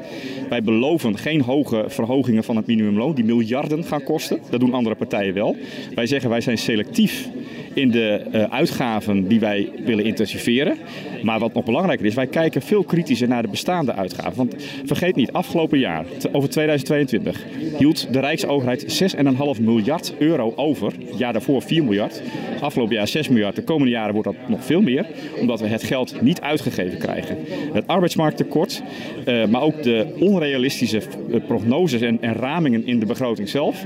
Wij 0.50 0.62
beloven 0.62 1.18
geen 1.18 1.42
hoge 1.42 1.86
verhogingen 1.88 2.44
van 2.44 2.56
het 2.56 2.68
minimumloon 2.68 3.14
die 3.14 3.26
miljarden 3.26 3.84
gaan 3.84 4.04
kosten. 4.04 4.40
Dat 4.50 4.60
doen 4.60 4.74
andere 4.74 4.96
partijen 4.96 5.34
wel. 5.34 5.56
Wij 5.96 6.06
zeggen 6.06 6.30
wij 6.30 6.42
zijn 6.42 6.58
selectief 6.58 7.30
in 7.78 7.92
de 7.92 8.22
eh, 8.32 8.44
uitgaven 8.44 9.28
die 9.28 9.40
wij 9.40 9.70
willen 9.86 10.06
intensiveren. 10.06 10.78
Maar 11.24 11.40
wat 11.40 11.54
nog 11.54 11.66
belangrijker 11.66 12.06
is, 12.06 12.13
wij 12.13 12.28
kijken 12.28 12.62
veel 12.62 12.84
kritischer 12.84 13.28
naar 13.28 13.42
de 13.42 13.48
bestaande 13.48 13.94
uitgaven. 13.94 14.36
Want 14.36 14.56
vergeet 14.86 15.16
niet, 15.16 15.32
afgelopen 15.32 15.80
jaar, 15.80 16.06
over 16.32 16.50
2022, 16.50 17.46
hield 17.78 18.13
de 18.13 18.20
Rijksoverheid 18.20 19.13
6,5 19.58 19.62
miljard 19.62 20.13
euro 20.20 20.54
over. 20.56 20.94
Het 21.06 21.18
jaar 21.18 21.34
daarvoor 21.34 21.62
4 21.62 21.84
miljard. 21.84 22.22
Afgelopen 22.62 22.96
jaar 22.96 23.08
6 23.08 23.30
miljard. 23.30 23.56
De 23.56 23.63
komende 23.63 23.92
jaren 23.92 24.13
wordt 24.13 24.28
dat 24.28 24.50
nog 24.50 24.66
veel 24.66 24.82
meer, 24.82 25.06
omdat 25.40 25.60
we 25.60 25.68
het 25.68 25.84
geld 25.84 26.22
niet 26.22 26.42
uitgegeven 26.42 26.98
krijgen. 26.98 27.38
Het 27.74 27.88
arbeidsmarkttekort, 27.88 28.82
eh, 29.26 29.46
maar 29.46 29.62
ook 29.62 29.84
de 29.84 30.16
onrealistische 30.20 30.98
eh, 30.98 31.40
prognoses 31.48 32.02
en, 32.02 32.18
en 32.22 32.34
ramingen 32.34 32.88
in 32.88 33.00
de 33.00 33.06
begroting 33.06 33.50
zelf, 33.50 33.86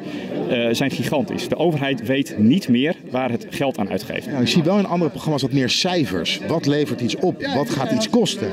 zijn 0.71 0.91
gigantisch. 0.91 1.47
De 1.47 1.57
overheid 1.57 2.05
weet 2.05 2.35
niet 2.37 2.69
meer 2.69 2.95
waar 3.09 3.31
het 3.31 3.47
geld 3.49 3.77
aan 3.81 3.89
uitgeeft. 3.89 4.27
Nou, 4.27 4.41
ik 4.41 4.47
zie 4.47 4.63
wel 4.63 4.77
in 4.77 4.85
andere 4.85 5.09
programma's 5.11 5.41
wat 5.41 5.51
meer 5.51 5.69
cijfers. 5.69 6.39
Wat 6.47 6.65
levert 6.65 7.01
iets 7.01 7.15
op? 7.15 7.45
Wat 7.55 7.69
gaat 7.69 7.91
iets 7.91 8.09
kosten? 8.09 8.47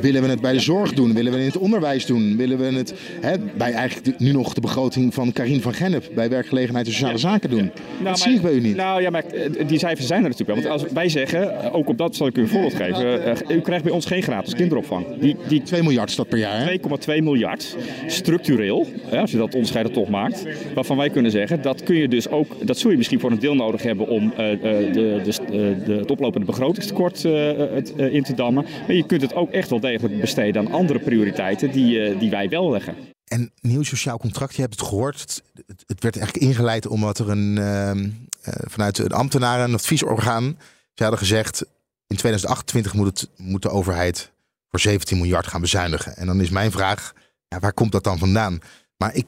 Willen 0.00 0.22
we 0.22 0.28
het 0.28 0.40
bij 0.40 0.52
de 0.52 0.60
zorg 0.60 0.92
doen? 0.92 1.14
Willen 1.14 1.32
we 1.32 1.38
het 1.38 1.46
in 1.46 1.52
het 1.52 1.62
onderwijs 1.62 2.06
doen? 2.06 2.36
Willen 2.36 2.58
we 2.58 2.64
het 2.64 2.94
hè, 3.20 3.34
bij 3.56 3.72
eigenlijk 3.72 4.18
nu 4.18 4.32
nog 4.32 4.54
de 4.54 4.60
begroting 4.60 5.14
van 5.14 5.32
Karin 5.32 5.60
van 5.62 5.74
Gennep 5.74 6.04
bij 6.14 6.28
werkgelegenheid 6.28 6.86
en 6.86 6.92
sociale 6.92 7.18
zaken 7.18 7.50
doen? 7.50 7.70
dat 7.74 8.02
maar- 8.02 8.16
zie 8.18 8.34
ik 8.34 8.42
bij 8.42 8.52
u 8.52 8.60
niet. 8.60 8.76
Nou 8.76 9.02
ja, 9.02 9.10
maar 9.10 9.24
eh, 9.24 9.68
die 9.68 9.78
cijfers 9.78 10.06
zijn 10.06 10.22
er 10.24 10.28
natuurlijk 10.28 10.58
wel. 10.60 10.68
Want 10.70 10.82
als 10.82 10.92
wij 10.92 11.08
zeggen, 11.08 11.60
eh, 11.62 11.74
ook 11.74 11.88
op 11.88 11.98
dat 11.98 12.16
zal 12.16 12.26
ik 12.26 12.36
u 12.36 12.40
een 12.40 12.48
voorbeeld 12.48 12.74
geven. 12.74 13.24
eh, 13.48 13.56
u 13.56 13.60
krijgt 13.60 13.84
bij 13.84 13.92
ons 13.92 14.06
geen 14.06 14.22
gratis 14.22 14.54
kinderopvang. 14.54 15.06
Die, 15.20 15.36
die 15.48 15.62
2 15.62 15.82
miljard 15.82 16.10
is 16.10 16.16
dat 16.16 16.28
per 16.28 16.38
jaar. 16.38 16.58
Hè? 16.58 16.78
2,2 16.78 17.22
miljard 17.22 17.76
structureel, 18.06 18.86
hè, 19.06 19.18
als 19.20 19.30
je 19.30 19.36
dat 19.36 19.52
onderscheid 19.54 19.86
er 19.86 19.92
toch 19.92 20.08
maakt, 20.08 20.44
waarvan 20.74 20.96
wij 20.96 21.10
kunnen 21.10 21.30
zeggen 21.30 21.62
dat 21.62 21.82
kun 21.82 21.96
je 21.96 22.08
dus 22.08 22.28
ook, 22.28 22.46
dat 22.66 22.78
zul 22.78 22.90
je 22.90 22.96
misschien 22.96 23.20
voor 23.20 23.30
een 23.30 23.38
deel 23.38 23.54
nodig 23.54 23.82
hebben 23.82 24.08
om 24.08 24.32
eh, 24.36 24.55
de, 24.60 25.20
de, 25.24 25.86
eh, 25.88 25.96
het 25.98 26.10
oplopende 26.10 26.46
begrotingstekort 26.46 27.24
eh, 27.24 27.76
eh, 27.76 28.14
in 28.14 28.22
te 28.22 28.34
dammen. 28.34 28.66
Maar 28.86 28.96
je 28.96 29.06
kunt 29.06 29.22
het 29.22 29.34
ook 29.34 29.50
echt 29.50 29.70
wel 29.70 29.80
degelijk 29.80 30.20
besteden 30.20 30.66
aan 30.66 30.72
andere 30.72 30.98
prioriteiten 30.98 31.70
die, 31.70 32.00
eh, 32.00 32.18
die 32.18 32.30
wij 32.30 32.48
wel 32.48 32.70
leggen. 32.70 32.94
En 33.24 33.52
nieuw 33.60 33.82
sociaal 33.82 34.18
contract, 34.18 34.54
je 34.54 34.60
hebt 34.60 34.80
het 34.80 34.88
gehoord. 34.88 35.42
Het, 35.86 36.02
werd 36.02 36.16
eigenlijk 36.16 36.46
ingeleid 36.46 36.86
omdat 36.86 37.18
er 37.18 37.30
een, 37.30 37.58
ehm, 37.58 38.08
eh, 38.42 38.52
vanuit 38.68 38.98
een 38.98 39.12
ambtenaren, 39.12 39.64
een 39.64 39.74
adviesorgaan, 39.74 40.58
ze 40.94 41.02
hadden 41.02 41.18
gezegd 41.18 41.64
in 42.06 42.16
2028 42.16 42.94
moet, 42.94 43.06
het, 43.06 43.62
de 43.62 43.68
overheid 43.68 44.32
voor 44.68 44.80
17 44.80 45.16
miljard 45.16 45.46
gaan 45.46 45.60
bezuinigen. 45.60 46.16
En 46.16 46.26
dan 46.26 46.40
is 46.40 46.50
mijn 46.50 46.70
vraag, 46.70 47.12
ja, 47.48 47.58
waar 47.58 47.72
komt 47.72 47.92
dat 47.92 48.04
dan 48.04 48.18
vandaan? 48.18 48.58
Maar 48.96 49.14
ik 49.14 49.26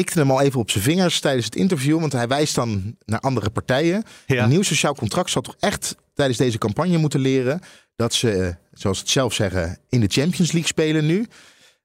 tikte 0.00 0.18
hem 0.18 0.30
al 0.30 0.40
even 0.40 0.60
op 0.60 0.70
zijn 0.70 0.84
vingers 0.84 1.20
tijdens 1.20 1.44
het 1.44 1.56
interview, 1.56 2.00
want 2.00 2.12
hij 2.12 2.28
wijst 2.28 2.54
dan 2.54 2.96
naar 3.04 3.20
andere 3.20 3.50
partijen. 3.50 4.02
Ja. 4.26 4.42
Een 4.42 4.48
nieuw 4.48 4.62
sociaal 4.62 4.94
contract 4.94 5.30
zal 5.30 5.42
toch 5.42 5.56
echt 5.58 5.96
tijdens 6.14 6.38
deze 6.38 6.58
campagne 6.58 6.98
moeten 6.98 7.20
leren 7.20 7.60
dat 7.96 8.14
ze, 8.14 8.30
eh, 8.32 8.54
zoals 8.72 8.96
ze 8.96 9.02
het 9.02 9.12
zelf 9.12 9.32
zeggen, 9.32 9.78
in 9.88 10.00
de 10.00 10.06
Champions 10.08 10.52
League 10.52 10.66
spelen 10.66 11.06
nu. 11.06 11.26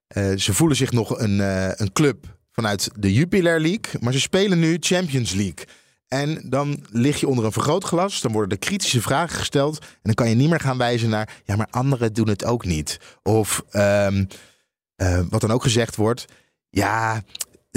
Eh, 0.08 0.36
ze 0.36 0.54
voelen 0.54 0.78
zich 0.78 0.92
nog 0.92 1.20
een, 1.20 1.42
eh, 1.42 1.70
een 1.76 1.92
club 1.94 2.38
vanuit 2.52 2.90
de 3.00 3.14
Jupiler 3.14 3.62
League, 3.62 4.00
maar 4.00 4.14
ze 4.14 4.20
spelen 4.20 4.60
nu 4.60 4.78
Champions 4.80 5.34
League. 5.34 5.66
En 6.08 6.50
dan 6.50 6.86
lig 6.92 7.20
je 7.20 7.28
onder 7.28 7.46
een 7.46 7.52
vergrootglas, 7.52 8.22
dan 8.22 8.32
worden 8.32 8.52
er 8.52 8.68
kritische 8.68 9.02
vragen 9.02 9.38
gesteld. 9.38 9.80
En 9.80 10.00
dan 10.02 10.14
kan 10.14 10.30
je 10.30 10.36
niet 10.36 10.50
meer 10.50 10.60
gaan 10.60 10.78
wijzen 10.78 11.10
naar, 11.10 11.42
ja, 11.44 11.56
maar 11.56 11.68
anderen 11.70 12.14
doen 12.14 12.30
het 12.30 12.46
ook 12.46 12.66
niet. 12.66 13.00
Of 13.24 13.64
ehm, 13.70 14.26
eh, 14.96 15.22
wat 15.30 15.42
dan 15.42 15.52
ook 15.52 15.64
gezegd 15.64 15.96
wordt, 15.96 16.26
ja, 16.70 17.24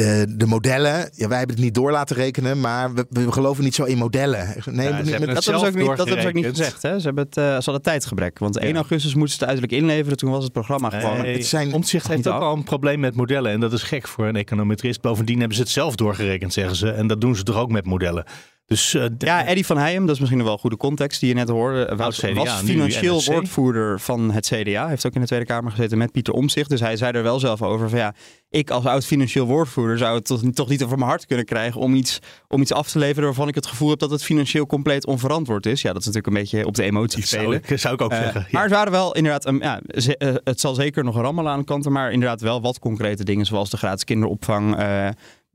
de, 0.04 0.34
de 0.36 0.46
modellen, 0.46 1.10
ja, 1.14 1.28
wij 1.28 1.38
hebben 1.38 1.56
het 1.56 1.64
niet 1.64 1.74
door 1.74 1.90
laten 1.90 2.16
rekenen, 2.16 2.60
maar 2.60 2.94
we, 2.94 3.06
we 3.10 3.32
geloven 3.32 3.64
niet 3.64 3.74
zo 3.74 3.84
in 3.84 3.98
modellen. 3.98 4.54
Nee, 4.64 4.88
Ja, 4.88 4.96
niet 4.96 5.04
met- 5.04 5.10
Dat 5.10 5.18
hebben, 5.20 5.42
ze 5.42 5.66
ook 5.66 5.74
niet, 5.74 5.86
dat 5.86 5.98
hebben 5.98 6.22
ze 6.22 6.28
ook 6.28 6.34
niet 6.34 6.46
gezegd. 6.46 6.82
Hè? 6.82 6.98
Ze, 6.98 7.06
hebben 7.06 7.24
het, 7.24 7.36
eh, 7.36 7.44
ze 7.44 7.50
hadden 7.64 7.82
tijdgebrek. 7.82 8.38
Want 8.38 8.58
1 8.58 8.68
Ja. 8.68 8.74
augustus 8.74 9.14
moesten 9.14 9.38
ze 9.38 9.44
het 9.44 9.48
uiterlijk 9.54 9.82
inleveren. 9.82 10.16
Toen 10.16 10.30
was 10.30 10.42
het 10.44 10.52
programma 10.52 10.90
gewoon. 10.90 11.24
Het 11.24 11.46
zijn- 11.46 11.72
Omtzigt 11.72 12.08
heeft 12.08 12.26
ook 12.28 12.34
af. 12.34 12.40
al 12.42 12.56
een 12.56 12.64
probleem 12.64 13.00
met 13.00 13.14
modellen. 13.14 13.52
En 13.52 13.60
dat 13.60 13.72
is 13.72 13.82
gek 13.82 14.08
voor 14.08 14.26
een 14.26 14.36
econometrist. 14.36 15.00
Bovendien 15.00 15.38
hebben 15.38 15.56
ze 15.56 15.62
het 15.62 15.70
zelf 15.70 15.94
doorgerekend, 15.94 16.52
zeggen 16.52 16.76
ze. 16.76 16.90
En 16.90 17.06
dat 17.06 17.20
doen 17.20 17.36
ze 17.36 17.42
toch 17.42 17.56
ook 17.56 17.70
met 17.70 17.86
modellen. 17.86 18.24
Dus 18.68 18.94
eh, 18.94 19.04
Ja, 19.18 19.44
Eddie 19.46 19.66
van 19.66 19.78
Heijem, 19.78 20.06
dat 20.06 20.14
is 20.14 20.20
misschien 20.20 20.42
wel 20.44 20.52
een 20.52 20.58
goede 20.58 20.76
context 20.76 21.20
die 21.20 21.28
je 21.28 21.34
net 21.34 21.48
hoorde. 21.48 21.92
Was, 21.96 22.18
CDA, 22.18 22.32
was 22.32 22.48
financieel 22.64 23.22
woordvoerder 23.34 24.00
van 24.00 24.30
het 24.30 24.46
CDA. 24.46 24.88
Heeft 24.88 25.06
ook 25.06 25.14
in 25.14 25.20
de 25.20 25.26
Tweede 25.26 25.44
Kamer 25.44 25.70
gezeten 25.70 25.98
met 25.98 26.12
Pieter 26.12 26.34
Omzicht. 26.34 26.68
Dus 26.70 26.80
hij 26.80 26.96
zei 26.96 27.12
er 27.12 27.22
wel 27.22 27.38
zelf 27.38 27.62
over 27.62 27.88
van 27.88 27.98
ja, 27.98 28.14
ik 28.50 28.70
als 28.70 28.84
oud 28.84 29.04
financieel 29.06 29.46
woordvoerder 29.46 29.98
zou 29.98 30.14
het 30.14 30.24
toch, 30.24 30.40
toch 30.52 30.68
niet 30.68 30.84
over 30.84 30.98
mijn 30.98 31.10
hart 31.10 31.26
kunnen 31.26 31.44
krijgen 31.44 31.80
om 31.80 31.94
iets, 31.94 32.18
om 32.48 32.60
iets 32.60 32.72
af 32.72 32.88
te 32.90 32.98
leveren 32.98 33.24
waarvan 33.24 33.48
ik 33.48 33.54
het 33.54 33.66
gevoel 33.66 33.90
heb 33.90 33.98
dat 33.98 34.10
het 34.10 34.22
financieel 34.24 34.66
compleet 34.66 35.06
onverantwoord 35.06 35.66
is. 35.66 35.82
Ja, 35.82 35.92
dat 35.92 36.00
is 36.00 36.06
natuurlijk 36.06 36.34
een 36.36 36.42
beetje 36.42 36.66
op 36.66 36.74
de 36.74 36.82
emotie 36.82 37.26
spelen. 37.26 37.60
ik, 37.66 37.78
zou 37.78 37.94
ik 37.94 38.00
ook 38.00 38.12
Eh, 38.12 38.18
zeggen. 38.18 38.46
Maar 38.50 38.62
het 38.62 38.72
waren 38.72 38.92
wel 38.92 39.14
inderdaad, 39.14 39.46
um, 39.46 39.62
ja, 39.62 39.80
ze- 39.86 40.16
eh, 40.16 40.34
het 40.44 40.60
zal 40.60 40.74
zeker 40.74 41.04
nog 41.04 41.16
rammelen 41.16 41.52
aan 41.52 41.58
de 41.58 41.64
kanten, 41.64 41.92
maar 41.92 42.12
inderdaad 42.12 42.40
wel 42.40 42.60
wat 42.60 42.78
concrete 42.78 43.24
dingen, 43.24 43.46
zoals 43.46 43.70
de 43.70 43.76
gratis 43.76 44.04
kinderopvang, 44.04 44.76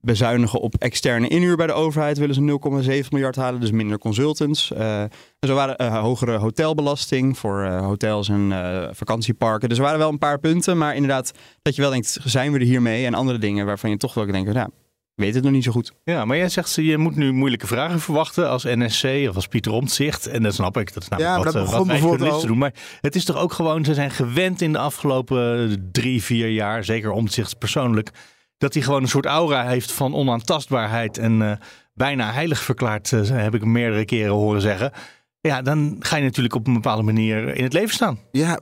bezuinigen 0.06 0.60
op 0.60 0.76
externe 0.76 1.28
inhuur 1.28 1.56
bij 1.56 1.68
de 1.68 1.74
overheid, 1.74 2.18
willen 2.18 2.36
ze 2.36 3.02
0,7 3.04 3.08
miljard 3.10 3.36
halen, 3.36 3.60
dus 3.60 3.72
minder 3.72 3.98
consultants. 3.98 4.72
Eh, 4.72 5.02
en 5.02 5.10
zo 5.40 5.56
waren 5.56 5.78
eh, 5.78 6.00
hogere 6.02 6.38
hotelbelasting 6.38 7.38
voor 7.38 7.64
eh, 7.64 7.82
hotels 7.82 8.30
en 8.30 8.52
eh, 8.52 8.90
vakantieparken. 8.92 9.70
Dus 9.70 9.78
er 9.78 9.84
waren 9.84 10.00
wel 10.00 10.10
een 10.10 10.18
paar 10.18 10.40
punten, 10.40 10.78
maar 10.78 10.96
inderdaad 10.96 11.32
dat 11.62 11.76
je 11.76 11.82
wel 11.82 11.92
denkt, 11.92 12.18
zijn 12.24 12.52
we 12.52 12.60
er 12.60 12.66
hiermee? 12.66 13.06
En 13.06 13.14
andere 13.14 13.38
dingen 13.38 13.66
waarvan 13.66 13.90
je 13.90 13.98
toch 13.98 14.14
wel 14.14 14.26
denkt, 14.26 14.54
nou, 14.54 14.70
ik 15.16 15.24
weet 15.24 15.34
het 15.34 15.44
nog 15.44 15.52
niet 15.52 15.64
zo 15.64 15.72
goed. 15.72 15.94
ja, 16.04 16.26
maar 16.26 16.38
jij 16.38 16.50
zegt, 16.50 16.74
je 16.74 16.98
moet 16.98 17.16
nu 17.16 17.32
moeilijke 17.32 17.68
vragen 17.68 18.00
verwachten 18.00 18.50
als 18.50 18.64
NSC 18.64 19.06
of 19.30 19.36
als 19.36 19.48
Pieter 19.48 19.72
Omtzigt. 19.72 20.28
En 20.28 20.44
dat 20.44 20.54
snap 20.54 20.78
ik. 20.78 20.94
Dat 20.94 21.04
is 21.04 21.10
namelijk 21.10 21.34
Ja, 21.34 21.44
maar 21.44 21.54
wat, 21.54 21.54
dat 21.54 21.86
begon 21.86 22.10
wat 22.10 22.40
wij 22.40 22.48
doen. 22.48 22.58
Maar 22.58 22.74
het 23.02 23.16
is 23.16 23.26
toch 23.26 23.38
ook 23.38 23.54
gewoon, 23.54 23.86
ze 23.86 23.94
zijn 23.94 24.12
gewend 24.12 24.62
in 24.62 24.72
de 24.72 24.78
afgelopen 24.78 25.90
drie, 25.92 26.24
vier 26.24 26.50
jaar, 26.50 26.84
zeker 26.84 27.12
Omtzigt 27.12 27.58
persoonlijk, 27.58 28.12
dat 28.64 28.74
hij 28.74 28.84
gewoon 28.84 29.02
een 29.02 29.08
soort 29.08 29.26
aura 29.26 29.68
heeft 29.68 29.92
van 29.92 30.16
onaantastbaarheid 30.16 31.18
en 31.18 31.42
eh, 31.42 31.58
bijna 31.94 32.32
heilig 32.32 32.60
verklaard, 32.60 33.12
eh, 33.12 33.28
heb 33.28 33.54
ik 33.54 33.62
hem 33.62 33.72
meerdere 33.72 34.06
keren 34.06 34.34
horen 34.34 34.62
zeggen. 34.62 34.92
Ja, 35.40 35.62
dan 35.62 35.96
ga 36.00 36.16
je 36.16 36.24
natuurlijk 36.24 36.56
op 36.56 36.68
een 36.68 36.74
bepaalde 36.74 37.04
manier 37.04 37.56
in 37.56 37.64
het 37.64 37.74
leven 37.74 37.94
staan. 37.94 38.20
Ja, 38.32 38.60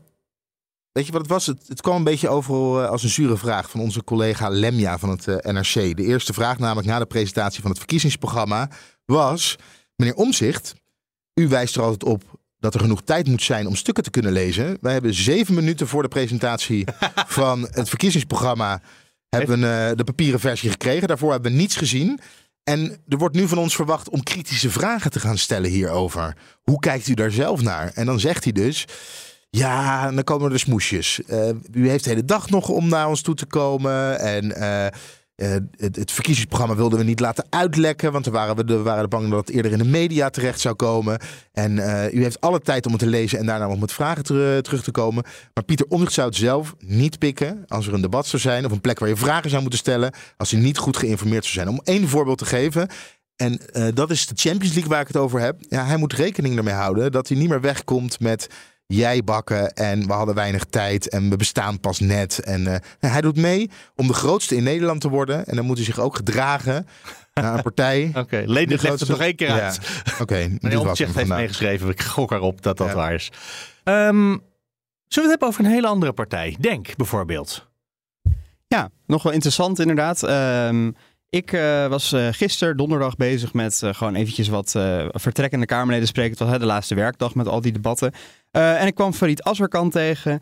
weet 0.91 1.06
je 1.06 1.12
wat 1.12 1.22
het 1.22 1.30
was? 1.30 1.45
Het, 1.45 1.68
het 1.68 1.82
kwam 1.82 1.95
een 1.95 2.04
beetje 2.04 2.30
over 2.30 2.88
als 2.88 3.04
een 3.04 3.10
zure 3.10 3.38
vraag 3.38 3.70
van 3.70 3.80
onze 3.80 4.04
collega 4.04 4.49
Lemja 4.49 4.97
van 4.97 5.10
het 5.10 5.28
eh, 5.28 5.54
NRC. 5.54 5.74
De 5.74 6.04
eerste 6.04 6.34
vraag, 6.34 6.60
namelijk 6.60 6.88
na 6.88 6.99
de 6.99 7.06
presentatie 7.06 7.62
van 7.62 7.70
het 7.70 7.80
verkiezingsprogramma, 7.80 8.70
was: 9.06 9.56
Meneer 9.95 10.16
Omzicht, 10.16 10.74
u 11.34 11.47
wijst 11.47 11.76
er 11.76 11.82
altijd 11.82 12.04
op 12.04 12.24
dat 12.60 12.74
er 12.74 12.80
genoeg 12.80 13.02
tijd 13.02 13.28
moet 13.28 13.43
zijn 13.43 13.68
om 13.68 13.76
stukken 13.76 14.04
te 14.04 14.10
kunnen 14.10 14.32
lezen. 14.32 14.78
Wij 14.82 14.93
hebben 14.93 15.14
zeven 15.14 15.54
minuten 15.54 15.88
voor 15.88 16.02
de 16.02 16.08
presentatie 16.08 16.88
van 17.39 17.68
het 17.72 17.89
verkiezingsprogramma 17.89 18.82
hebben 19.38 19.60
we, 19.60 19.88
eh, 19.90 19.98
de 19.98 20.04
papieren 20.04 20.40
versie 20.40 20.70
gekregen. 20.70 21.08
Daarvoor 21.08 21.32
hebben 21.32 21.52
we 21.52 21.58
niets 21.58 21.76
gezien. 21.76 22.20
En 22.64 23.02
er 23.08 23.18
wordt 23.18 23.36
nu 23.36 23.48
van 23.48 23.58
ons 23.58 23.76
verwacht 23.76 24.10
om 24.10 24.24
kritische 24.24 24.70
vragen 24.70 25.12
te 25.12 25.20
gaan 25.20 25.38
stellen 25.38 25.70
hierover. 25.70 26.38
Hoe 26.62 26.80
kijkt 26.80 27.08
u 27.08 27.14
daar 27.14 27.32
zelf 27.32 27.62
naar? 27.62 27.92
En 27.94 28.06
dan 28.06 28.20
zegt 28.20 28.44
hij 28.44 28.54
dus. 28.54 28.86
Ja, 29.50 30.12
dan 30.12 30.24
komen 30.24 30.46
er 30.46 30.52
de 30.52 30.58
smoesjes. 30.58 31.24
Eh, 31.24 31.50
u 31.74 31.90
heeft 31.90 32.04
de 32.04 32.10
hele 32.10 32.26
dag 32.26 32.50
nog 32.50 32.70
om 32.70 32.88
naar 32.88 33.08
ons 33.08 33.22
toe 33.22 33.36
te 33.36 33.46
komen. 33.46 34.20
En 34.20 34.56
eh, 34.56 35.00
eh, 35.42 35.52
het, 35.76 35.96
het, 35.96 36.12
verkiezingsprogramma 36.12 36.76
wilden 36.76 37.00
we 37.00 37.06
niet 37.06 37.20
laten 37.20 37.46
uitlekken, 37.50 38.12
want 38.12 38.26
we 38.26 38.32
waren, 38.32 38.56
we, 38.56 38.66
de, 38.66 38.82
waren 38.82 39.10
bang 39.10 39.30
dat 39.30 39.48
het 39.48 39.56
eerder 39.56 39.72
in 39.72 39.78
de 39.78 39.86
media 39.86 40.30
terecht 40.30 40.60
zou 40.60 40.76
komen. 40.76 41.20
En 41.52 41.72
uh, 41.72 42.14
u 42.14 42.24
heeft 42.24 42.42
alle 42.42 42.60
tijd 42.60 42.86
om 42.86 42.92
het 42.92 43.02
te 43.02 43.08
lezen 43.08 43.39
en 43.39 43.46
daarna 43.46 43.68
nog 43.68 43.80
met 43.80 43.94
vragen 43.94 44.24
terug 44.64 44.84
te 44.84 44.92
komen. 44.92 45.24
Maar 45.54 45.64
Pieter 45.64 45.86
Omtzigt 45.89 46.14
zou 46.14 46.28
het 46.28 46.38
zelf 46.38 46.76
niet 46.80 47.20
pikken 47.20 47.64
als 47.68 47.88
er 47.88 47.94
een 47.94 48.02
debat 48.02 48.28
zou 48.28 48.42
zijn 48.42 48.66
of 48.66 48.72
een 48.72 48.82
plek 48.82 49.00
waar 49.00 49.10
je 49.10 49.16
vragen 49.16 49.50
zou 49.50 49.62
moeten 49.62 49.80
stellen, 49.80 50.14
als 50.38 50.52
hij 50.52 50.60
niet 50.60 50.78
goed 50.78 50.98
geïnformeerd 50.98 51.46
zou 51.46 51.56
zijn. 51.56 51.68
Om 51.68 51.82
één 51.84 52.08
voorbeeld 52.08 52.38
te 52.38 52.46
geven. 52.46 52.88
En 53.36 53.60
dat 53.94 54.12
is 54.12 54.28
de 54.28 54.36
Champions 54.36 54.74
League 54.74 54.92
waar 54.92 55.02
ik 55.02 55.08
het 55.08 55.18
over 55.18 55.39
heb. 55.39 55.56
Ja, 55.70 55.86
hij 55.86 55.98
moet 55.98 56.14
rekening 56.14 56.58
ermee 56.58 56.74
houden 56.74 57.12
dat 57.12 57.28
hij 57.28 57.38
niet 57.38 57.50
meer 57.50 57.62
wegkomt 57.62 58.20
met 58.20 58.48
jij 58.92 59.24
bakken 59.24 59.74
en 59.74 60.08
we 60.08 60.14
hadden 60.14 60.36
weinig 60.36 60.64
tijd 60.64 61.10
en 61.10 61.30
we 61.30 61.36
bestaan 61.36 61.80
pas 61.80 62.00
net. 62.00 62.39
En 62.39 62.62
uh, 62.62 62.76
hij 63.00 63.22
doet 63.22 63.38
mee 63.38 63.70
om 63.96 64.08
de 64.08 64.14
grootste 64.14 64.56
in 64.56 64.64
Nederland 64.64 65.02
te 65.02 65.10
worden. 65.10 65.46
En 65.46 65.56
dan 65.56 65.66
moet 65.66 65.78
hij 65.78 65.86
zich 65.86 66.00
ook 66.00 66.16
gedragen 66.16 66.88
naar 67.34 67.56
een 67.56 67.62
partij. 67.62 68.06
Oké, 68.10 68.20
okay, 68.20 68.44
Leen 68.46 68.68
legt 68.68 69.00
het 69.00 69.08
nog 69.08 69.20
één 69.20 69.36
keer 69.36 69.50
uit. 69.50 69.80
Ja. 69.82 70.12
Oké, 70.12 70.22
okay, 70.24 70.58
Meneer 70.60 70.80
Omtzigt 70.80 71.16
heeft 71.16 71.28
meegeschreven. 71.28 71.89
Ik 71.89 72.02
gok 72.02 72.32
erop 72.32 72.62
dat 72.62 72.78
dat 72.78 72.88
ja. 72.88 72.96
waar 72.96 73.14
is. 73.14 73.32
Um, 73.84 74.24
zullen 74.24 74.39
we 75.08 75.22
het 75.22 75.30
hebben 75.30 75.48
over 75.48 75.66
een 75.66 75.72
hele 75.72 75.88
andere 75.88 76.14
partij? 76.14 76.56
Denk 76.60 76.96
bijvoorbeeld. 76.96 77.70
Ja, 78.68 78.89
nog 79.06 79.24
wel 79.24 79.34
interessant 79.34 79.80
inderdaad. 79.80 80.24
Um, 80.68 80.96
ik 81.32 81.52
uh, 81.52 81.88
was 81.88 82.14
uh, 82.14 82.28
gisteren 82.32 82.78
donderdag 82.78 83.16
bezig 83.16 83.54
met 83.54 83.82
uh, 83.84 83.94
gewoon 83.94 84.16
eventjes 84.16 84.48
wat 84.48 84.72
vertrekkende 85.12 85.66
Kamerleden 85.66 86.08
spreken. 86.08 86.32
Het 86.32 86.40
was 86.40 86.50
hè, 86.50 86.60
de 86.60 86.66
laatste 86.66 86.96
werkdag 86.96 87.36
met 87.36 87.48
al 87.48 87.62
die 87.62 87.72
debatten. 87.72 88.12
en 88.52 88.88
ik 88.88 88.96
kwam 88.96 89.14
Farid 89.14 89.44
Azarkan 89.44 89.90
tegen, 89.90 90.40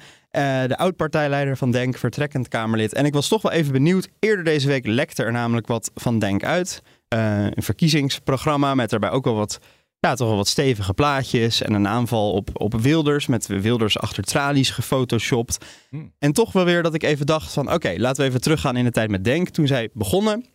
de 0.68 0.78
oud-partijleider 0.78 1.58
van 1.58 1.72
DENK, 1.72 1.98
vertrekkend 1.98 2.48
Kamerlid. 2.48 2.94
En 2.94 3.06
ik 3.06 3.14
was 3.14 3.28
toch 3.28 3.42
wel 3.42 3.52
even 3.52 3.72
benieuwd. 3.72 4.10
Eerder 4.20 4.44
deze 4.44 4.68
week 4.68 4.86
lekte 4.86 5.24
er 5.24 5.32
namelijk 5.32 5.68
wat 5.68 5.92
van 5.96 6.20
DENK 6.20 6.44
uit. 6.44 6.82
een 7.08 7.64
verkiezingsprogramma 7.64 8.76
met 8.76 8.90
daarbij 8.90 9.10
ook 9.10 9.24
wel 9.24 9.36
wat, 9.36 9.60
ja, 10.00 10.16
toch 10.16 10.28
wel 10.28 10.38
wat 10.38 10.48
stevige 10.48 10.94
plaatjes. 10.94 11.62
En 11.62 11.74
een 11.74 11.88
aanval 11.88 12.32
op, 12.32 12.50
op 12.54 12.82
Wilders, 12.82 13.28
met 13.28 13.48
Wilders 13.48 13.98
achter 13.98 14.24
tralies 14.24 14.70
gefotoshopt. 14.70 15.66
Hmm. 15.90 16.14
En 16.20 16.34
toch 16.34 16.52
wel 16.52 16.66
weer 16.66 16.84
dat 16.84 16.94
ik 16.94 17.04
even 17.04 17.26
dacht 17.26 17.54
van, 17.54 17.74
oké, 17.74 17.94
laten 17.98 18.22
we 18.22 18.30
even 18.30 18.42
teruggaan 18.42 18.78
in 18.78 18.84
de 18.84 18.92
tijd 18.92 19.10
met 19.10 19.24
DENK. 19.24 19.50
Toen 19.50 19.68
zij 19.68 19.90
begonnen 19.94 20.46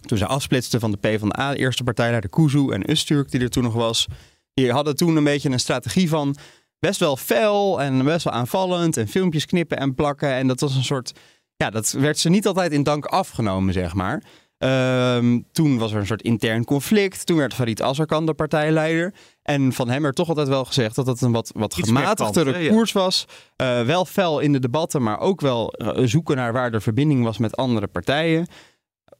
toen 0.00 0.18
ze 0.18 0.26
afsplitsten 0.26 0.80
van 0.80 0.90
de 0.90 0.96
PvdA, 0.96 1.50
de 1.50 1.58
eerste 1.58 1.84
partijleider 1.84 2.30
Kuzu 2.30 2.70
en 2.70 2.90
Usturk, 2.90 3.30
die 3.30 3.40
er 3.40 3.50
toen 3.50 3.62
nog 3.62 3.74
was. 3.74 4.06
Die 4.54 4.72
hadden 4.72 4.96
toen 4.96 5.16
een 5.16 5.24
beetje 5.24 5.50
een 5.50 5.60
strategie 5.60 6.08
van 6.08 6.36
best 6.78 7.00
wel 7.00 7.16
fel 7.16 7.80
en 7.80 8.04
best 8.04 8.24
wel 8.24 8.32
aanvallend 8.32 8.96
en 8.96 9.08
filmpjes 9.08 9.46
knippen 9.46 9.78
en 9.78 9.94
plakken. 9.94 10.32
En 10.32 10.46
dat 10.46 10.60
was 10.60 10.74
een 10.74 10.84
soort, 10.84 11.12
ja, 11.56 11.70
dat 11.70 11.90
werd 11.90 12.18
ze 12.18 12.28
niet 12.28 12.46
altijd 12.46 12.72
in 12.72 12.82
dank 12.82 13.04
afgenomen, 13.04 13.72
zeg 13.72 13.94
maar. 13.94 14.22
Um, 14.64 15.44
toen 15.52 15.78
was 15.78 15.92
er 15.92 15.98
een 15.98 16.06
soort 16.06 16.22
intern 16.22 16.64
conflict. 16.64 17.26
Toen 17.26 17.36
werd 17.36 17.54
Farid 17.54 17.82
Azarkan 17.82 18.26
de 18.26 18.34
partijleider. 18.34 19.14
En 19.42 19.72
van 19.72 19.88
hem 19.88 20.02
werd 20.02 20.16
toch 20.16 20.28
altijd 20.28 20.48
wel 20.48 20.64
gezegd 20.64 20.94
dat 20.94 21.06
het 21.06 21.20
een 21.20 21.32
wat, 21.32 21.50
wat 21.54 21.74
gematigdere 21.74 22.68
koers 22.68 22.92
was. 22.92 23.24
Uh, 23.62 23.82
wel 23.82 24.04
fel 24.04 24.40
in 24.40 24.52
de 24.52 24.58
debatten, 24.58 25.02
maar 25.02 25.18
ook 25.18 25.40
wel 25.40 25.74
uh, 25.76 25.90
zoeken 26.06 26.36
naar 26.36 26.52
waar 26.52 26.72
er 26.72 26.82
verbinding 26.82 27.24
was 27.24 27.38
met 27.38 27.56
andere 27.56 27.86
partijen. 27.86 28.46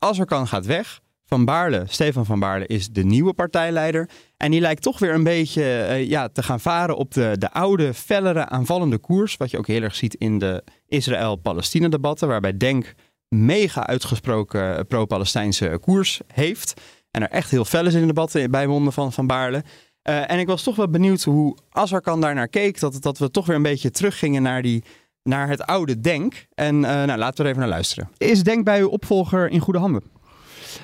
Azarkan 0.01 0.47
gaat 0.47 0.67
weg. 0.67 1.01
Van 1.27 1.45
Baarle, 1.45 1.85
Stefan 1.89 2.27
van 2.27 2.41
Baarle, 2.41 2.67
is 2.67 2.89
de 2.89 3.05
nieuwe 3.05 3.33
partijleider. 3.33 4.09
En 4.37 4.51
die 4.51 4.61
lijkt 4.61 4.83
toch 4.83 4.99
weer 4.99 5.15
een 5.15 5.25
beetje 5.25 5.63
uh, 5.63 6.09
ja, 6.09 6.29
te 6.29 6.43
gaan 6.43 6.61
varen 6.61 6.97
op 6.97 7.15
de, 7.15 7.35
de 7.39 7.53
oude, 7.53 7.95
fellere, 7.95 8.47
aanvallende 8.47 8.99
koers. 8.99 9.37
Wat 9.37 9.51
je 9.51 9.59
ook 9.59 9.67
heel 9.67 9.83
erg 9.83 9.95
ziet 9.95 10.15
in 10.15 10.39
de 10.39 10.65
Israël-Palestina-debatten. 10.87 12.29
Waarbij 12.29 12.57
Denk 12.57 12.95
mega 13.29 13.87
uitgesproken 13.87 14.87
pro-Palestijnse 14.87 15.79
koers 15.81 16.21
heeft. 16.27 16.81
En 17.11 17.23
er 17.23 17.31
echt 17.31 17.51
heel 17.51 17.65
fel 17.65 17.87
is 17.87 17.95
in 17.95 18.01
de 18.01 18.07
debatten 18.07 18.51
bij 18.51 18.67
monden 18.67 18.93
van 18.93 19.13
Van 19.13 19.27
Baarle. 19.27 19.65
En 20.03 20.39
ik 20.39 20.47
was 20.47 20.63
toch 20.63 20.77
wel 20.77 20.89
benieuwd 20.89 21.23
hoe 21.23 21.57
Azarkan 21.71 22.21
daar 22.21 22.35
naar 22.35 22.49
keek. 22.49 22.81
Dat, 22.81 23.03
dat 23.03 23.19
we 23.19 23.31
toch 23.31 23.47
weer 23.47 23.57
een 23.57 23.63
beetje 23.63 23.91
teruggingen 23.91 24.43
naar 24.43 24.63
die 24.63 24.85
naar 25.31 25.49
het 25.49 25.63
oude 25.67 26.01
Denk. 26.01 26.47
En 26.55 26.75
uh, 26.75 26.83
nou, 26.83 27.19
laten 27.19 27.37
we 27.37 27.43
er 27.43 27.49
even 27.49 27.61
naar 27.61 27.69
luisteren. 27.69 28.09
Is 28.17 28.43
Denk 28.43 28.65
bij 28.65 28.81
uw 28.81 28.89
opvolger 28.89 29.51
in 29.51 29.61
goede 29.61 29.79
handen? 29.79 30.03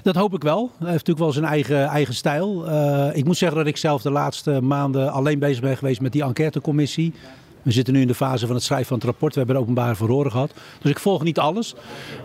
Dat 0.02 0.14
hoop 0.14 0.34
ik 0.34 0.42
wel. 0.42 0.58
Hij 0.58 0.90
heeft 0.90 1.06
natuurlijk 1.06 1.18
wel 1.18 1.32
zijn 1.32 1.44
eigen, 1.44 1.86
eigen 1.86 2.14
stijl. 2.14 2.68
Uh, 2.68 3.08
ik 3.12 3.24
moet 3.24 3.36
zeggen 3.36 3.58
dat 3.58 3.66
ik 3.66 3.76
zelf 3.76 4.02
de 4.02 4.10
laatste 4.10 4.60
maanden 4.60 5.12
alleen 5.12 5.38
bezig 5.38 5.60
ben 5.62 5.76
geweest 5.76 6.00
met 6.00 6.12
die 6.12 6.22
enquêtecommissie. 6.22 7.12
We 7.62 7.70
zitten 7.70 7.94
nu 7.94 8.00
in 8.00 8.06
de 8.06 8.14
fase 8.14 8.46
van 8.46 8.54
het 8.54 8.64
schrijven 8.64 8.86
van 8.86 8.96
het 8.96 9.06
rapport. 9.06 9.32
We 9.32 9.38
hebben 9.38 9.56
openbare 9.56 9.94
verhoren 9.94 10.30
gehad. 10.30 10.52
Dus 10.80 10.90
ik 10.90 10.98
volg 10.98 11.22
niet 11.22 11.38
alles. 11.38 11.74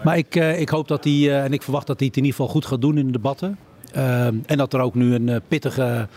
Maar 0.03 0.17
ik, 0.17 0.35
uh, 0.35 0.59
ik 0.59 0.69
hoop 0.69 0.87
dat 0.87 1.03
hij, 1.03 1.43
en 1.43 1.53
ik 1.53 1.61
verwacht 1.61 1.87
dat 1.87 1.99
hij 1.99 2.07
het 2.07 2.17
in 2.17 2.23
ieder 2.23 2.37
geval 2.37 2.53
goed 2.53 2.65
gaat 2.65 2.81
doen 2.81 2.97
in 2.97 3.05
de 3.05 3.11
debatten. 3.11 3.57
en 4.45 4.57
dat 4.57 4.73
er 4.73 4.79
ook 4.79 4.95
nu 4.95 5.15
een 5.15 5.41
pittige 5.47 6.07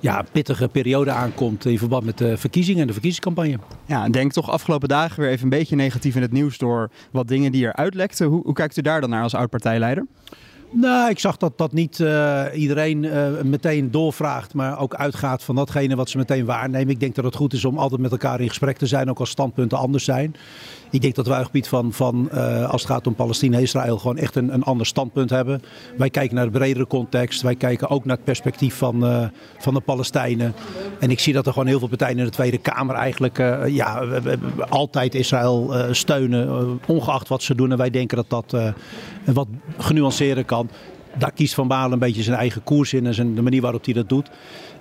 ja, 0.00 0.24
pittige 0.32 0.68
periode 0.68 1.10
aankomt 1.10 1.64
in 1.64 1.78
verband 1.78 2.04
met 2.04 2.18
de 2.18 2.36
verkiezingen 2.36 2.80
en 2.80 2.86
de 2.86 2.92
verkiezingscampagne. 2.92 3.58
Ja, 3.86 4.08
denk 4.08 4.32
toch 4.32 4.50
afgelopen 4.50 4.88
dagen 4.88 5.20
weer 5.20 5.30
even 5.30 5.44
een 5.44 5.58
beetje 5.58 5.76
negatief 5.76 6.16
in 6.16 6.22
het 6.22 6.32
nieuws 6.32 6.58
door 6.58 6.90
wat 7.10 7.28
dingen 7.28 7.52
die 7.52 7.66
er 7.66 7.74
uitlekten. 7.74 8.26
Hoe, 8.26 8.42
hoe 8.42 8.54
kijkt 8.54 8.76
u 8.76 8.82
daar 8.82 9.00
dan 9.00 9.10
naar 9.10 9.22
als 9.22 9.34
oud-partijleider? 9.34 10.06
Nou, 10.72 11.10
ik 11.10 11.18
zag 11.18 11.36
dat 11.36 11.58
dat 11.58 11.72
niet 11.72 11.98
uh, 11.98 12.44
iedereen 12.54 13.02
uh, 13.02 13.40
meteen 13.42 13.90
doorvraagt, 13.90 14.54
maar 14.54 14.78
ook 14.78 14.94
uitgaat 14.94 15.42
van 15.42 15.54
datgene 15.54 15.96
wat 15.96 16.10
ze 16.10 16.16
meteen 16.16 16.44
waarnemen. 16.44 16.88
Ik 16.88 17.00
denk 17.00 17.14
dat 17.14 17.24
het 17.24 17.34
goed 17.34 17.52
is 17.52 17.64
om 17.64 17.78
altijd 17.78 18.00
met 18.00 18.10
elkaar 18.10 18.40
in 18.40 18.48
gesprek 18.48 18.76
te 18.76 18.86
zijn, 18.86 19.10
ook 19.10 19.18
als 19.18 19.30
standpunten 19.30 19.78
anders 19.78 20.04
zijn. 20.04 20.34
Ik 20.90 21.00
denk 21.00 21.14
dat 21.14 21.26
wij 21.26 21.38
op 21.38 21.44
gebied 21.44 21.68
van, 21.68 21.92
van 21.92 22.28
uh, 22.34 22.70
als 22.70 22.82
het 22.82 22.90
gaat 22.90 23.06
om 23.06 23.14
Palestina 23.14 23.56
en 23.56 23.62
Israël, 23.62 23.98
gewoon 23.98 24.16
echt 24.16 24.36
een, 24.36 24.54
een 24.54 24.62
ander 24.62 24.86
standpunt 24.86 25.30
hebben. 25.30 25.62
Wij 25.96 26.10
kijken 26.10 26.36
naar 26.36 26.44
de 26.44 26.58
bredere 26.58 26.86
context. 26.86 27.42
Wij 27.42 27.54
kijken 27.54 27.88
ook 27.88 28.04
naar 28.04 28.16
het 28.16 28.24
perspectief 28.24 28.74
van, 28.74 29.04
uh, 29.04 29.24
van 29.58 29.74
de 29.74 29.80
Palestijnen. 29.80 30.54
En 30.98 31.10
ik 31.10 31.18
zie 31.18 31.32
dat 31.32 31.46
er 31.46 31.52
gewoon 31.52 31.68
heel 31.68 31.78
veel 31.78 31.88
partijen 31.88 32.18
in 32.18 32.24
de 32.24 32.30
Tweede 32.30 32.58
Kamer 32.58 32.94
eigenlijk 32.94 33.38
uh, 33.38 33.66
ja, 33.66 34.04
altijd 34.68 35.14
Israël 35.14 35.74
steunen, 35.90 36.78
ongeacht 36.86 37.28
wat 37.28 37.42
ze 37.42 37.54
doen. 37.54 37.70
En 37.70 37.78
wij 37.78 37.90
denken 37.90 38.16
dat 38.16 38.30
dat 38.30 38.74
wat 39.24 39.48
genuanceerder 39.78 40.44
kan. 40.44 40.68
Daar 41.18 41.32
kiest 41.32 41.54
Van 41.54 41.68
Baal 41.68 41.92
een 41.92 41.98
beetje 41.98 42.22
zijn 42.22 42.36
eigen 42.36 42.62
koers 42.62 42.92
in 42.92 43.06
en 43.06 43.14
zijn, 43.14 43.34
de 43.34 43.42
manier 43.42 43.60
waarop 43.60 43.84
hij 43.84 43.94
dat 43.94 44.08
doet 44.08 44.30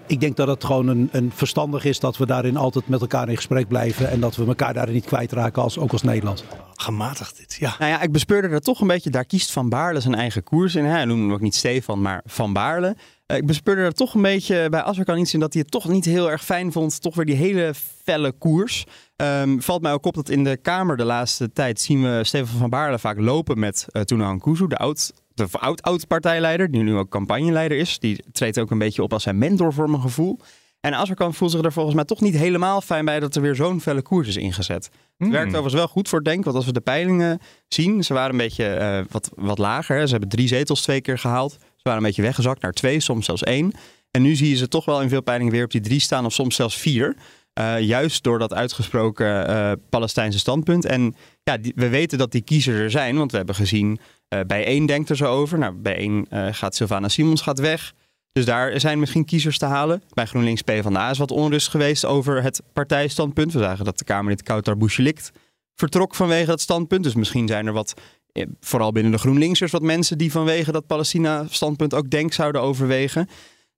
ik 0.10 0.20
denk 0.20 0.36
dat 0.36 0.48
het 0.48 0.64
gewoon 0.64 0.88
een, 0.88 1.10
een, 1.12 1.32
verstandig 1.34 1.86
is 1.86 2.00
dat 2.00 2.18
we 2.18 2.26
daarin 2.26 2.58
altijd 2.58 2.88
met 2.88 3.02
elkaar 3.02 3.30
in 3.30 3.36
gesprek 3.36 3.68
blijven. 3.68 4.10
En 4.10 4.20
dat 4.20 4.36
we 4.36 4.46
elkaar 4.46 4.74
daarin 4.74 4.94
niet 4.94 5.06
kwijtraken, 5.06 5.62
als, 5.62 5.78
ook 5.78 5.92
als 5.92 6.04
Nederland. 6.04 6.46
Gematigd 6.76 7.38
dit, 7.38 7.58
ja. 7.60 7.76
Nou 7.80 7.92
ja, 7.92 8.02
ik 8.02 8.12
bespeurde 8.12 8.48
er 8.48 8.62
toch 8.62 8.82
een 8.82 8.88
beetje, 8.88 9.10
daar 9.10 9.26
kiest 9.26 9.52
Van 9.52 9.70
Baarle 9.70 10.00
zijn 10.00 10.16
eigen 10.16 10.44
koers 10.44 10.76
in. 10.76 10.86
Hij 10.86 11.06
noemde 11.06 11.24
hem 11.24 11.34
ook 11.34 11.42
niet 11.42 11.56
Stefan, 11.56 12.02
maar 12.02 12.22
Van 12.26 12.54
Baarle. 12.54 12.96
Eh, 13.26 13.38
ik 13.38 13.46
bespeurde 13.46 13.82
er 13.82 13.94
toch 13.94 14.14
een 14.14 14.22
beetje 14.22 14.70
bij 14.70 14.82
Azarkan 14.82 15.18
iets 15.18 15.34
in 15.34 15.40
dat 15.40 15.54
hij 15.54 15.62
het 15.62 15.72
toch 15.72 15.88
niet 15.88 16.06
heel 16.06 16.32
erg 16.32 16.44
fijn 16.44 16.72
vond. 16.72 17.02
Toch 17.02 17.16
weer 17.16 17.26
die 17.26 17.36
hele 17.36 17.74
felle 18.04 18.32
koers. 18.32 18.86
Um, 19.16 19.62
valt 19.62 19.82
mij 19.82 19.92
ook 19.92 20.06
op 20.06 20.16
dat 20.16 20.30
in 20.30 20.44
de 20.44 20.58
Kamer 20.58 20.98
de 20.98 21.04
laatste 21.04 21.52
tijd 21.52 21.80
zien 21.80 22.04
we 22.04 22.24
Stefan 22.24 22.60
van 22.60 22.70
Baarle 22.70 23.00
vaak 23.00 23.20
lopen 23.20 23.60
met 23.60 23.88
uh, 23.92 24.02
Tuna 24.02 24.38
Kuzu, 24.38 24.68
de 24.68 24.78
oud 24.78 25.12
de 25.40 25.60
oud-oud-partijleider, 25.60 26.72
die 26.72 26.84
nu 26.84 26.96
ook 26.96 27.10
campagneleider 27.10 27.78
is. 27.78 28.00
Die 28.00 28.24
treedt 28.32 28.60
ook 28.60 28.72
een 28.72 28.78
beetje 28.78 29.04
op 29.04 29.14
als 29.14 29.24
zijn 29.24 29.38
mentor 29.38 29.74
voor 29.74 29.90
mijn 29.90 30.02
gevoel. 30.02 30.40
En 30.80 30.94
Azarkan 30.94 31.34
voelt 31.34 31.52
zich 31.52 31.62
er 31.62 31.72
volgens 31.72 31.96
mij 31.96 32.06
toch 32.06 32.22
niet 32.22 32.36
helemaal 32.36 32.82
fijn 32.82 33.06
bij 33.06 33.20
dat 33.20 33.36
er 33.36 33.42
weer 33.42 33.56
zo'n 33.56 33.82
felle 33.82 34.02
koers 34.02 34.28
is 34.28 34.38
ingezet. 34.38 34.84
Het 34.84 34.92
hmm. 35.18 35.32
werkt 35.32 35.48
overigens 35.48 35.74
wel 35.74 35.88
goed 35.88 36.10
voor 36.10 36.24
Denk, 36.24 36.44
want 36.44 36.56
als 36.56 36.66
we 36.66 36.72
de 36.72 36.82
peilingen 36.82 37.40
zien, 37.68 38.04
ze 38.04 38.14
waren 38.14 38.32
een 38.32 38.38
beetje 38.38 38.78
uh, 38.82 39.12
wat, 39.12 39.32
wat 39.36 39.58
lager. 39.58 39.98
Hè. 39.98 40.06
Ze 40.06 40.12
hebben 40.12 40.30
drie 40.30 40.48
zetels 40.48 40.82
twee 40.82 41.02
keer 41.02 41.18
gehaald. 41.18 41.52
Ze 41.52 41.84
waren 41.84 42.00
een 42.00 42.06
beetje 42.08 42.22
weggezakt 42.22 42.62
naar 42.62 42.72
twee, 42.72 43.00
soms 43.00 43.26
zelfs 43.26 43.44
één. 43.44 43.72
En 44.12 44.22
nu 44.22 44.36
zie 44.36 44.50
je 44.50 44.56
ze 44.56 44.68
toch 44.68 44.86
wel 44.86 45.02
in 45.02 45.10
veel 45.10 45.22
peilingen 45.22 45.54
weer 45.54 45.64
op 45.64 45.72
die 45.72 45.82
drie 45.82 46.00
staan 46.00 46.26
of 46.26 46.34
soms 46.34 46.56
zelfs 46.56 46.78
vier. 46.78 47.16
Uh, 47.60 47.80
juist 47.80 48.24
door 48.24 48.40
dat 48.40 48.54
uitgesproken 48.54 49.50
uh, 49.50 49.72
Palestijnse 49.90 50.40
standpunt. 50.40 50.86
En 50.86 51.16
ja, 51.44 51.58
die, 51.58 51.74
we 51.76 51.90
weten 51.90 52.18
dat 52.18 52.32
die 52.32 52.42
kiezers 52.42 52.78
er 52.78 52.92
zijn, 52.92 53.18
want 53.18 53.32
we 53.32 53.38
hebben 53.38 53.56
gezien 53.56 54.00
uh, 54.34 54.40
bij 54.48 54.66
één 54.66 54.86
denkt 54.86 55.10
er 55.10 55.16
zo 55.16 55.26
over. 55.26 55.58
Nou, 55.58 55.74
bij 55.74 55.96
één 55.96 56.28
gaat 56.54 56.76
Sylvana 56.76 57.08
Simons 57.08 57.42
gaat 57.42 57.60
weg. 57.60 57.94
Dus 58.32 58.46
daar 58.46 58.80
zijn 58.80 59.00
misschien 59.00 59.26
kiezers 59.26 59.58
te 59.58 59.66
halen. 59.66 60.04
Bij 60.14 60.26
GroenLinks 60.26 60.62
PvdA 60.62 61.10
is 61.10 61.18
wat 61.18 61.32
onrust 61.32 61.68
geweest 61.68 62.06
over 62.06 62.44
het 62.44 62.62
partijstandpunt. 62.74 63.54
We 63.54 63.60
zagen 63.60 63.86
dat 63.86 63.98
de 63.98 64.04
Kamerlid 64.04 64.44
Kouter 64.44 64.78
Bouchelikt 64.78 65.32
vertrok 65.76 66.16
vanwege 66.16 66.46
dat 66.46 66.62
standpunt. 66.62 67.04
Dus 67.04 67.16
misschien 67.16 67.48
zijn 67.48 67.68
er 67.68 67.74
wat, 67.74 67.94
eh, 68.32 68.46
vooral 68.60 68.92
binnen 68.92 69.12
de 69.12 69.18
GroenLinksers, 69.18 69.72
wat 69.72 69.82
mensen 69.82 70.18
die 70.18 70.32
vanwege 70.32 70.72
dat 70.72 70.88
Palestina-standpunt 70.88 71.94
ook 71.94 72.10
denk 72.10 72.34
zouden 72.34 72.62
overwegen. 72.62 73.30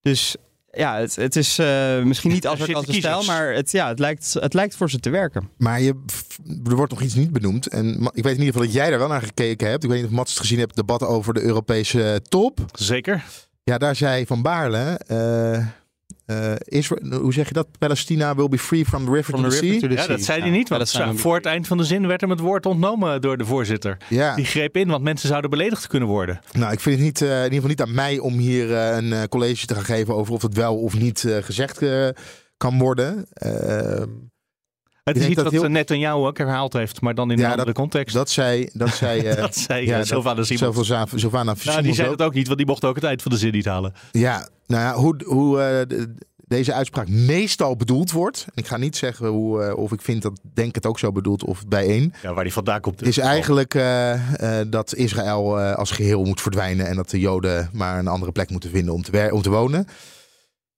Dus 0.01 0.35
ja, 0.71 0.97
het, 0.97 1.15
het 1.15 1.35
is 1.35 1.59
uh, 1.59 2.01
misschien 2.03 2.31
niet 2.31 2.47
als 2.47 2.73
als 2.73 2.85
de 2.85 2.93
stijl, 2.93 3.23
maar 3.23 3.53
het, 3.53 3.71
ja, 3.71 3.87
het, 3.87 3.99
lijkt, 3.99 4.33
het 4.33 4.53
lijkt 4.53 4.75
voor 4.75 4.89
ze 4.89 4.99
te 4.99 5.09
werken. 5.09 5.49
Maar 5.57 5.81
je, 5.81 6.03
er 6.63 6.75
wordt 6.75 6.91
nog 6.91 7.01
iets 7.01 7.13
niet 7.13 7.31
benoemd. 7.31 7.67
En 7.67 8.09
ik 8.13 8.23
weet 8.23 8.35
in 8.35 8.39
ieder 8.39 8.45
geval 8.45 8.61
dat 8.61 8.73
jij 8.73 8.89
daar 8.89 8.99
wel 8.99 9.07
naar 9.07 9.21
gekeken 9.21 9.69
hebt. 9.69 9.83
Ik 9.83 9.89
weet 9.89 10.01
niet 10.01 10.09
of 10.09 10.15
Mats 10.15 10.31
het 10.31 10.39
gezien 10.39 10.59
hebt, 10.59 10.75
het 10.75 10.87
debat 10.87 11.09
over 11.09 11.33
de 11.33 11.41
Europese 11.41 12.21
top. 12.29 12.59
Zeker. 12.71 13.23
Ja, 13.63 13.77
daar 13.77 13.95
zei 13.95 14.25
Van 14.25 14.41
Baarle. 14.41 14.99
Uh, 15.07 15.65
uh, 16.31 16.55
Israel, 16.59 17.19
hoe 17.19 17.33
zeg 17.33 17.47
je 17.47 17.53
dat? 17.53 17.67
Palestina 17.77 18.35
will 18.35 18.47
be 18.47 18.57
free 18.57 18.85
from 18.85 19.05
the 19.05 19.11
river, 19.11 19.33
from 19.33 19.43
to, 19.43 19.49
the 19.49 19.55
sea. 19.55 19.89
ja, 19.89 20.07
dat 20.07 20.21
zei 20.21 20.41
hij 20.41 20.49
niet. 20.49 20.69
Want 20.69 20.91
ja, 20.91 21.13
voor 21.13 21.35
het 21.35 21.45
eind 21.45 21.67
van 21.67 21.77
de 21.77 21.83
zin 21.83 22.07
werd 22.07 22.21
hem 22.21 22.29
het 22.29 22.39
woord 22.39 22.65
ontnomen 22.65 23.21
door 23.21 23.37
de 23.37 23.45
voorzitter. 23.45 23.97
Ja. 24.09 24.35
Die 24.35 24.45
greep 24.45 24.77
in, 24.77 24.87
want 24.87 25.03
mensen 25.03 25.27
zouden 25.27 25.49
beledigd 25.49 25.87
kunnen 25.87 26.07
worden. 26.07 26.39
Nou, 26.51 26.71
ik 26.71 26.79
vind 26.79 26.95
het 26.95 27.05
niet, 27.05 27.21
uh, 27.21 27.29
in 27.29 27.35
ieder 27.35 27.53
geval 27.53 27.69
niet 27.69 27.81
aan 27.81 27.93
mij 27.93 28.19
om 28.19 28.33
hier 28.33 28.69
uh, 28.69 28.95
een 28.95 29.29
college 29.29 29.65
te 29.65 29.75
gaan 29.75 29.85
geven 29.85 30.15
over 30.15 30.33
of 30.33 30.41
het 30.41 30.53
wel 30.53 30.77
of 30.77 30.99
niet 30.99 31.25
gezegd 31.41 31.81
kan 32.57 32.77
worden. 32.77 33.25
Het 35.03 35.17
is 35.17 35.27
iets 35.27 35.41
wat 35.41 35.51
heel... 35.51 35.69
Netanyahu 35.69 36.25
ook 36.25 36.37
herhaald 36.37 36.73
heeft, 36.73 37.01
maar 37.01 37.15
dan 37.15 37.31
in 37.31 37.39
een 37.39 37.45
andere 37.45 37.65
dat, 37.65 37.75
context. 37.75 38.15
Dat 38.15 38.29
zei, 38.29 38.69
dat 38.73 38.89
zei, 38.89 39.21
uh, 39.21 39.35
dat 39.41 39.55
zei 39.55 39.85
ja, 39.85 40.03
Sylvana 40.03 40.43
Simons. 40.43 40.87
Sylvana 41.15 41.55
nou, 41.63 41.81
die 41.81 41.93
zei 41.93 42.09
het 42.09 42.21
ook 42.21 42.33
niet, 42.33 42.45
want 42.45 42.57
die 42.57 42.67
mocht 42.67 42.85
ook 42.85 42.95
het 42.95 43.03
eind 43.03 43.21
van 43.21 43.31
de 43.31 43.37
zin 43.37 43.51
niet 43.51 43.65
halen. 43.65 43.93
Ja, 44.11 44.47
nou 44.67 44.81
ja, 44.83 44.93
hoe, 44.93 45.15
hoe 45.25 45.85
uh, 45.89 46.07
deze 46.35 46.73
uitspraak 46.73 47.07
meestal 47.07 47.75
bedoeld 47.75 48.11
wordt. 48.11 48.45
Ik 48.53 48.67
ga 48.67 48.77
niet 48.77 48.97
zeggen 48.97 49.27
hoe, 49.27 49.65
uh, 49.65 49.77
of 49.77 49.91
ik 49.91 50.01
vind 50.01 50.21
dat 50.21 50.39
Denk 50.53 50.75
het 50.75 50.85
ook 50.85 50.99
zo 50.99 51.11
bedoeld 51.11 51.43
of 51.43 51.67
bijeen. 51.67 52.13
Ja, 52.21 52.33
waar 52.33 52.43
die 52.43 52.53
vandaan 52.53 52.81
komt. 52.81 53.01
Is 53.01 53.17
eigenlijk 53.17 53.79
dat 54.67 54.95
Israël 54.95 55.59
als 55.59 55.91
geheel 55.91 56.23
moet 56.23 56.41
verdwijnen 56.41 56.87
en 56.87 56.95
dat 56.95 57.09
de 57.09 57.19
Joden 57.19 57.69
maar 57.73 57.99
een 57.99 58.07
andere 58.07 58.31
plek 58.31 58.49
moeten 58.49 58.69
vinden 58.69 58.93
om 58.93 59.01
te, 59.01 59.29
om 59.31 59.41
te 59.41 59.49
wonen. 59.49 59.87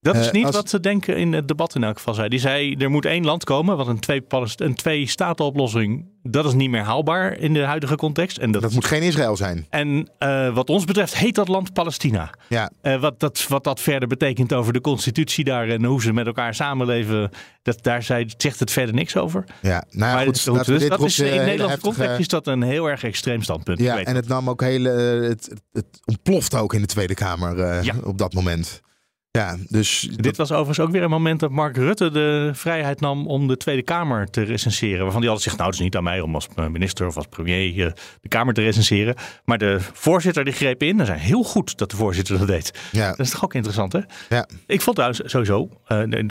Dat 0.03 0.15
is 0.15 0.31
niet 0.31 0.51
wat 0.51 0.69
ze 0.69 0.79
denken 0.79 1.17
in 1.17 1.33
het 1.33 1.47
debat 1.47 1.75
in 1.75 1.83
elk 1.83 1.97
geval. 1.97 2.13
Zei. 2.13 2.29
Die 2.29 2.39
zei, 2.39 2.75
er 2.75 2.89
moet 2.89 3.05
één 3.05 3.25
land 3.25 3.43
komen, 3.43 3.77
want 3.77 3.89
een 3.89 3.99
twee, 3.99 4.23
een 4.55 4.75
twee 4.75 5.07
staten 5.07 5.45
oplossing, 5.45 6.05
dat 6.23 6.45
is 6.45 6.53
niet 6.53 6.69
meer 6.69 6.81
haalbaar 6.81 7.37
in 7.37 7.53
de 7.53 7.63
huidige 7.63 7.95
context. 7.95 8.37
En 8.37 8.51
dat, 8.51 8.61
dat 8.61 8.71
moet 8.71 8.85
geen 8.85 9.01
Israël 9.01 9.35
zijn. 9.35 9.67
En 9.69 10.09
uh, 10.19 10.53
wat 10.53 10.69
ons 10.69 10.85
betreft 10.85 11.17
heet 11.17 11.35
dat 11.35 11.47
land 11.47 11.73
Palestina. 11.73 12.29
Ja. 12.49 12.71
Uh, 12.81 13.01
wat, 13.01 13.19
dat, 13.19 13.45
wat 13.47 13.63
dat 13.63 13.79
verder 13.79 14.07
betekent 14.07 14.53
over 14.53 14.73
de 14.73 14.81
constitutie 14.81 15.43
daar 15.43 15.67
en 15.67 15.83
hoe 15.83 16.01
ze 16.01 16.13
met 16.13 16.25
elkaar 16.25 16.55
samenleven, 16.55 17.29
dat, 17.61 17.83
daar 17.83 18.03
zei, 18.03 18.25
zegt 18.37 18.59
het 18.59 18.71
verder 18.71 18.95
niks 18.95 19.17
over. 19.17 19.43
Ja, 19.61 19.83
nou 19.89 20.09
ja, 20.09 20.15
maar 20.15 20.25
goed, 20.25 20.65
dus 20.65 20.87
dat 20.87 21.03
is, 21.03 21.19
in 21.19 21.25
Nederlandse 21.25 21.63
heftige... 21.63 21.79
context 21.81 22.19
is 22.19 22.27
dat 22.27 22.47
een 22.47 22.61
heel 22.61 22.89
erg 22.89 23.03
extreem 23.03 23.41
standpunt. 23.41 23.79
Ja, 23.79 24.03
en 24.03 24.15
het 24.15 24.27
nam 24.27 24.49
ook 24.49 24.61
hele, 24.61 24.89
het, 24.89 25.45
het, 25.49 25.61
het 25.71 25.99
ontploft 26.05 26.55
ook 26.55 26.73
in 26.73 26.81
de 26.81 26.87
Tweede 26.87 27.13
Kamer 27.13 27.57
uh, 27.57 27.83
ja. 27.83 27.93
op 28.03 28.17
dat 28.17 28.33
moment. 28.33 28.81
Ja, 29.37 29.57
dus 29.69 30.09
Dit 30.15 30.37
was 30.37 30.51
overigens 30.51 30.79
ook 30.79 30.91
weer 30.91 31.03
een 31.03 31.09
moment 31.09 31.39
dat 31.39 31.51
Mark 31.51 31.77
Rutte 31.77 32.11
de 32.11 32.51
vrijheid 32.53 32.99
nam 32.99 33.27
om 33.27 33.47
de 33.47 33.57
Tweede 33.57 33.83
Kamer 33.83 34.29
te 34.29 34.41
recenseren. 34.41 35.03
Waarvan 35.03 35.21
hij 35.21 35.29
altijd 35.29 35.45
zegt, 35.45 35.57
nou 35.57 35.69
het 35.69 35.79
is 35.79 35.83
niet 35.83 35.95
aan 35.95 36.03
mij 36.03 36.21
om 36.21 36.35
als 36.35 36.47
minister 36.71 37.07
of 37.07 37.15
als 37.15 37.25
premier 37.29 37.85
eh, 37.85 37.93
de 38.21 38.27
Kamer 38.27 38.53
te 38.53 38.61
recenseren. 38.61 39.15
Maar 39.45 39.57
de 39.57 39.77
voorzitter 39.93 40.43
die 40.43 40.53
greep 40.53 40.83
in. 40.83 40.97
Dat 40.97 41.07
is 41.07 41.21
heel 41.21 41.43
goed 41.43 41.77
dat 41.77 41.91
de 41.91 41.97
voorzitter 41.97 42.37
dat 42.37 42.47
deed. 42.47 42.79
Ja. 42.91 43.09
Dat 43.09 43.19
is 43.19 43.29
toch 43.29 43.43
ook 43.43 43.53
interessant 43.53 43.93
hè? 43.93 43.99
Ja. 44.29 44.47
Ik 44.67 44.81
vond 44.81 44.95
trouwens 44.95 45.21
sowieso, 45.25 45.69
uh, 45.87 46.23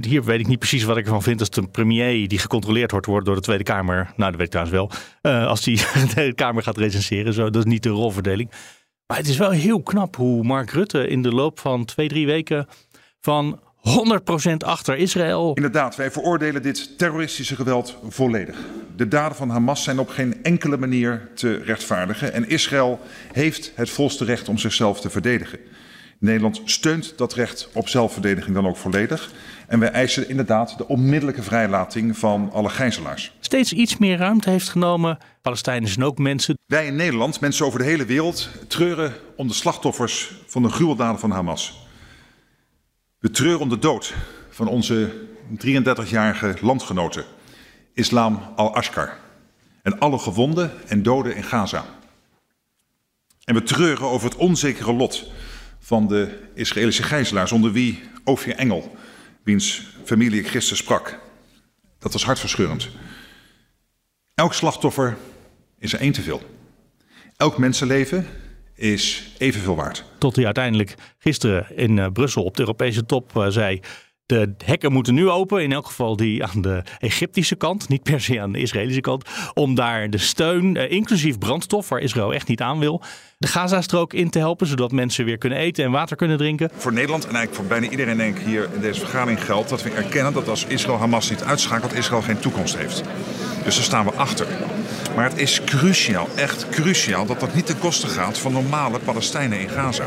hier 0.00 0.24
weet 0.24 0.40
ik 0.40 0.46
niet 0.46 0.58
precies 0.58 0.84
wat 0.84 0.96
ik 0.96 1.04
ervan 1.04 1.22
vind 1.22 1.40
als 1.40 1.50
de 1.50 1.66
premier 1.66 2.28
die 2.28 2.38
gecontroleerd 2.38 2.90
wordt, 2.90 3.06
wordt 3.06 3.26
door 3.26 3.34
de 3.34 3.40
Tweede 3.40 3.64
Kamer. 3.64 4.12
Nou 4.16 4.30
dat 4.30 4.40
weet 4.40 4.54
ik 4.54 4.62
trouwens 4.62 4.76
wel. 4.76 4.90
Uh, 5.22 5.46
als 5.46 5.62
die 5.62 5.76
de 6.14 6.32
Kamer 6.34 6.62
gaat 6.62 6.76
recenseren, 6.76 7.32
zo, 7.32 7.50
dat 7.50 7.64
is 7.66 7.70
niet 7.72 7.82
de 7.82 7.88
rolverdeling. 7.88 8.50
Maar 9.08 9.16
het 9.16 9.28
is 9.28 9.36
wel 9.36 9.50
heel 9.50 9.82
knap 9.82 10.16
hoe 10.16 10.44
Mark 10.44 10.70
Rutte 10.70 11.08
in 11.08 11.22
de 11.22 11.32
loop 11.32 11.58
van 11.60 11.84
twee, 11.84 12.08
drie 12.08 12.26
weken 12.26 12.66
van 13.20 13.60
100% 14.50 14.56
achter 14.58 14.96
Israël. 14.96 15.54
Inderdaad, 15.54 15.96
wij 15.96 16.10
veroordelen 16.10 16.62
dit 16.62 16.98
terroristische 16.98 17.54
geweld 17.54 17.98
volledig. 18.08 18.56
De 18.96 19.08
daden 19.08 19.36
van 19.36 19.50
Hamas 19.50 19.82
zijn 19.82 19.98
op 19.98 20.08
geen 20.08 20.42
enkele 20.42 20.76
manier 20.76 21.28
te 21.34 21.56
rechtvaardigen. 21.56 22.32
En 22.32 22.48
Israël 22.48 23.00
heeft 23.32 23.72
het 23.74 23.90
volste 23.90 24.24
recht 24.24 24.48
om 24.48 24.58
zichzelf 24.58 25.00
te 25.00 25.10
verdedigen. 25.10 25.58
Nederland 26.18 26.60
steunt 26.64 27.12
dat 27.16 27.34
recht 27.34 27.68
op 27.72 27.88
zelfverdediging 27.88 28.54
dan 28.54 28.66
ook 28.66 28.76
volledig. 28.76 29.32
En 29.68 29.78
wij 29.78 29.90
eisen 29.90 30.28
inderdaad 30.28 30.78
de 30.78 30.88
onmiddellijke 30.88 31.42
vrijlating 31.42 32.18
van 32.18 32.50
alle 32.52 32.68
gijzelaars. 32.68 33.32
Steeds 33.40 33.72
iets 33.72 33.96
meer 33.96 34.16
ruimte 34.16 34.50
heeft 34.50 34.68
genomen. 34.68 35.18
Palestijnen 35.42 35.88
zijn 35.88 36.04
ook 36.04 36.18
mensen. 36.18 36.58
Wij 36.66 36.86
in 36.86 36.96
Nederland, 36.96 37.40
mensen 37.40 37.66
over 37.66 37.78
de 37.78 37.84
hele 37.84 38.04
wereld, 38.04 38.50
treuren 38.68 39.12
om 39.36 39.48
de 39.48 39.54
slachtoffers 39.54 40.32
van 40.46 40.62
de 40.62 40.68
gruweldaden 40.68 41.20
van 41.20 41.30
Hamas. 41.30 41.86
We 43.18 43.30
treuren 43.30 43.60
om 43.60 43.68
de 43.68 43.78
dood 43.78 44.14
van 44.50 44.68
onze 44.68 45.12
33-jarige 45.66 46.54
landgenote, 46.60 47.24
Islam 47.94 48.42
al-Ashkar. 48.56 49.16
En 49.82 49.98
alle 49.98 50.18
gewonden 50.18 50.72
en 50.86 51.02
doden 51.02 51.36
in 51.36 51.44
Gaza. 51.44 51.84
En 53.44 53.54
we 53.54 53.62
treuren 53.62 54.06
over 54.06 54.28
het 54.28 54.38
onzekere 54.38 54.92
lot 54.92 55.30
van 55.78 56.06
de 56.06 56.38
Israëlische 56.54 57.02
gijzelaars, 57.02 57.52
onder 57.52 57.72
wie 57.72 58.00
Ophir 58.24 58.54
Engel, 58.54 58.96
wiens 59.48 59.82
familie 60.04 60.40
ik 60.40 60.48
gisteren 60.48 60.78
sprak. 60.78 61.18
Dat 61.98 62.12
was 62.12 62.24
hartverscheurend. 62.24 62.88
Elk 64.34 64.54
slachtoffer 64.54 65.16
is 65.78 65.92
er 65.92 66.00
één 66.00 66.12
te 66.12 66.22
veel. 66.22 66.42
Elk 67.36 67.58
mensenleven 67.58 68.26
is 68.74 69.32
evenveel 69.38 69.76
waard. 69.76 70.04
Tot 70.18 70.36
hij 70.36 70.44
uiteindelijk 70.44 70.94
gisteren 71.18 71.76
in 71.76 71.96
uh, 71.96 72.06
Brussel 72.12 72.44
op 72.44 72.54
de 72.54 72.60
Europese 72.60 73.06
top 73.06 73.36
uh, 73.36 73.46
zei... 73.48 73.80
De 74.26 74.54
hekken 74.64 74.92
moeten 74.92 75.14
nu 75.14 75.28
open, 75.28 75.62
in 75.62 75.72
elk 75.72 75.86
geval 75.86 76.16
die 76.16 76.44
aan 76.44 76.62
de 76.62 76.82
Egyptische 76.98 77.56
kant, 77.56 77.88
niet 77.88 78.02
per 78.02 78.20
se 78.20 78.40
aan 78.40 78.52
de 78.52 78.58
Israëlische 78.58 79.00
kant, 79.00 79.24
om 79.54 79.74
daar 79.74 80.10
de 80.10 80.18
steun, 80.18 80.76
eh, 80.76 80.90
inclusief 80.90 81.38
brandstof, 81.38 81.88
waar 81.88 82.00
Israël 82.00 82.34
echt 82.34 82.48
niet 82.48 82.60
aan 82.60 82.78
wil, 82.78 83.02
de 83.38 83.46
Gazastrook 83.46 84.12
in 84.12 84.30
te 84.30 84.38
helpen, 84.38 84.66
zodat 84.66 84.92
mensen 84.92 85.24
weer 85.24 85.38
kunnen 85.38 85.58
eten 85.58 85.84
en 85.84 85.90
water 85.90 86.16
kunnen 86.16 86.36
drinken. 86.36 86.70
Voor 86.76 86.92
Nederland 86.92 87.26
en 87.26 87.34
eigenlijk 87.34 87.54
voor 87.54 87.78
bijna 87.78 87.88
iedereen 87.88 88.16
denk 88.16 88.38
ik 88.38 88.46
hier 88.46 88.68
in 88.74 88.80
deze 88.80 89.00
vergadering 89.00 89.44
geldt 89.44 89.68
dat 89.68 89.82
we 89.82 89.90
erkennen 89.90 90.32
dat 90.32 90.48
als 90.48 90.64
Israël 90.64 90.98
Hamas 90.98 91.30
niet 91.30 91.42
uitschakelt, 91.42 91.94
Israël 91.94 92.22
geen 92.22 92.38
toekomst 92.38 92.76
heeft. 92.76 93.02
Dus 93.64 93.74
daar 93.74 93.84
staan 93.84 94.04
we 94.04 94.12
achter. 94.12 94.46
Maar 95.14 95.30
het 95.30 95.38
is 95.38 95.64
cruciaal, 95.64 96.28
echt 96.36 96.68
cruciaal, 96.68 97.26
dat 97.26 97.40
dat 97.40 97.54
niet 97.54 97.66
ten 97.66 97.78
koste 97.78 98.06
gaat 98.06 98.38
van 98.38 98.52
normale 98.52 98.98
Palestijnen 98.98 99.60
in 99.60 99.68
Gaza. 99.68 100.06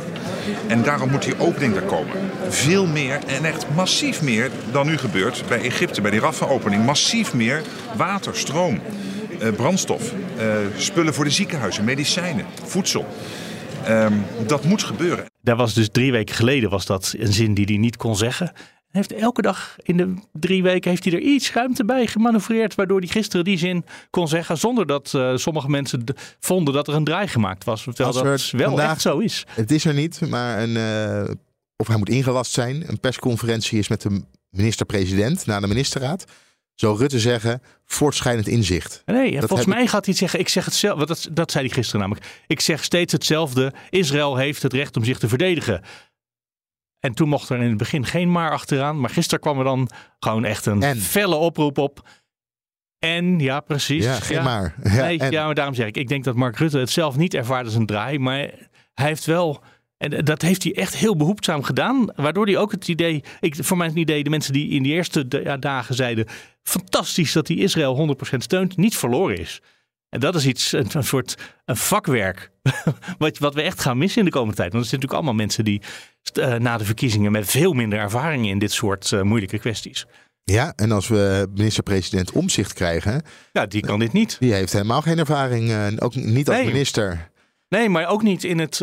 En 0.68 0.84
daarom 0.84 1.10
moet 1.10 1.24
die 1.24 1.40
opening 1.40 1.76
er 1.76 1.82
komen. 1.82 2.16
Veel 2.50 2.88
meer 2.88 3.20
en 3.28 3.46
echt 3.46 3.66
massief 3.76 4.22
meer 4.22 4.52
dan 4.72 4.86
nu 4.86 4.98
gebeurt 4.98 5.44
bij 5.48 5.62
Egypte, 5.62 6.02
bij 6.02 6.12
die 6.12 6.20
Rafah-opening. 6.20 6.86
Massief 6.86 7.34
meer 7.34 7.62
water, 7.96 8.36
stroom, 8.36 8.82
brandstof, 9.56 10.14
eh, 10.38 10.58
spullen 10.78 11.14
voor 11.14 11.24
de 11.24 11.30
ziekenhuizen, 11.30 11.84
medicijnen, 11.84 12.46
voedsel. 12.64 13.06
Um, 13.89 14.26
dat 14.48 14.64
moet 14.64 14.84
gebeuren. 14.84 15.26
Daar 15.42 15.56
was 15.56 15.74
dus 15.74 15.89
drie 15.92 16.12
weken 16.12 16.36
geleden 16.36 16.70
was 16.70 16.86
dat 16.86 17.14
een 17.18 17.34
zin 17.34 17.54
die 17.54 17.66
hij 17.66 17.78
niet 17.78 17.98
kon 17.98 18.16
zeggen 18.16 18.54
heeft 18.92 19.14
elke 19.14 19.42
dag 19.42 19.76
in 19.82 19.98
de 19.98 20.14
drie 20.34 20.64
weken 20.64 20.89
heeft 20.89 21.04
hij 21.04 21.14
er 21.14 21.20
iets 21.20 21.54
ruimte 21.54 21.86
bij 21.86 22.08
gemanoeuvreerd. 22.08 22.76
Waardoor 22.76 23.00
hij 23.00 23.08
gisteren 23.08 23.46
die 23.46 23.58
zin 23.58 23.86
kon 24.10 24.28
zeggen. 24.28 24.58
Zonder 24.58 24.88
dat 24.88 25.14
uh, 25.16 25.36
sommige 25.36 25.70
mensen 25.70 26.04
vonden 26.39 26.74
dat 26.74 26.88
er 26.88 26.94
een 26.94 27.04
draai 27.04 27.28
gemaakt 27.28 27.64
was. 27.64 27.84
Terwijl 27.84 28.12
dat 28.12 28.52
wel 28.52 28.68
vandaag, 28.68 28.92
echt 28.92 29.02
zo 29.02 29.18
is. 29.18 29.46
Het 29.50 29.72
is 29.72 29.86
er 29.86 29.94
niet, 29.94 30.30
maar 30.30 30.62
een, 30.62 30.76
uh, 30.76 31.34
of 31.76 31.88
hij 31.88 31.98
moet 31.98 32.10
ingelast 32.10 32.52
zijn. 32.52 32.84
Een 32.88 33.00
persconferentie 33.00 33.80
is 33.80 33.88
met 33.88 34.02
de 34.02 34.22
minister-president 34.50 35.46
na 35.46 35.60
de 35.60 35.68
ministerraad. 35.68 36.26
Zou 36.76 36.97
Rutte 36.97 37.19
zeggen, 37.19 37.61
voortschrijdend 37.86 38.47
inzicht. 38.47 39.01
Nee, 39.05 39.39
volgens 39.39 39.65
mij 39.65 39.88
gaat 39.88 40.05
hij 40.05 40.15
zeggen, 40.15 40.39
ik 40.39 40.49
zeg 40.49 40.65
het 40.65 40.74
zelf, 40.74 41.03
dat, 41.05 41.28
dat 41.32 41.51
zei 41.51 41.65
hij 41.65 41.74
gisteren 41.74 42.01
namelijk. 42.01 42.41
Ik 42.47 42.59
zeg 42.59 42.84
steeds 42.84 43.13
hetzelfde, 43.13 43.74
Israël 43.89 44.36
heeft 44.36 44.63
het 44.63 44.74
recht 44.74 44.97
om 44.97 45.03
zich 45.03 45.19
te 45.19 45.28
verdedigen. 45.28 45.82
En 46.99 47.13
toen 47.13 47.30
mocht 47.30 47.49
er 47.49 47.61
in 47.61 47.69
het 47.69 47.78
begin 47.78 48.05
geen 48.05 48.32
maar 48.32 48.51
achteraan. 48.51 48.99
Maar 48.99 49.09
gisteren 49.09 49.39
kwam 49.39 49.57
er 49.57 49.63
dan 49.63 49.89
gewoon 50.19 50.45
echt 50.45 50.65
een 50.65 50.84
en. 50.84 50.97
felle 50.97 51.36
oproep 51.36 51.78
op. 51.78 52.07
En 52.99 53.39
ja, 53.39 53.59
precies. 53.59 54.03
Ja, 54.03 54.15
geen 54.15 54.38
ja. 54.38 54.43
maar. 54.43 54.76
Ja, 54.84 55.05
nee, 55.05 55.32
ja, 55.32 55.45
maar 55.45 55.55
daarom 55.55 55.76
zeg 55.76 55.88
ik, 55.88 55.97
ik 55.97 56.07
denk 56.07 56.24
dat 56.24 56.36
Mark 56.36 56.57
Rutte 56.57 56.80
het 56.80 56.89
zelf 56.89 57.17
niet 57.17 57.34
ervaart 57.34 57.65
als 57.65 57.76
een 57.76 57.86
draai. 57.86 58.19
Maar 58.19 58.38
hij 58.93 59.07
heeft 59.07 59.26
wel, 59.26 59.63
en 60.02 60.26
dat 60.26 60.41
heeft 60.41 60.64
hij 60.64 60.76
echt 60.76 60.95
heel 60.95 61.16
behoedzaam 61.16 61.64
gedaan. 61.64 62.12
Waardoor 62.16 62.45
hij 62.45 62.58
ook 62.58 62.72
het 62.72 62.88
idee, 62.88 63.24
ik, 63.39 63.56
voor 63.60 63.78
mijn 63.78 63.97
idee, 63.97 64.24
de 64.24 64.30
mensen 64.30 64.54
die 64.54 64.70
in 64.70 64.84
de 64.84 64.89
eerste 64.89 65.28
dagen 65.60 65.95
zeiden... 65.95 66.26
fantastisch 66.64 67.32
dat 67.32 67.47
hij 67.47 67.58
Israël 67.58 68.16
100% 68.34 68.38
steunt, 68.38 68.78
niet 68.78 68.97
verloren 68.97 69.38
is. 69.38 69.62
En 70.10 70.20
dat 70.20 70.36
is 70.36 70.45
iets, 70.45 70.72
een, 70.72 70.88
een 70.91 71.04
soort 71.04 71.36
een 71.66 71.78
vakwerk, 71.78 72.52
wat, 73.18 73.38
wat 73.38 73.54
we 73.54 73.62
echt 73.62 73.82
gaan 73.82 73.97
missen 73.97 74.20
in 74.20 74.26
de 74.26 74.32
komende 74.32 74.56
tijd. 74.56 74.72
Want 74.72 74.84
er 74.84 74.89
zijn 74.89 75.02
natuurlijk 75.02 75.28
allemaal 75.28 75.45
mensen 75.45 75.64
die 75.64 75.82
uh, 76.39 76.56
na 76.56 76.78
de 76.78 76.86
verkiezingen 76.86 77.32
met 77.32 77.49
veel 77.49 77.74
minder 77.74 77.99
ervaring 77.99 78.47
in 78.47 78.60
dit 78.60 78.72
soort 78.72 79.12
uh, 79.12 79.22
moeilijke 79.22 79.60
kwesties. 79.60 80.06
Ja, 80.43 80.74
en 80.76 80.91
als 80.91 81.08
we 81.08 81.47
minister-president 81.54 82.32
Omzicht 82.32 82.74
krijgen. 82.74 83.22
Ja, 83.52 83.66
die 83.66 83.82
kan 83.82 83.99
dit 83.99 84.14
niet. 84.14 84.38
Die 84.39 84.54
heeft 84.54 84.74
helemaal 84.74 85.02
geen 85.02 85.18
ervaring, 85.20 85.70
uh, 85.70 85.88
ook 85.97 86.16
niet 86.16 86.47
als 86.47 86.58
Nee. 86.58 86.66
minister. 86.66 87.30
Nee, 87.70 87.89
maar 87.89 88.08
ook 88.08 88.24
niet 88.24 88.43
in 88.43 88.60
het 88.60 88.82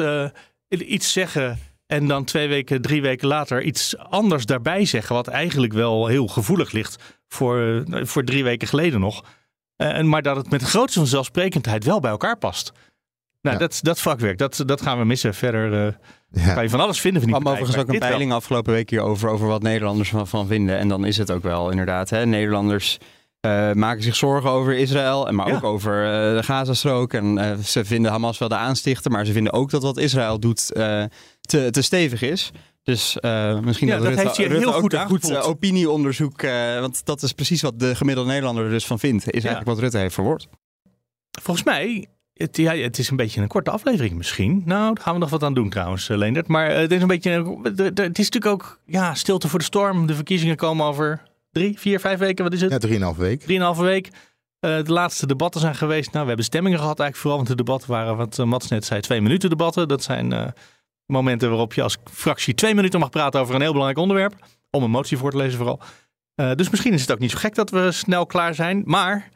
iets 0.69 1.13
zeggen 1.13 1.59
en 1.87 2.07
dan 2.07 2.25
twee 2.25 2.49
weken, 2.49 2.83
drie 2.83 3.03
weken 3.03 3.29
later 3.29 3.63
iets 3.63 3.97
anders 3.99 4.45
daarbij 4.47 4.85
zeggen. 4.85 5.15
Wat 5.15 5.29
eigenlijk 5.29 5.73
wel 5.73 6.07
heel 6.07 6.27
gevoelig 6.27 6.73
ligt 6.73 7.03
voor, 7.29 7.85
voor 7.91 8.25
drie 8.25 8.45
weken 8.45 8.69
geleden 8.69 9.01
nog. 9.01 9.25
en 9.77 10.09
maar 10.09 10.23
dat 10.23 10.37
het 10.37 10.51
met 10.51 10.61
de 10.61 10.67
grootste 10.67 10.99
vanzelfsprekendheid 10.99 11.85
wel 11.85 12.01
bij 12.01 12.11
elkaar 12.11 12.39
past. 12.39 12.73
Nou, 13.41 13.57
Ja. 13.57 13.63
dat, 13.63 13.79
dat 13.83 14.01
vakwerk, 14.01 14.39
dat, 14.39 14.63
dat 14.67 14.81
gaan 14.83 14.99
we 14.99 15.05
missen. 15.05 15.35
Verder 15.35 15.87
eh, 15.87 15.93
Ja. 16.47 16.55
kan 16.55 16.63
je 16.63 16.69
van 16.71 16.81
alles 16.81 17.01
vinden 17.01 17.23
van 17.23 17.31
die 17.31 17.41
partij, 17.41 17.61
overigens 17.61 17.87
ook 17.87 17.93
een 17.95 18.01
wel. 18.01 18.09
peiling 18.09 18.33
afgelopen 18.33 18.73
week 18.73 18.91
hierover, 18.91 19.29
over 19.29 19.47
wat 19.47 19.63
Nederlanders 19.63 20.09
van, 20.09 20.27
van 20.29 20.47
vinden. 20.47 20.79
En 20.79 20.89
dan 20.89 21.05
is 21.05 21.17
het 21.17 21.31
ook 21.31 21.43
wel 21.43 21.71
inderdaad. 21.71 22.11
Hè? 22.11 22.27
Nederlanders 22.27 22.99
eh, 23.41 23.73
maken 23.73 24.03
zich 24.03 24.17
zorgen 24.17 24.51
over 24.51 24.77
Israël, 24.77 25.29
en 25.29 25.35
maar 25.35 25.49
Ja. 25.49 25.55
ook 25.55 25.65
over 25.65 26.05
eh, 26.05 26.37
de 26.37 26.43
Gazastrook. 26.43 27.13
En 27.13 27.39
eh, 27.39 27.59
ze 27.59 27.85
vinden 27.85 28.11
Hamas 28.11 28.39
wel 28.39 28.49
de 28.49 28.55
aanstichter, 28.55 29.11
maar 29.11 29.27
ze 29.27 29.33
vinden 29.33 29.53
ook 29.53 29.71
dat 29.71 29.83
wat 29.83 29.97
Israël 29.97 30.41
doet 30.41 30.67
te, 31.41 31.69
te 31.71 31.83
stevig 31.83 32.23
is. 32.23 32.51
Dus 32.83 33.17
misschien 33.63 33.89
Ja, 33.89 33.95
dat, 33.95 34.03
dat 34.03 34.13
Rutte, 34.13 34.21
heeft 34.23 34.37
hij 34.37 34.47
Rutte 34.47 34.65
heel 34.65 34.75
ook 34.75 34.81
goed 34.81 34.93
een 34.93 35.07
goed 35.07 35.37
opinieonderzoek, 35.37 36.43
want 36.81 37.05
dat 37.05 37.23
is 37.23 37.33
precies 37.33 37.63
wat 37.63 37.79
de 37.79 37.95
gemiddelde 37.95 38.31
Nederlander 38.31 38.65
er 38.65 38.71
dus 38.71 38.87
van 38.87 38.99
vindt. 38.99 39.25
Is 39.25 39.31
eigenlijk 39.33 39.65
wat 39.67 39.79
Rutte 39.79 39.99
heeft 39.99 40.15
verwoord. 40.15 40.49
Volgens 41.43 41.67
mij, 41.67 42.07
het, 42.35 42.57
ja, 42.57 42.75
het 42.75 42.99
is 42.99 43.11
een 43.11 43.17
beetje 43.17 43.41
een 43.41 43.49
korte 43.49 43.71
aflevering 43.71 44.15
misschien. 44.17 44.63
Nou, 44.65 44.95
daar 44.95 45.05
gaan 45.05 45.15
we 45.15 45.21
nog 45.21 45.31
wat 45.31 45.43
aan 45.43 45.55
doen 45.55 45.71
trouwens, 45.71 46.09
Leendert. 46.09 46.49
Maar 46.49 46.71
het 46.71 46.93
is 46.93 47.03
een 47.03 47.09
beetje, 47.09 47.31
het 47.85 48.19
is 48.19 48.31
natuurlijk 48.31 48.47
ook 48.47 48.81
ja, 48.87 49.15
stilte 49.15 49.49
voor 49.49 49.59
de 49.59 49.65
storm. 49.65 50.07
De 50.07 50.15
verkiezingen 50.15 50.57
komen 50.57 50.87
over 50.87 51.23
drie, 51.59 51.79
vier, 51.79 52.01
vijf 52.01 52.19
weken. 52.19 52.45
Wat 52.45 52.53
is 52.53 52.61
het? 52.61 52.71
Ja, 52.71 52.79
drieënhalf 52.79 53.17
week. 53.17 53.41
Drieënhalve 53.41 53.83
week. 53.83 54.11
Eh, 54.61 54.83
de 54.83 54.93
laatste 54.93 55.27
debatten 55.27 55.61
zijn 55.61 55.75
geweest. 55.75 56.07
Nou, 56.07 56.21
we 56.23 56.29
hebben 56.29 56.45
stemmingen 56.45 56.79
gehad 56.79 57.01
eigenlijk 57.01 57.21
vooral. 57.21 57.37
Want 57.37 57.49
de 57.49 57.65
debatten 57.65 57.91
waren, 57.91 58.17
wat 58.17 58.39
eh, 58.39 58.47
Mats 58.47 58.69
net 58.69 58.85
zei, 58.85 59.01
twee 59.01 59.21
minuten 59.21 59.51
debatten. 59.51 59.89
Dat 59.89 60.03
zijn 60.03 60.33
eh, 60.33 60.47
momenten 61.07 61.49
waarop 61.49 61.75
je 61.75 61.83
als 61.83 61.97
fractie 62.11 62.55
twee 62.55 62.75
minuten 62.75 63.01
mag 63.01 63.11
praten 63.11 63.41
over 63.41 63.55
een 63.55 63.61
heel 63.61 63.73
belangrijk 63.73 64.01
onderwerp. 64.01 64.35
Om 64.71 64.83
een 64.83 64.91
motie 64.91 65.17
voor 65.17 65.31
te 65.31 65.37
lezen 65.37 65.59
vooral. 65.59 65.81
Dus 66.55 66.71
misschien 66.71 66.93
is 66.93 67.01
het 67.01 67.13
ook 67.13 67.19
niet 67.19 67.31
zo 67.31 67.39
gek 67.39 67.55
dat 67.55 67.71
we 67.71 67.93
snel 67.93 68.27
klaar 68.27 68.55
zijn. 68.55 68.83
Maar 68.85 69.29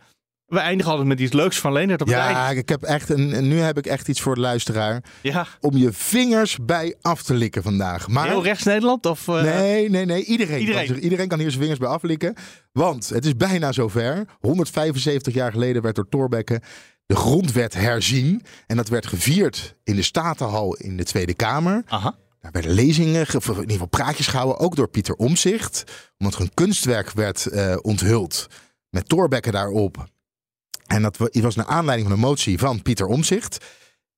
we 0.53 0.59
eindigen 0.59 0.91
altijd 0.91 1.09
met 1.09 1.21
iets 1.21 1.33
leuks 1.33 1.59
van 1.59 1.73
Leendert 1.73 2.01
op 2.01 2.07
het 2.07 2.17
Ja, 2.17 2.45
eind. 2.47 2.59
ik 2.59 2.69
heb 2.69 2.83
echt 2.83 3.09
een, 3.09 3.33
en 3.33 3.49
nu 3.49 3.59
heb 3.59 3.79
ik 3.79 3.87
echt 3.87 4.09
iets 4.09 4.21
voor 4.21 4.35
de 4.35 4.41
luisteraar. 4.41 5.03
Ja, 5.23 5.47
Om 5.61 5.77
je 5.77 5.93
vingers 5.93 6.59
bij 6.63 6.95
af 7.01 7.23
te 7.23 7.35
likken 7.35 7.63
vandaag. 7.63 8.09
Maar 8.09 8.29
heel 8.29 8.43
rechts 8.43 8.65
Nederland? 8.65 9.07
Of, 9.07 9.29
eh, 9.29 9.43
Nee, 9.43 9.91
nee, 9.91 10.05
nee. 10.05 10.25
Iedereen, 10.25 10.61
Iedereen. 10.61 10.87
Kan, 10.87 10.97
iedereen 10.97 11.29
kan 11.29 11.39
hier 11.39 11.49
zijn 11.49 11.61
vingers 11.61 11.81
bij 11.81 11.89
aflikken. 11.89 12.35
Want 12.73 13.09
het 13.09 13.25
is 13.25 13.37
bijna 13.37 13.73
zover. 13.73 14.25
175 14.41 15.35
jaar 15.35 15.53
geleden 15.53 15.83
werd 15.83 15.95
door 15.95 16.09
Thorbecke 16.09 16.61
de 17.07 17.17
grondwet 17.17 17.75
herzien. 17.75 18.43
En 18.67 18.77
dat 18.77 18.89
werd 18.89 19.07
gevierd 19.07 19.75
in 19.85 19.97
de 19.97 20.03
Statenhal 20.03 20.75
in 20.75 20.97
de 20.97 21.05
Tweede 21.05 21.35
Kamer. 21.35 21.83
Aha. 21.87 22.15
Daar 22.41 22.53
werden 22.53 22.71
lezingen, 22.73 23.27
ge- 23.27 23.37
of 23.37 23.47
in 23.49 23.55
ieder 23.55 23.71
geval 23.71 23.87
praatjes 23.87 24.27
gehouden, 24.27 24.59
ook 24.59 24.77
door 24.77 24.89
Pieter 24.89 25.15
Omzicht. 25.15 25.85
Omdat 26.19 26.35
er 26.35 26.41
een 26.41 26.55
kunstwerk 26.55 27.11
werd 27.13 27.47
eh, 27.47 27.77
onthuld 27.83 28.47
met 28.91 29.09
Thorbecke 29.09 29.51
daarop. 29.51 30.07
En 30.93 31.03
dat 31.03 31.17
wa- 31.17 31.29
was 31.33 31.55
naar 31.55 31.67
aanleiding 31.67 32.09
van 32.09 32.19
een 32.19 32.25
motie 32.25 32.59
van 32.59 32.83
Pieter 32.83 33.07
Omzicht. 33.07 33.65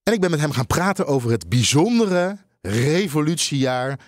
En 0.02 0.12
ik 0.12 0.20
ben 0.20 0.30
met 0.30 0.40
hem 0.40 0.50
gaan 0.52 0.66
praten 0.66 1.06
over 1.06 1.30
het 1.30 1.48
bijzondere 1.48 2.36
revolutiejaar 2.60 3.98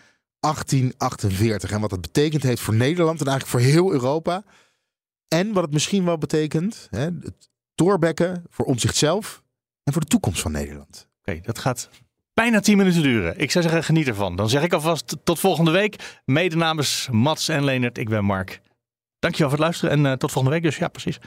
1848. 0.40 1.70
En 1.70 1.80
wat 1.80 1.90
dat 1.90 2.00
betekend 2.00 2.42
heeft 2.42 2.62
voor 2.62 2.74
Nederland 2.74 3.20
en 3.20 3.26
eigenlijk 3.26 3.58
voor 3.64 3.72
heel 3.72 3.92
Europa. 3.92 4.44
En 5.28 5.52
wat 5.52 5.62
het 5.62 5.72
misschien 5.72 6.04
wel 6.04 6.18
betekent, 6.18 6.86
hè, 6.90 7.04
het 7.04 7.50
Thorbecke 7.74 8.42
voor 8.50 8.64
Omzicht 8.64 8.96
zelf 8.96 9.42
en 9.82 9.92
voor 9.92 10.02
de 10.02 10.08
toekomst 10.08 10.40
van 10.40 10.52
Nederland. 10.52 11.08
Oké, 11.20 11.40
dat 11.42 11.58
gaat 11.58 11.90
bijna 12.34 12.60
10 12.60 12.76
minuten 12.76 13.02
duren. 13.02 13.38
Ik 13.38 13.50
zou 13.50 13.64
zeggen, 13.64 13.84
geniet 13.84 14.06
ervan. 14.08 14.36
Dan 14.36 14.48
zeg 14.48 14.62
ik 14.62 14.72
alvast 14.72 15.16
tot 15.24 15.38
volgende 15.38 15.70
week. 15.70 16.20
Mede 16.24 16.56
namens 16.56 17.08
Mats 17.10 17.48
en 17.48 17.64
Leonard, 17.64 17.98
ik 17.98 18.08
ben 18.08 18.24
Mark. 18.24 18.60
Dankjewel 19.18 19.50
voor 19.50 19.58
het 19.58 19.66
luisteren 19.68 19.90
en 19.96 20.06
eh, 20.12 20.18
tot 20.18 20.32
volgende 20.32 20.56
week. 20.56 20.64
Dus 20.64 20.76
ja, 20.76 20.88
precies. 20.88 21.18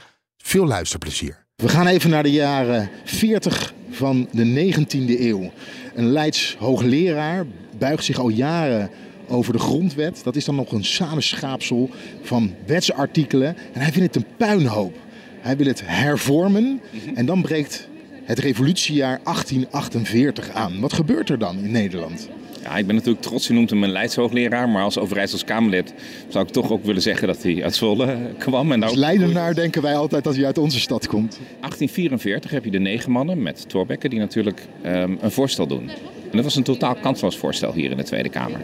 Veel 0.42 0.66
luisterplezier. 0.66 1.44
We 1.56 1.68
gaan 1.68 1.86
even 1.86 2.10
naar 2.10 2.22
de 2.22 2.32
jaren 2.32 2.90
40 3.04 3.74
van 3.90 4.28
de 4.32 4.72
19e 4.74 5.20
eeuw. 5.20 5.52
Een 5.94 6.12
Leids 6.12 6.56
hoogleraar 6.58 7.46
buigt 7.78 8.04
zich 8.04 8.18
al 8.18 8.28
jaren 8.28 8.90
over 9.28 9.52
de 9.52 9.58
grondwet. 9.58 10.20
Dat 10.24 10.36
is 10.36 10.44
dan 10.44 10.54
nog 10.54 10.72
een 10.72 10.84
samenschaapsel 10.84 11.90
van 12.22 12.54
wetsartikelen. 12.66 13.56
En 13.72 13.80
hij 13.80 13.92
vindt 13.92 14.14
het 14.14 14.24
een 14.24 14.36
puinhoop. 14.36 14.96
Hij 15.40 15.56
wil 15.56 15.66
het 15.66 15.82
hervormen. 15.84 16.80
En 17.14 17.26
dan 17.26 17.42
breekt 17.42 17.88
het 18.24 18.38
revolutiejaar 18.38 19.20
1848 19.24 20.50
aan. 20.50 20.80
Wat 20.80 20.92
gebeurt 20.92 21.30
er 21.30 21.38
dan 21.38 21.58
in 21.58 21.70
Nederland? 21.70 22.28
Ja, 22.62 22.76
ik 22.76 22.86
ben 22.86 22.94
natuurlijk 22.94 23.22
trots, 23.22 23.46
je 23.46 23.52
noemt 23.52 23.70
hem 23.70 23.82
een 23.82 23.90
Leidshoogleraar, 23.90 24.68
maar 24.68 24.82
als 24.82 24.98
Overijssels 24.98 25.44
Kamerlid 25.44 25.94
zou 26.28 26.46
ik 26.46 26.52
toch 26.52 26.70
ook 26.70 26.84
willen 26.84 27.02
zeggen 27.02 27.26
dat 27.26 27.42
hij 27.42 27.62
uit 27.64 27.74
Zwolle 27.74 28.18
kwam. 28.38 28.72
En 28.72 28.80
daar 28.80 28.88
Als 28.88 28.98
Leidenaar 28.98 29.54
denken 29.54 29.82
wij 29.82 29.96
altijd 29.96 30.24
dat 30.24 30.36
hij 30.36 30.44
uit 30.44 30.58
onze 30.58 30.80
stad 30.80 31.06
komt. 31.06 31.30
1844 31.30 32.50
heb 32.50 32.64
je 32.64 32.70
de 32.70 32.78
negen 32.78 33.10
mannen 33.10 33.42
met 33.42 33.68
Thorbecke 33.68 34.08
die 34.08 34.18
natuurlijk 34.18 34.66
ehm, 34.82 35.16
een 35.20 35.30
voorstel 35.30 35.66
doen. 35.66 35.90
En 36.30 36.36
dat 36.36 36.44
was 36.44 36.56
een 36.56 36.62
totaal 36.62 36.94
kansloos 36.94 37.36
voorstel 37.36 37.72
hier 37.72 37.90
in 37.90 37.96
de 37.96 38.02
Tweede 38.02 38.28
Kamer. 38.28 38.60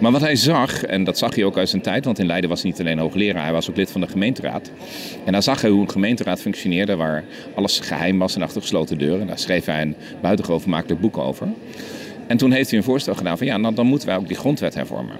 Maar 0.00 0.12
wat 0.12 0.20
hij 0.20 0.36
zag, 0.36 0.84
en 0.84 1.04
dat 1.04 1.18
zag 1.18 1.34
hij 1.34 1.44
ook 1.44 1.58
uit 1.58 1.68
zijn 1.68 1.82
tijd, 1.82 2.04
want 2.04 2.18
in 2.18 2.26
Leiden 2.26 2.50
was 2.50 2.62
hij 2.62 2.70
niet 2.70 2.80
alleen 2.80 2.98
hoogleraar, 2.98 3.42
hij 3.42 3.52
was 3.52 3.70
ook 3.70 3.76
lid 3.76 3.90
van 3.90 4.00
de 4.00 4.06
gemeenteraad. 4.08 4.70
En 5.24 5.32
daar 5.32 5.42
zag 5.42 5.60
hij 5.60 5.70
hoe 5.70 5.80
een 5.80 5.90
gemeenteraad 5.90 6.40
functioneerde 6.40 6.96
waar 6.96 7.24
alles 7.54 7.80
geheim 7.80 8.18
was 8.18 8.34
en 8.34 8.42
achter 8.42 8.60
gesloten 8.60 8.98
deuren. 8.98 9.20
En 9.20 9.26
daar 9.26 9.38
schreef 9.38 9.64
hij 9.64 9.82
een 9.82 9.94
buitengewoon 10.22 10.60
vermakelijk 10.60 11.00
boek 11.00 11.18
over. 11.18 11.48
En 12.30 12.36
toen 12.36 12.52
heeft 12.52 12.70
hij 12.70 12.78
een 12.78 12.84
voorstel 12.84 13.14
gedaan 13.14 13.38
van 13.38 13.46
ja, 13.46 13.56
nou, 13.56 13.74
dan 13.74 13.86
moeten 13.86 14.08
wij 14.08 14.16
ook 14.16 14.28
die 14.28 14.36
grondwet 14.36 14.74
hervormen. 14.74 15.16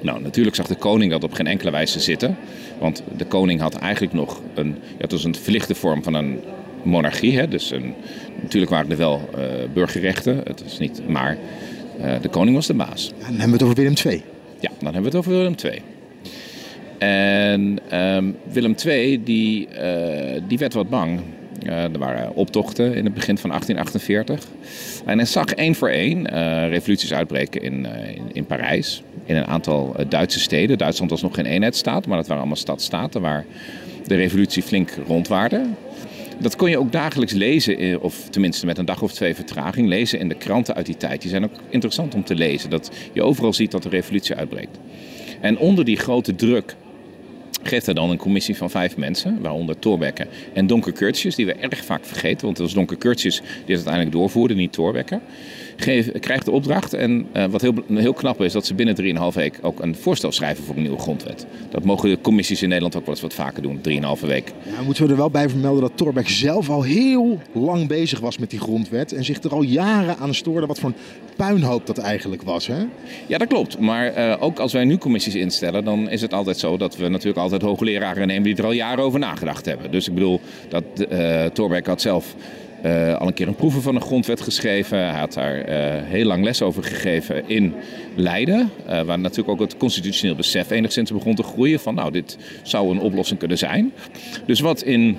Nou, 0.00 0.22
natuurlijk 0.22 0.56
zag 0.56 0.66
de 0.66 0.74
koning 0.74 1.10
dat 1.10 1.24
op 1.24 1.32
geen 1.32 1.46
enkele 1.46 1.70
wijze 1.70 2.00
zitten. 2.00 2.36
Want 2.78 3.02
de 3.16 3.24
koning 3.24 3.60
had 3.60 3.74
eigenlijk 3.74 4.12
nog 4.12 4.40
een, 4.54 4.66
ja, 4.66 4.98
het 4.98 5.12
was 5.12 5.24
een 5.24 5.34
verlichte 5.34 5.74
vorm 5.74 6.02
van 6.02 6.14
een 6.14 6.40
monarchie. 6.82 7.38
Hè? 7.38 7.48
Dus 7.48 7.70
een, 7.70 7.94
natuurlijk 8.42 8.72
waren 8.72 8.90
er 8.90 8.96
wel 8.96 9.28
eh, 9.34 9.42
burgerrechten, 9.72 10.40
het 10.44 10.62
is 10.66 10.78
niet, 10.78 11.08
maar 11.08 11.38
eh, 12.00 12.20
de 12.20 12.28
koning 12.28 12.56
was 12.56 12.66
de 12.66 12.74
baas. 12.74 13.08
En 13.08 13.16
dan 13.18 13.28
hebben 13.28 13.46
we 13.46 13.52
het 13.52 13.62
over 13.62 13.74
Willem 13.74 13.94
II. 14.04 14.22
Ja, 14.60 14.70
dan 14.78 14.94
hebben 14.94 15.12
we 15.12 15.16
het 15.16 15.16
over 15.16 15.32
Willem 15.32 15.54
II. 15.64 15.82
En 16.98 17.78
ehm, 17.88 18.30
Willem 18.52 18.74
II, 18.84 19.22
die, 19.22 19.68
eh, 19.68 20.42
die 20.48 20.58
werd 20.58 20.74
wat 20.74 20.88
bang. 20.88 21.20
Eh, 21.66 21.82
er 21.82 21.98
waren 21.98 22.34
optochten 22.34 22.94
in 22.94 23.04
het 23.04 23.14
begin 23.14 23.38
van 23.38 23.50
1848. 23.50 24.48
En 25.04 25.18
hij 25.18 25.26
zag 25.26 25.52
één 25.52 25.74
voor 25.74 25.88
één 25.88 26.26
eh, 26.26 26.68
revoluties 26.68 27.12
uitbreken 27.12 27.62
in, 27.62 27.86
eh, 27.86 28.16
in, 28.16 28.22
in 28.32 28.46
Parijs. 28.46 29.02
In 29.24 29.36
een 29.36 29.46
aantal 29.46 29.96
Duitse 30.08 30.40
steden. 30.40 30.78
Duitsland 30.78 31.10
was 31.10 31.22
nog 31.22 31.34
geen 31.34 31.46
eenheidsstaat, 31.46 32.06
maar 32.06 32.16
dat 32.16 32.26
waren 32.26 32.42
allemaal 32.42 32.60
stadstaten 32.60 33.20
waar 33.20 33.44
de 34.06 34.14
revolutie 34.14 34.62
flink 34.62 34.90
rondwaarde. 35.06 35.64
Dat 36.38 36.56
kon 36.56 36.70
je 36.70 36.78
ook 36.78 36.92
dagelijks 36.92 37.32
lezen, 37.32 38.02
of 38.02 38.28
tenminste 38.28 38.66
met 38.66 38.78
een 38.78 38.84
dag 38.84 39.02
of 39.02 39.12
twee 39.12 39.34
vertraging, 39.34 39.88
lezen 39.88 40.18
in 40.18 40.28
de 40.28 40.34
kranten 40.34 40.74
uit 40.74 40.86
die 40.86 40.96
tijd. 40.96 41.20
Die 41.20 41.30
zijn 41.30 41.44
ook 41.44 41.60
interessant 41.68 42.14
om 42.14 42.24
te 42.24 42.34
lezen. 42.34 42.70
Dat 42.70 42.90
je 43.12 43.22
overal 43.22 43.52
ziet 43.52 43.70
dat 43.70 43.82
de 43.82 43.88
revolutie 43.88 44.34
uitbreekt. 44.34 44.78
En 45.40 45.58
onder 45.58 45.84
die 45.84 45.96
grote 45.96 46.34
druk 46.34 46.76
geeft 47.66 47.86
hij 47.86 47.94
dan 47.94 48.10
een 48.10 48.16
commissie 48.16 48.56
van 48.56 48.70
vijf 48.70 48.96
mensen, 48.96 49.40
waaronder 49.40 49.78
Thorbecke 49.78 50.26
en 50.52 50.66
Donker 50.66 50.92
Curtius, 50.92 51.34
die 51.34 51.46
we 51.46 51.52
erg 51.52 51.84
vaak 51.84 52.04
vergeten, 52.04 52.44
want 52.44 52.58
het 52.58 52.66
was 52.66 52.74
Donker 52.74 52.98
Curtius 52.98 53.36
die 53.38 53.48
het 53.48 53.68
uiteindelijk 53.68 54.12
doorvoerde, 54.12 54.54
niet 54.54 54.72
Thorbecke. 54.72 55.20
Geef, 55.76 56.10
krijgt 56.20 56.44
de 56.44 56.50
opdracht 56.50 56.94
en 56.94 57.26
eh, 57.32 57.44
wat 57.44 57.60
heel, 57.60 57.74
heel 57.92 58.12
knap 58.12 58.40
is, 58.40 58.52
dat 58.52 58.66
ze 58.66 58.74
binnen 58.74 59.30
3,5 59.32 59.34
week 59.34 59.58
ook 59.62 59.82
een 59.82 59.96
voorstel 59.96 60.32
schrijven 60.32 60.64
voor 60.64 60.74
een 60.76 60.82
nieuwe 60.82 60.98
grondwet. 60.98 61.46
Dat 61.70 61.84
mogen 61.84 62.08
de 62.08 62.20
commissies 62.20 62.62
in 62.62 62.68
Nederland 62.68 62.96
ook 62.96 63.04
wel 63.04 63.14
eens 63.14 63.22
wat 63.22 63.34
vaker 63.34 63.62
doen, 63.62 63.80
3,5 64.20 64.26
week. 64.26 64.52
Nou, 64.70 64.84
moeten 64.84 65.04
we 65.04 65.10
er 65.10 65.16
wel 65.16 65.30
bij 65.30 65.48
vermelden 65.48 65.80
dat 65.80 65.92
Thorbecke 65.94 66.30
zelf 66.30 66.68
al 66.68 66.82
heel 66.82 67.40
lang 67.52 67.88
bezig 67.88 68.20
was 68.20 68.38
met 68.38 68.50
die 68.50 68.60
grondwet. 68.60 69.12
En 69.12 69.24
zich 69.24 69.42
er 69.42 69.50
al 69.50 69.62
jaren 69.62 70.16
aan 70.18 70.34
stoorde 70.34 70.66
wat 70.66 70.78
voor 70.78 70.88
een 70.88 70.96
puinhoop 71.36 71.86
dat 71.86 71.98
eigenlijk 71.98 72.42
was. 72.42 72.66
Hè? 72.66 72.84
Ja, 73.26 73.38
dat 73.38 73.48
klopt. 73.48 73.78
Maar 73.78 74.06
eh, 74.06 74.42
ook 74.42 74.58
als 74.58 74.72
wij 74.72 74.84
nu 74.84 74.98
commissies 74.98 75.34
instellen, 75.34 75.84
dan 75.84 76.10
is 76.10 76.20
het 76.20 76.32
altijd 76.32 76.58
zo 76.58 76.76
dat 76.76 76.96
we 76.96 77.08
natuurlijk 77.08 77.38
altijd 77.38 77.62
hoogleraren 77.62 78.26
nemen 78.26 78.42
die 78.42 78.56
er 78.56 78.64
al 78.64 78.72
jaren 78.72 79.04
over 79.04 79.18
nagedacht 79.18 79.66
hebben. 79.66 79.90
Dus 79.90 80.08
ik 80.08 80.14
bedoel, 80.14 80.40
dat 80.68 80.84
eh 81.08 81.44
Thorbecke 81.44 81.90
had 81.90 82.00
zelf 82.00 82.34
eh, 82.82 83.14
al 83.14 83.26
een 83.26 83.34
keer 83.34 83.48
een 83.48 83.54
proeven 83.54 83.82
van 83.82 83.94
een 83.94 84.00
grondwet 84.00 84.40
geschreven. 84.40 84.98
Hij 84.98 85.18
had 85.18 85.32
daar 85.32 85.60
eh, 85.60 86.02
heel 86.04 86.24
lang 86.24 86.44
les 86.44 86.62
over 86.62 86.82
gegeven 86.82 87.48
in 87.48 87.74
Leiden. 88.16 88.70
eh, 88.86 89.02
waar 89.02 89.18
natuurlijk 89.18 89.48
ook 89.48 89.68
het 89.68 89.76
constitutioneel 89.76 90.36
besef 90.36 90.70
enigszins 90.70 91.12
begon 91.12 91.34
te 91.34 91.42
groeien 91.42 91.80
van 91.80 91.94
nou, 91.94 92.12
dit 92.12 92.38
zou 92.62 92.90
een 92.90 93.00
oplossing 93.00 93.38
kunnen 93.38 93.58
zijn. 93.58 93.92
Dus 94.46 94.60
wat 94.60 94.82
in 94.82 95.18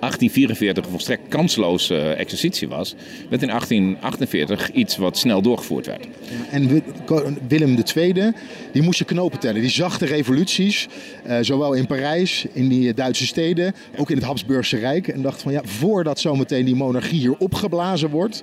1844 0.00 0.84
een 0.84 0.90
volstrekt 0.90 1.28
kansloze 1.28 1.96
eh, 1.96 2.20
exercitie 2.20 2.68
was, 2.68 2.94
werd 3.28 3.42
in 3.42 3.48
1848 3.48 4.70
iets 4.72 4.96
wat 4.96 5.18
snel 5.18 5.42
doorgevoerd 5.42 5.86
werd. 5.86 6.06
En 6.50 6.82
Willem 7.48 7.78
II, 7.96 8.32
die 8.72 8.82
moest 8.82 8.98
je 8.98 9.04
knopen 9.04 9.38
tellen. 9.38 9.60
Die 9.60 9.70
zag 9.70 9.98
de 9.98 10.06
revoluties, 10.06 10.88
eh, 11.24 11.38
zowel 11.40 11.72
in 11.72 11.86
Parijs, 11.86 12.46
in 12.52 12.68
die 12.68 12.88
eh, 12.88 12.94
Duitse 12.96 13.26
steden, 13.26 13.74
ook 13.96 14.10
in 14.10 14.16
het 14.16 14.24
Habsburgse 14.24 14.78
Rijk. 14.78 15.08
En 15.08 15.22
dacht 15.22 15.42
van 15.42 15.52
ja, 15.52 15.60
voordat 15.64 16.20
zometeen 16.20 16.64
die 16.64 16.74
monarchie 16.74 17.18
hier 17.18 17.36
opgeblazen 17.38 18.10
wordt, 18.10 18.42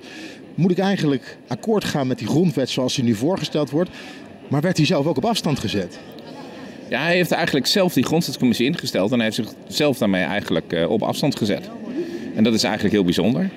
moet 0.54 0.70
ik 0.70 0.78
eigenlijk 0.78 1.38
akkoord 1.48 1.84
gaan 1.84 2.06
met 2.06 2.18
die 2.18 2.28
grondwet 2.28 2.70
zoals 2.70 2.94
die 2.94 3.04
nu 3.04 3.14
voorgesteld 3.14 3.70
wordt. 3.70 3.90
Maar 4.48 4.60
werd 4.60 4.76
hij 4.76 4.86
zelf 4.86 5.06
ook 5.06 5.16
op 5.16 5.24
afstand 5.24 5.58
gezet? 5.58 5.98
Ja, 6.88 7.02
hij 7.02 7.14
heeft 7.14 7.30
eigenlijk 7.30 7.66
zelf 7.66 7.92
die 7.92 8.04
grondwetscommissie 8.04 8.66
ingesteld 8.66 9.12
en 9.12 9.20
hij 9.20 9.30
heeft 9.34 9.54
zichzelf 9.66 9.98
daarmee 9.98 10.22
eigenlijk 10.22 10.72
eh, 10.72 10.90
op 10.90 11.02
afstand 11.02 11.36
gezet. 11.36 11.70
En 12.34 12.44
dat 12.44 12.54
is 12.54 12.62
eigenlijk 12.62 12.94
heel 12.94 13.04
bijzonder. 13.04 13.50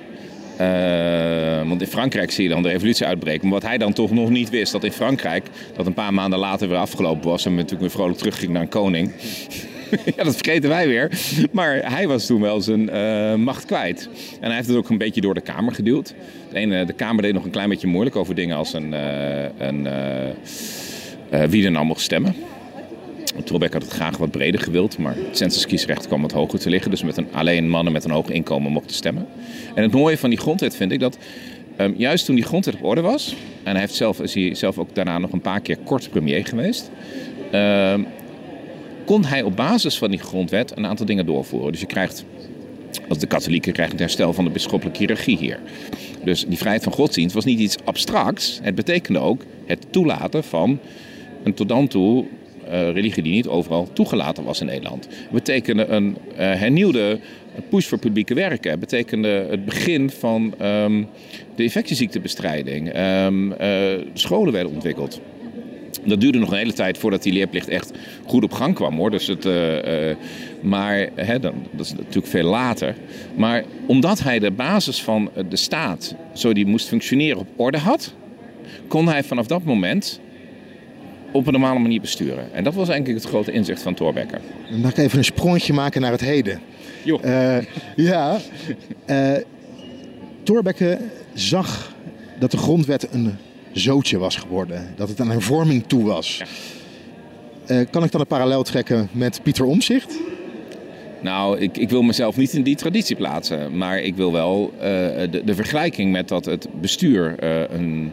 Eh, 0.56 1.68
want 1.68 1.80
in 1.80 1.86
Frankrijk 1.86 2.30
zie 2.30 2.44
je 2.44 2.50
dan 2.50 2.62
de 2.62 2.68
revolutie 2.68 3.06
uitbreken. 3.06 3.42
Maar 3.42 3.60
wat 3.60 3.68
hij 3.68 3.78
dan 3.78 3.92
toch 3.92 4.10
nog 4.10 4.30
niet 4.30 4.50
wist, 4.50 4.72
dat 4.72 4.84
in 4.84 4.92
Frankrijk, 4.92 5.46
dat 5.76 5.86
een 5.86 5.94
paar 5.94 6.14
maanden 6.14 6.38
later 6.38 6.68
weer 6.68 6.78
afgelopen 6.78 7.30
was 7.30 7.46
en 7.46 7.54
natuurlijk 7.54 7.80
weer 7.80 7.90
vrolijk 7.90 8.18
terugging 8.18 8.52
naar 8.52 8.62
een 8.62 8.68
koning. 8.68 9.12
ja, 10.16 10.24
dat 10.24 10.36
vergeten 10.36 10.68
wij 10.68 10.88
weer. 10.88 11.10
Maar 11.50 11.92
hij 11.92 12.08
was 12.08 12.26
toen 12.26 12.40
wel 12.40 12.60
zijn 12.60 12.90
eh, 12.90 13.34
macht 13.34 13.64
kwijt. 13.64 14.08
En 14.40 14.46
hij 14.46 14.56
heeft 14.56 14.68
het 14.68 14.76
ook 14.76 14.88
een 14.88 14.98
beetje 14.98 15.20
door 15.20 15.34
de 15.34 15.40
Kamer 15.40 15.74
geduwd. 15.74 16.14
De, 16.50 16.58
ene, 16.58 16.84
de 16.84 16.92
Kamer 16.92 17.22
deed 17.22 17.32
nog 17.32 17.44
een 17.44 17.50
klein 17.50 17.68
beetje 17.68 17.86
moeilijk 17.86 18.16
over 18.16 18.34
dingen 18.34 18.56
als 18.56 18.72
een, 18.72 18.94
eh, 18.94 19.44
een, 19.58 19.88
wie 21.50 21.64
er 21.64 21.70
nou 21.70 21.86
mocht 21.86 22.00
stemmen. 22.00 22.34
Thorbecke 23.44 23.76
had 23.76 23.82
het 23.82 23.92
graag 23.92 24.16
wat 24.16 24.30
breder 24.30 24.60
gewild, 24.60 24.98
maar 24.98 25.14
het 25.16 25.36
censuskiesrecht 25.36 26.06
kwam 26.06 26.22
wat 26.22 26.32
hoger 26.32 26.58
te 26.58 26.70
liggen. 26.70 26.90
Dus 26.90 27.02
met 27.02 27.16
een, 27.16 27.26
alleen 27.32 27.68
mannen 27.68 27.92
met 27.92 28.04
een 28.04 28.10
hoog 28.10 28.28
inkomen 28.28 28.72
mochten 28.72 28.94
stemmen. 28.94 29.26
En 29.74 29.82
het 29.82 29.92
mooie 29.92 30.18
van 30.18 30.30
die 30.30 30.38
grondwet 30.38 30.76
vind 30.76 30.92
ik 30.92 31.00
dat 31.00 31.18
ehm, 31.76 31.92
juist 31.96 32.24
toen 32.24 32.34
die 32.34 32.44
grondwet 32.44 32.74
op 32.74 32.84
orde 32.84 33.00
was... 33.00 33.36
en 33.62 33.70
hij 33.70 33.80
heeft 33.80 33.94
zelf, 33.94 34.20
is 34.20 34.58
zelf 34.58 34.78
ook 34.78 34.94
daarna 34.94 35.18
nog 35.18 35.32
een 35.32 35.40
paar 35.40 35.60
keer 35.60 35.78
kort 35.84 36.10
premier 36.10 36.46
geweest... 36.46 36.90
ehm, 37.50 38.02
kon 39.04 39.24
hij 39.24 39.42
op 39.42 39.56
basis 39.56 39.98
van 39.98 40.10
die 40.10 40.18
grondwet 40.18 40.76
een 40.76 40.86
aantal 40.86 41.06
dingen 41.06 41.26
doorvoeren. 41.26 41.72
Dus 41.72 41.80
je 41.80 41.86
krijgt, 41.86 42.24
als 43.08 43.18
de 43.18 43.26
katholieken 43.26 43.72
krijgen 43.72 43.94
het 43.94 44.04
herstel 44.04 44.32
van 44.32 44.44
de 44.44 44.50
bisschoppelijke 44.50 44.98
hiërarchie 44.98 45.38
hier. 45.38 45.60
Dus 46.24 46.44
die 46.46 46.58
vrijheid 46.58 46.82
van 46.82 46.92
godsdienst 46.92 47.34
was 47.34 47.44
niet 47.44 47.58
iets 47.58 47.76
abstracts. 47.84 48.60
Het 48.62 48.74
betekende 48.74 49.18
ook 49.18 49.44
het 49.66 49.86
toelaten 49.90 50.44
van 50.44 50.78
een 51.42 51.54
tot 51.54 51.68
dan 51.68 51.88
toe 51.88 52.26
religie 52.72 53.22
die 53.22 53.32
niet 53.32 53.48
overal 53.48 53.88
toegelaten 53.92 54.44
was 54.44 54.60
in 54.60 54.66
Nederland. 54.66 55.08
Betekende 55.30 55.86
een 55.86 56.16
eh, 56.36 56.36
hernieuwde 56.36 57.18
push 57.68 57.86
voor 57.86 57.98
publieke 57.98 58.34
werken. 58.34 58.78
Betekende 58.78 59.46
het 59.50 59.64
begin 59.64 60.10
van 60.10 60.54
ehm, 60.58 61.02
de 61.54 61.62
infectieziektebestrijding. 61.62 62.92
Ehm, 62.92 63.52
eh, 63.52 63.98
scholen 64.12 64.52
werden 64.52 64.72
ontwikkeld. 64.72 65.20
Dat 66.04 66.20
duurde 66.20 66.38
nog 66.38 66.50
een 66.50 66.58
hele 66.58 66.72
tijd 66.72 66.98
voordat 66.98 67.22
die 67.22 67.32
leerplicht 67.32 67.68
echt 67.68 67.92
goed 68.26 68.44
op 68.44 68.52
gang 68.52 68.74
kwam 68.74 68.96
hoor. 68.96 69.10
Dus 69.10 69.26
het, 69.26 69.44
eh, 69.44 70.10
eh, 70.10 70.16
maar 70.60 71.08
hè, 71.14 71.38
dan, 71.38 71.54
dat 71.70 71.86
is 71.86 71.94
natuurlijk 71.94 72.26
veel 72.26 72.48
later. 72.48 72.94
Maar 73.34 73.64
omdat 73.86 74.22
hij 74.22 74.38
de 74.38 74.50
basis 74.50 75.02
van 75.02 75.30
eh, 75.34 75.44
de 75.48 75.56
staat, 75.56 76.14
zo 76.32 76.52
die 76.52 76.66
moest 76.66 76.88
functioneren, 76.88 77.38
op 77.38 77.48
orde 77.56 77.78
had, 77.78 78.14
kon 78.88 79.08
hij 79.08 79.24
vanaf 79.24 79.46
dat 79.46 79.64
moment 79.64 80.20
op 81.32 81.46
een 81.46 81.52
normale 81.52 81.78
manier 81.78 82.00
besturen. 82.00 82.52
En 82.52 82.64
dat 82.64 82.74
was 82.74 82.88
eigenlijk 82.88 83.20
het 83.20 83.30
grote 83.30 83.52
inzicht 83.52 83.82
van 83.82 83.94
Thorbecke. 83.94 84.38
Dan 84.70 84.80
mag 84.80 84.90
ik 84.90 84.96
even 84.96 85.18
een 85.18 85.24
sprongetje 85.24 85.72
maken 85.72 86.00
naar 86.00 86.10
het 86.10 86.20
heden. 86.20 86.60
Joh. 87.04 87.24
Eh, 87.24 87.64
ja, 87.96 88.38
eh 89.04 89.32
Thorbecke 90.42 90.98
zag 91.34 91.94
dat 92.38 92.50
de 92.50 92.56
grondwet 92.56 93.08
een 93.12 93.36
zootje 93.72 94.18
was 94.18 94.36
geworden. 94.36 94.94
Dat 94.96 95.08
het 95.08 95.20
aan 95.20 95.30
hervorming 95.30 95.84
toe 95.86 96.04
was. 96.04 96.42
Eh, 97.66 97.80
kan 97.90 98.04
ik 98.04 98.10
dan 98.10 98.20
een 98.20 98.26
parallel 98.26 98.62
trekken 98.62 99.08
met 99.12 99.40
Pieter 99.42 99.64
Omzicht? 99.64 100.18
Nou, 101.20 101.58
ik, 101.58 101.76
ik 101.76 101.90
wil 101.90 102.02
mezelf 102.02 102.36
niet 102.36 102.52
in 102.52 102.62
die 102.62 102.76
traditie 102.76 103.16
plaatsen. 103.16 103.76
Maar 103.76 103.98
ik 103.98 104.16
wil 104.16 104.32
wel 104.32 104.72
de, 104.78 105.42
de 105.44 105.54
vergelijking 105.54 106.12
met 106.12 106.28
dat 106.28 106.44
het 106.44 106.68
bestuur 106.80 107.34
een, 107.74 108.12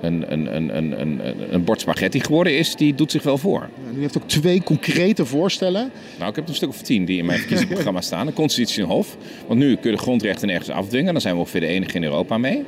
een, 0.00 0.32
een, 0.32 0.56
een, 0.56 0.76
een, 0.76 1.00
een, 1.00 1.20
een 1.54 1.64
bord 1.64 1.80
spaghetti 1.80 2.20
geworden 2.20 2.58
is, 2.58 2.76
die 2.76 2.94
doet 2.94 3.10
zich 3.10 3.22
wel 3.22 3.38
voor. 3.38 3.68
U 3.96 4.00
heeft 4.00 4.16
ook 4.16 4.28
twee 4.28 4.62
concrete 4.62 5.26
voorstellen. 5.26 5.90
Nou, 6.18 6.30
ik 6.30 6.36
heb 6.36 6.44
er 6.44 6.50
een 6.50 6.56
stuk 6.56 6.68
of 6.68 6.82
tien 6.82 7.04
die 7.04 7.18
in 7.18 7.24
mijn 7.24 7.38
verkiezingsprogramma 7.38 8.00
staan. 8.00 8.26
Een 8.26 8.32
constitutioneel 8.32 8.90
hof. 8.90 9.16
Want 9.46 9.60
nu 9.60 9.76
kun 9.76 9.90
je 9.90 9.96
de 9.96 10.02
grondrechten 10.02 10.48
nergens 10.48 10.70
afdwingen. 10.70 11.12
Daar 11.12 11.22
zijn 11.22 11.34
we 11.34 11.40
ongeveer 11.40 11.60
de 11.60 11.66
enige 11.66 11.96
in 11.96 12.04
Europa 12.04 12.38
mee. 12.38 12.64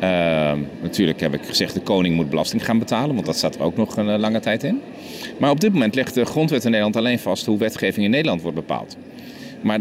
Ehm, 0.00 0.58
natuurlijk 0.82 1.20
heb 1.20 1.34
ik 1.34 1.44
gezegd, 1.44 1.74
de 1.74 1.80
koning 1.80 2.14
moet 2.14 2.30
belasting 2.30 2.64
gaan 2.64 2.78
betalen. 2.78 3.14
Want 3.14 3.26
dat 3.26 3.36
staat 3.36 3.54
er 3.54 3.62
ook 3.62 3.76
nog 3.76 3.96
een 3.96 4.08
eh, 4.08 4.18
lange 4.18 4.40
tijd 4.40 4.64
in. 4.64 4.80
Maar 5.38 5.50
op 5.50 5.60
dit 5.60 5.72
moment 5.72 5.94
legt 5.94 6.14
de 6.14 6.24
grondwet 6.24 6.64
in 6.64 6.70
Nederland 6.70 6.96
alleen 6.96 7.18
vast 7.18 7.46
hoe 7.46 7.58
wetgeving 7.58 8.04
in 8.04 8.10
Nederland 8.10 8.42
wordt 8.42 8.56
bepaald. 8.56 8.96
Maar 9.60 9.80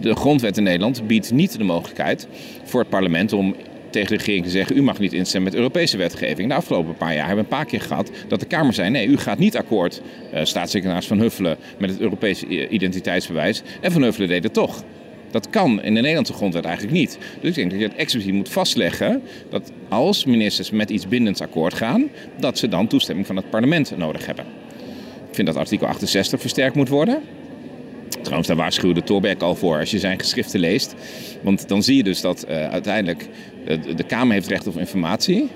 de 0.00 0.14
grondwet 0.14 0.56
in 0.56 0.62
Nederland 0.62 1.06
biedt 1.06 1.32
niet 1.32 1.58
de 1.58 1.64
mogelijkheid 1.64 2.28
voor 2.64 2.80
het 2.80 2.88
parlement 2.88 3.32
om 3.32 3.54
tegen 3.90 4.08
de 4.08 4.16
regering 4.16 4.44
te 4.44 4.50
zeggen: 4.50 4.76
u 4.76 4.82
mag 4.82 4.98
niet 4.98 5.12
instemmen 5.12 5.50
met 5.50 5.60
Europese 5.60 5.96
wetgeving. 5.96 6.48
De 6.48 6.54
afgelopen 6.54 6.96
paar 6.96 7.14
jaar 7.14 7.26
hebben 7.26 7.44
we 7.44 7.50
een 7.50 7.58
paar 7.58 7.66
keer 7.66 7.80
gehad 7.80 8.10
dat 8.28 8.40
de 8.40 8.46
Kamer 8.46 8.74
zei: 8.74 8.90
nee, 8.90 9.06
u 9.06 9.16
gaat 9.16 9.38
niet 9.38 9.56
akkoord, 9.56 10.02
eh, 10.32 10.44
staatssecretaris 10.44 11.06
Van 11.06 11.18
Huffelen, 11.18 11.56
met 11.78 11.90
het 11.90 12.00
Europese 12.00 12.68
identiteitsbewijs. 12.68 13.62
En 13.80 13.92
Van 13.92 14.02
Huffelen 14.02 14.28
deed 14.28 14.42
het 14.42 14.52
toch. 14.52 14.84
Dat 15.30 15.50
kan 15.50 15.82
in 15.82 15.94
de 15.94 16.00
Nederlandse 16.00 16.32
grondwet 16.32 16.64
eigenlijk 16.64 16.96
niet. 16.96 17.18
Dus 17.40 17.48
ik 17.48 17.54
denk 17.54 17.70
dat 17.70 17.80
je 17.80 17.86
het 17.86 17.96
expliciet 17.96 18.32
moet 18.32 18.48
vastleggen 18.48 19.22
dat 19.48 19.72
als 19.88 20.24
ministers 20.24 20.70
met 20.70 20.90
iets 20.90 21.08
bindends 21.08 21.40
akkoord 21.40 21.74
gaan, 21.74 22.08
dat 22.38 22.58
ze 22.58 22.68
dan 22.68 22.86
toestemming 22.86 23.26
van 23.26 23.36
het 23.36 23.50
parlement 23.50 23.96
nodig 23.96 24.26
hebben. 24.26 24.44
Ik 25.28 25.34
vind 25.36 25.46
dat 25.46 25.56
artikel 25.56 25.86
68 25.86 26.40
versterkt 26.40 26.74
moet 26.74 26.88
worden. 26.88 27.22
Trouwens, 28.22 28.48
daar 28.48 28.56
waarschuwde 28.56 29.02
Thorbecke 29.02 29.44
al 29.44 29.54
voor 29.54 29.78
als 29.78 29.90
je 29.90 29.98
zijn 29.98 30.18
geschriften 30.18 30.60
leest. 30.60 30.94
Want 31.42 31.68
dan 31.68 31.82
zie 31.82 31.96
je 31.96 32.02
dus 32.02 32.20
dat 32.20 32.42
eh, 32.42 32.68
uiteindelijk 32.68 33.28
eh, 33.66 33.96
de 33.96 34.04
Kamer 34.04 34.32
heeft 34.32 34.48
recht 34.48 34.66
op 34.66 34.76
informatie. 34.76 35.48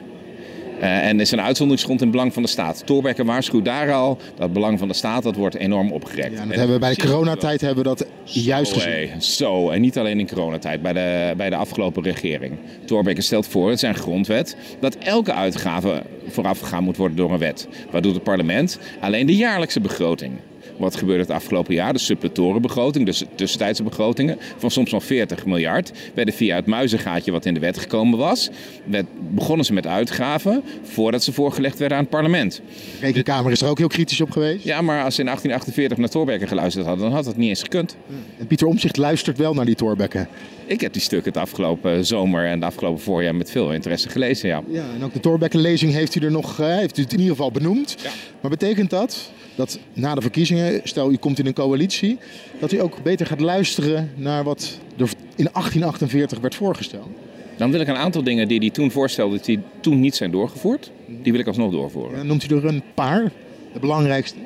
Eh, 0.80 1.06
en 1.06 1.20
is 1.20 1.30
een 1.30 1.40
uitzonderingsgrond 1.40 2.02
in 2.02 2.10
belang 2.10 2.32
van 2.32 2.42
de 2.42 2.48
staat. 2.48 2.86
Thorbecke 2.86 3.24
waarschuwt 3.24 3.64
daar 3.64 3.92
al 3.92 4.16
dat 4.16 4.42
het 4.42 4.52
belang 4.52 4.78
van 4.78 4.88
de 4.88 4.94
staat 4.94 5.22
dat 5.22 5.36
wordt 5.36 5.54
enorm 5.54 5.92
opgerekt. 5.92 6.38
Ja, 6.38 6.46
dat 6.46 6.54
hebben 6.54 6.74
we 6.74 6.80
bij 6.80 6.94
de 6.94 7.06
coronatijd 7.06 7.60
hebben 7.60 7.82
we 7.82 7.88
dat 7.88 8.06
juist 8.24 8.72
Zo, 8.72 8.80
gezien. 8.80 9.22
zo, 9.22 9.70
en 9.70 9.80
niet 9.80 9.98
alleen 9.98 10.18
in 10.18 10.28
coronatijd, 10.28 10.82
bij 10.82 10.92
de, 10.92 11.34
bij 11.36 11.50
de 11.50 11.56
afgelopen 11.56 12.02
regering. 12.02 12.58
Thorbecke 12.84 13.20
stelt 13.20 13.46
voor, 13.46 13.70
het 13.70 13.78
zijn 13.78 13.94
grondwet, 13.94 14.56
dat 14.80 14.96
elke 14.96 15.32
uitgave 15.32 16.02
voorafgegaan 16.26 16.84
moet 16.84 16.96
worden 16.96 17.16
door 17.16 17.32
een 17.32 17.38
wet. 17.38 17.68
Waardoor 17.90 18.12
het 18.14 18.22
parlement 18.22 18.78
alleen 19.00 19.26
de 19.26 19.36
jaarlijkse 19.36 19.80
begroting. 19.80 20.32
Wat 20.76 20.96
gebeurde 20.96 21.22
het 21.22 21.30
afgelopen 21.30 21.74
jaar? 21.74 21.92
De 21.92 21.98
suppletorenbegroting, 21.98 23.06
dus 23.06 23.18
de 23.18 23.26
tussentijdse 23.34 23.82
begrotingen 23.82 24.38
van 24.56 24.70
soms 24.70 24.90
wel 24.90 25.00
40 25.00 25.46
miljard, 25.46 25.92
werden 26.14 26.34
via 26.34 26.56
het 26.56 26.66
muizengaatje 26.66 27.32
wat 27.32 27.46
in 27.46 27.54
de 27.54 27.60
wet 27.60 27.78
gekomen 27.78 28.18
was, 28.18 28.50
werd, 28.84 29.06
begonnen 29.34 29.66
ze 29.66 29.72
met 29.72 29.86
uitgaven 29.86 30.62
voordat 30.82 31.22
ze 31.22 31.32
voorgelegd 31.32 31.78
werden 31.78 31.96
aan 31.96 32.02
het 32.04 32.12
parlement. 32.12 32.62
De 33.00 33.06
Rekenkamer 33.06 33.52
is 33.52 33.60
er 33.60 33.68
ook 33.68 33.78
heel 33.78 33.88
kritisch 33.88 34.20
op 34.20 34.30
geweest. 34.30 34.64
Ja, 34.64 34.80
maar 34.80 35.04
als 35.04 35.14
ze 35.14 35.20
in 35.20 35.26
1848 35.26 35.98
naar 35.98 36.08
Thorbecke 36.08 36.46
geluisterd 36.46 36.86
hadden, 36.86 37.04
dan 37.04 37.14
had 37.14 37.24
dat 37.24 37.36
niet 37.36 37.48
eens 37.48 37.62
gekund. 37.62 37.96
En 38.38 38.46
Pieter 38.46 38.66
Omzicht 38.66 38.96
luistert 38.96 39.38
wel 39.38 39.54
naar 39.54 39.64
die 39.64 39.74
Thorbecke. 39.74 40.26
Ik 40.66 40.80
heb 40.80 40.92
die 40.92 41.02
stukken 41.02 41.32
het 41.32 41.40
afgelopen 41.40 42.06
zomer 42.06 42.46
en 42.46 42.54
het 42.54 42.64
afgelopen 42.64 43.02
voorjaar 43.02 43.34
met 43.34 43.50
veel 43.50 43.72
interesse 43.72 44.08
gelezen, 44.08 44.48
ja. 44.48 44.62
Ja, 44.68 44.84
en 44.94 45.04
ook 45.04 45.12
de 45.12 45.20
Thorbecke-lezing 45.20 45.92
heeft 45.92 46.14
u 46.14 46.20
er 46.20 46.30
nog, 46.30 46.60
eh, 46.60 46.66
heeft 46.66 46.98
u 46.98 47.02
het 47.02 47.12
in 47.12 47.18
ieder 47.18 47.34
geval 47.34 47.50
benoemd. 47.50 47.96
Maar 48.40 48.50
betekent 48.50 48.90
dat 48.90 49.30
dat 49.54 49.78
na 49.92 50.14
de 50.14 50.20
verkiezingen, 50.20 50.80
stel 50.84 51.12
u 51.12 51.16
komt 51.16 51.38
in 51.38 51.46
een 51.46 51.52
coalitie, 51.54 52.18
dat 52.58 52.72
u 52.72 52.80
ook 52.80 53.02
beter 53.02 53.26
gaat 53.26 53.40
luisteren 53.40 54.10
naar 54.16 54.44
wat 54.44 54.78
er 54.96 55.08
in 55.36 55.48
1848 55.52 56.40
werd 56.40 56.54
voorgesteld? 56.54 57.08
Dan 57.56 57.70
wil 57.70 57.80
ik 57.80 57.88
een 57.88 57.96
aantal 57.96 58.22
dingen 58.22 58.48
die 58.48 58.58
hij 58.58 58.70
toen 58.70 58.90
voorstelde, 58.90 59.38
die 59.42 59.60
toen 59.80 60.00
niet 60.00 60.16
zijn 60.16 60.30
doorgevoerd, 60.30 60.90
die 61.06 61.32
wil 61.32 61.40
ik 61.40 61.46
alsnog 61.46 61.70
doorvoeren. 61.70 62.26
Noemt 62.26 62.50
u 62.50 62.56
er 62.56 62.64
een 62.64 62.82
paar, 62.94 63.32
de 63.72 63.78
belangrijkste? 63.78 64.38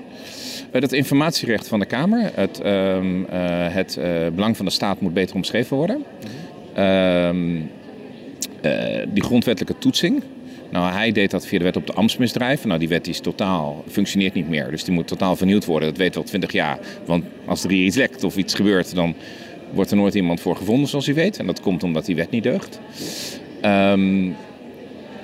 Eh, 0.72 0.80
Het 0.80 0.92
informatierecht 0.92 1.68
van 1.68 1.78
de 1.78 1.86
Kamer, 1.86 2.30
het, 2.34 2.60
ehm, 2.60 3.24
eh, 3.24 3.74
het 3.74 3.96
eh, 3.96 4.26
belang 4.34 4.56
van 4.56 4.64
de 4.64 4.70
staat 4.70 5.00
moet 5.00 5.14
beter 5.14 5.36
omschreven 5.36 5.76
worden. 5.76 6.04
Ehm, 6.74 7.56
eh, 8.60 9.06
die 9.12 9.22
grondwettelijke 9.22 9.78
toetsing. 9.78 10.22
Nou, 10.70 10.92
hij 10.92 11.12
deed 11.12 11.30
dat 11.30 11.46
via 11.46 11.58
de 11.58 11.64
wet 11.64 11.76
op 11.76 11.86
de 11.86 11.92
ambtsmisdrijven. 11.92 12.68
Nou, 12.68 12.80
die 12.80 12.88
wet 12.88 13.08
is 13.08 13.20
totaal, 13.20 13.84
functioneert 13.88 14.34
niet 14.34 14.48
meer. 14.48 14.70
Dus 14.70 14.84
die 14.84 14.94
moet 14.94 15.06
totaal 15.06 15.36
vernieuwd 15.36 15.64
worden. 15.64 15.88
Dat 15.88 15.98
weten 15.98 16.14
we 16.14 16.20
al 16.20 16.26
twintig 16.26 16.52
jaar. 16.52 16.78
Want 17.04 17.24
als 17.46 17.64
er 17.64 17.70
hier 17.70 17.84
iets 17.84 17.96
lekt 17.96 18.24
of 18.24 18.36
iets 18.36 18.54
gebeurt, 18.54 18.94
dan 18.94 19.14
wordt 19.72 19.90
er 19.90 19.96
nooit 19.96 20.14
iemand 20.14 20.40
voor 20.40 20.56
gevonden, 20.56 20.88
zoals 20.88 21.08
u 21.08 21.14
weet. 21.14 21.38
En 21.38 21.46
dat 21.46 21.60
komt 21.60 21.82
omdat 21.82 22.06
die 22.06 22.16
wet 22.16 22.30
niet 22.30 22.42
deugt. 22.42 22.80
Ehm, 23.60 24.30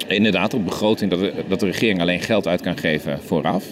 inderdaad, 0.07 0.55
op 0.55 0.65
begroting 0.65 1.11
dat 1.11 1.33
dat 1.49 1.61
de 1.61 1.67
regering 1.67 2.01
alleen 2.01 2.21
geld 2.21 2.47
uit 2.47 2.61
kan 2.61 2.77
geven 2.77 3.21
vooraf. 3.23 3.65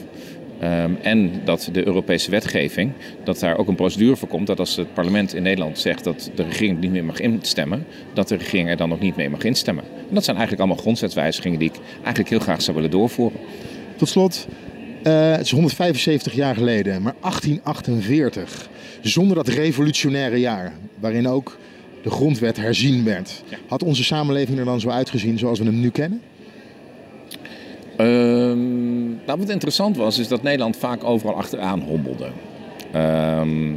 Ehm, 0.63 0.93
en 1.03 1.31
dat 1.45 1.69
de 1.73 1.87
Europese 1.87 2.31
wetgeving, 2.31 2.93
dat 3.25 3.39
daar 3.39 3.57
ook 3.57 3.69
een 3.69 3.75
procedure 3.75 4.17
voor 4.17 4.29
komt. 4.29 4.47
Dat 4.47 4.59
als 4.59 4.77
het 4.77 4.95
parlement 4.95 5.35
in 5.35 5.43
Nederland 5.43 5.79
zegt 5.79 6.05
dat 6.05 6.31
de 6.35 6.43
regering 6.43 6.81
niet 6.81 6.91
meer 6.91 7.05
mag 7.05 7.21
instemmen, 7.21 7.87
dat 8.15 8.29
de 8.29 8.37
regering 8.37 8.69
er 8.69 8.77
dan 8.77 8.93
ook 8.93 9.01
niet 9.01 9.17
mee 9.17 9.31
mag 9.31 9.43
instemmen. 9.43 9.85
En 10.09 10.15
dat 10.15 10.25
zijn 10.25 10.37
eigenlijk 10.37 10.67
allemaal 10.67 10.83
grondwetswijzigingen 10.83 11.59
die 11.59 11.69
ik 11.69 11.81
eigenlijk 11.95 12.29
heel 12.29 12.39
graag 12.39 12.63
zou 12.63 12.77
willen 12.77 12.91
doorvoeren. 12.91 13.41
Tot 13.97 14.09
slot, 14.09 14.47
eh, 15.03 15.31
het 15.31 15.41
is 15.41 15.51
175 15.51 16.33
jaar 16.33 16.55
geleden, 16.55 17.03
maar 17.03 17.15
1848. 17.21 18.69
Zonder 19.01 19.37
dat 19.37 19.49
revolutionaire 19.49 20.41
jaar, 20.41 20.73
waarin 21.01 21.29
ook 21.29 21.59
de 22.03 22.11
grondwet 22.11 22.57
herzien 22.57 23.05
werd. 23.05 23.43
Had 23.67 23.83
onze 23.83 24.05
samenleving 24.05 24.59
er 24.59 24.65
dan 24.65 24.81
zo 24.81 24.89
uitgezien 24.89 25.39
zoals 25.39 25.59
we 25.59 25.65
hem 25.65 25.81
nu 25.81 25.91
kennen? 25.91 26.21
Ehm, 27.97 29.12
nou, 29.27 29.39
wat 29.39 29.49
interessant 29.49 29.97
was, 29.97 30.19
is 30.19 30.29
dat 30.29 30.43
Nederland 30.43 30.77
vaak 30.77 31.05
overal 31.05 31.35
achteraan 31.35 31.81
hobbelde. 31.81 32.29
Ehm, 32.93 33.71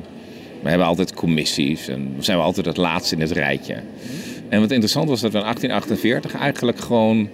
we 0.62 0.70
hebben 0.70 0.88
altijd 0.88 1.14
commissies 1.14 1.88
en 1.88 2.16
zijn 2.20 2.38
we 2.38 2.44
altijd 2.44 2.66
het 2.66 2.78
laatste 2.78 3.16
in 3.16 3.22
het 3.22 3.32
rijtje. 3.32 3.76
En 4.50 4.60
wat 4.60 4.72
interessant 4.72 5.10
was 5.10 5.22
dat 5.22 5.32
we 5.32 5.38
in 5.38 5.44
1848 5.44 6.36
eigenlijk 6.36 6.80
gewoon 6.80 7.30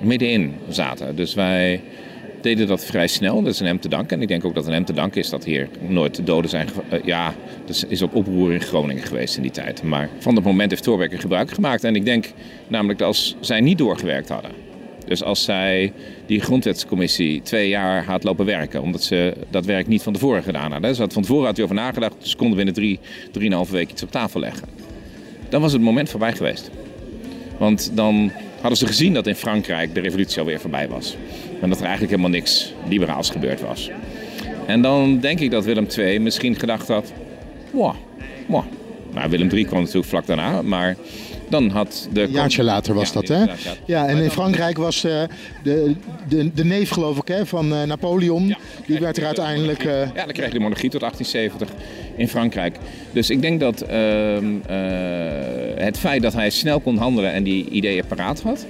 middenin 0.00 0.54
zaten. 0.68 1.16
Dus 1.16 1.34
wij 1.34 1.80
deden 2.40 2.66
dat 2.66 2.84
vrij 2.84 3.06
snel. 3.06 3.42
Dat 3.42 3.52
is 3.52 3.60
een 3.60 3.66
hem 3.66 3.80
te 3.80 3.88
danken. 3.88 4.16
En 4.16 4.22
ik 4.22 4.28
denk 4.28 4.44
ook 4.44 4.54
dat 4.54 4.66
een 4.66 4.72
hem 4.72 4.84
te 4.84 4.92
danken 4.92 5.20
is 5.20 5.28
dat 5.28 5.44
hier 5.44 5.68
nooit 5.88 6.26
doden 6.26 6.50
zijn. 6.50 6.68
Uh, 6.92 7.04
ja, 7.04 7.34
er 7.68 7.84
is 7.88 8.02
op 8.02 8.14
oproer 8.14 8.52
in 8.52 8.60
Groningen 8.60 9.02
geweest 9.02 9.36
in 9.36 9.42
die 9.42 9.50
tijd. 9.50 9.82
Maar 9.82 10.08
van 10.18 10.34
dat 10.34 10.44
moment 10.44 10.70
heeft 10.70 10.82
Thorbecke 10.82 11.18
gebruik 11.18 11.50
gemaakt. 11.50 11.84
En 11.84 11.96
ik 11.96 12.04
denk 12.04 12.32
namelijk 12.68 12.98
dat 12.98 13.08
als 13.08 13.36
zij 13.40 13.60
niet 13.60 13.78
doorgewerkt 13.78 14.28
hadden. 14.28 14.63
Dus 15.06 15.22
als 15.22 15.44
zij 15.44 15.92
die 16.26 16.40
grondwetscommissie 16.40 17.42
twee 17.42 17.68
jaar 17.68 18.04
had 18.04 18.24
lopen 18.24 18.46
werken, 18.46 18.82
omdat 18.82 19.02
ze 19.02 19.34
dat 19.50 19.64
werk 19.64 19.86
niet 19.86 20.02
van 20.02 20.12
tevoren 20.12 20.42
gedaan 20.42 20.72
hadden. 20.72 20.94
Ze 20.94 21.00
had 21.00 21.12
van 21.12 21.22
tevoren 21.22 21.46
had 21.46 21.60
over 21.60 21.74
nagedacht, 21.74 22.14
dus 22.18 22.36
konden 22.36 22.56
binnen 22.56 22.74
drie, 22.74 22.98
drieënhalve 23.30 23.72
weken 23.72 23.92
iets 23.92 24.02
op 24.02 24.10
tafel 24.10 24.40
leggen. 24.40 24.68
Dan 25.48 25.60
was 25.60 25.72
het 25.72 25.82
moment 25.82 26.10
voorbij 26.10 26.32
geweest. 26.32 26.70
Want 27.58 27.90
dan 27.94 28.32
hadden 28.60 28.78
ze 28.78 28.86
gezien 28.86 29.14
dat 29.14 29.26
in 29.26 29.34
Frankrijk 29.34 29.94
de 29.94 30.00
revolutie 30.00 30.38
alweer 30.38 30.60
voorbij 30.60 30.88
was. 30.88 31.16
En 31.60 31.68
dat 31.68 31.78
er 31.78 31.84
eigenlijk 31.84 32.10
helemaal 32.10 32.38
niks 32.38 32.74
liberaals 32.88 33.30
gebeurd 33.30 33.60
was. 33.60 33.90
En 34.66 34.82
dan 34.82 35.20
denk 35.20 35.40
ik 35.40 35.50
dat 35.50 35.64
Willem 35.64 35.86
II 35.98 36.18
misschien 36.18 36.54
gedacht 36.54 36.88
had, 36.88 37.12
wow, 37.70 37.94
wow. 38.46 38.64
Nou, 39.12 39.30
Willem 39.30 39.48
III 39.50 39.64
kwam 39.64 39.80
natuurlijk 39.80 40.06
vlak 40.06 40.26
daarna, 40.26 40.62
maar 40.62 40.96
dan 41.48 41.70
had 41.70 42.08
de... 42.12 42.22
Een 42.22 42.30
jaartje 42.30 42.62
later 42.62 42.94
was 42.94 43.12
dat, 43.12 43.28
hè? 43.28 43.44
Ja, 43.86 44.06
en 44.06 44.18
in 44.18 44.30
Frankrijk 44.30 44.76
was 44.76 45.04
uh, 45.04 45.22
de, 45.62 45.94
de, 46.28 46.54
de 46.54 46.64
neef, 46.64 46.90
geloof 46.90 47.18
ik, 47.18 47.28
hè, 47.28 47.46
van 47.46 47.72
uh, 47.72 47.82
Napoleon. 47.82 48.46
Ja, 48.46 48.56
die 48.86 48.98
werd 48.98 49.16
er 49.16 49.24
uiteindelijk... 49.24 49.84
Uh... 49.84 50.00
Ja, 50.14 50.24
dan 50.24 50.32
kreeg 50.32 50.50
de 50.50 50.60
monarchie 50.60 50.90
tot 50.90 51.00
1870 51.00 51.68
in 52.16 52.28
Frankrijk. 52.28 52.76
Dus 53.12 53.30
ik 53.30 53.40
denk 53.40 53.60
dat 53.60 53.80
ehm, 53.80 54.44
het 55.76 55.98
feit 55.98 56.22
dat 56.22 56.32
hij 56.32 56.50
snel 56.50 56.80
kon 56.80 56.96
handelen 56.96 57.32
en 57.32 57.42
die 57.42 57.68
ideeën 57.68 58.06
paraat 58.06 58.42
had... 58.42 58.66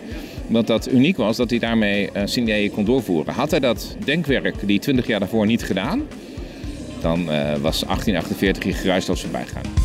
Dat 0.47 0.67
dat 0.67 0.93
uniek 0.93 1.17
was 1.17 1.37
dat 1.37 1.51
hij 1.51 1.59
daarmee 1.59 2.03
uh, 2.05 2.23
zijn 2.25 2.45
ideeën 2.45 2.71
kon 2.71 2.85
doorvoeren. 2.85 3.35
Had 3.35 3.51
hij 3.51 3.61
dat 3.61 3.97
denkwerk 4.05 4.67
die 4.67 4.79
20 4.79 5.07
jaar 5.07 5.21
daarvoor 5.21 5.47
niet 5.47 5.63
gedaan, 5.63 6.03
dan 7.01 7.25
was 7.61 7.81
1848 7.81 8.63
hier 8.63 8.75
geruisloos 8.75 9.21
voorbij 9.21 9.45
gegaan. 9.45 9.85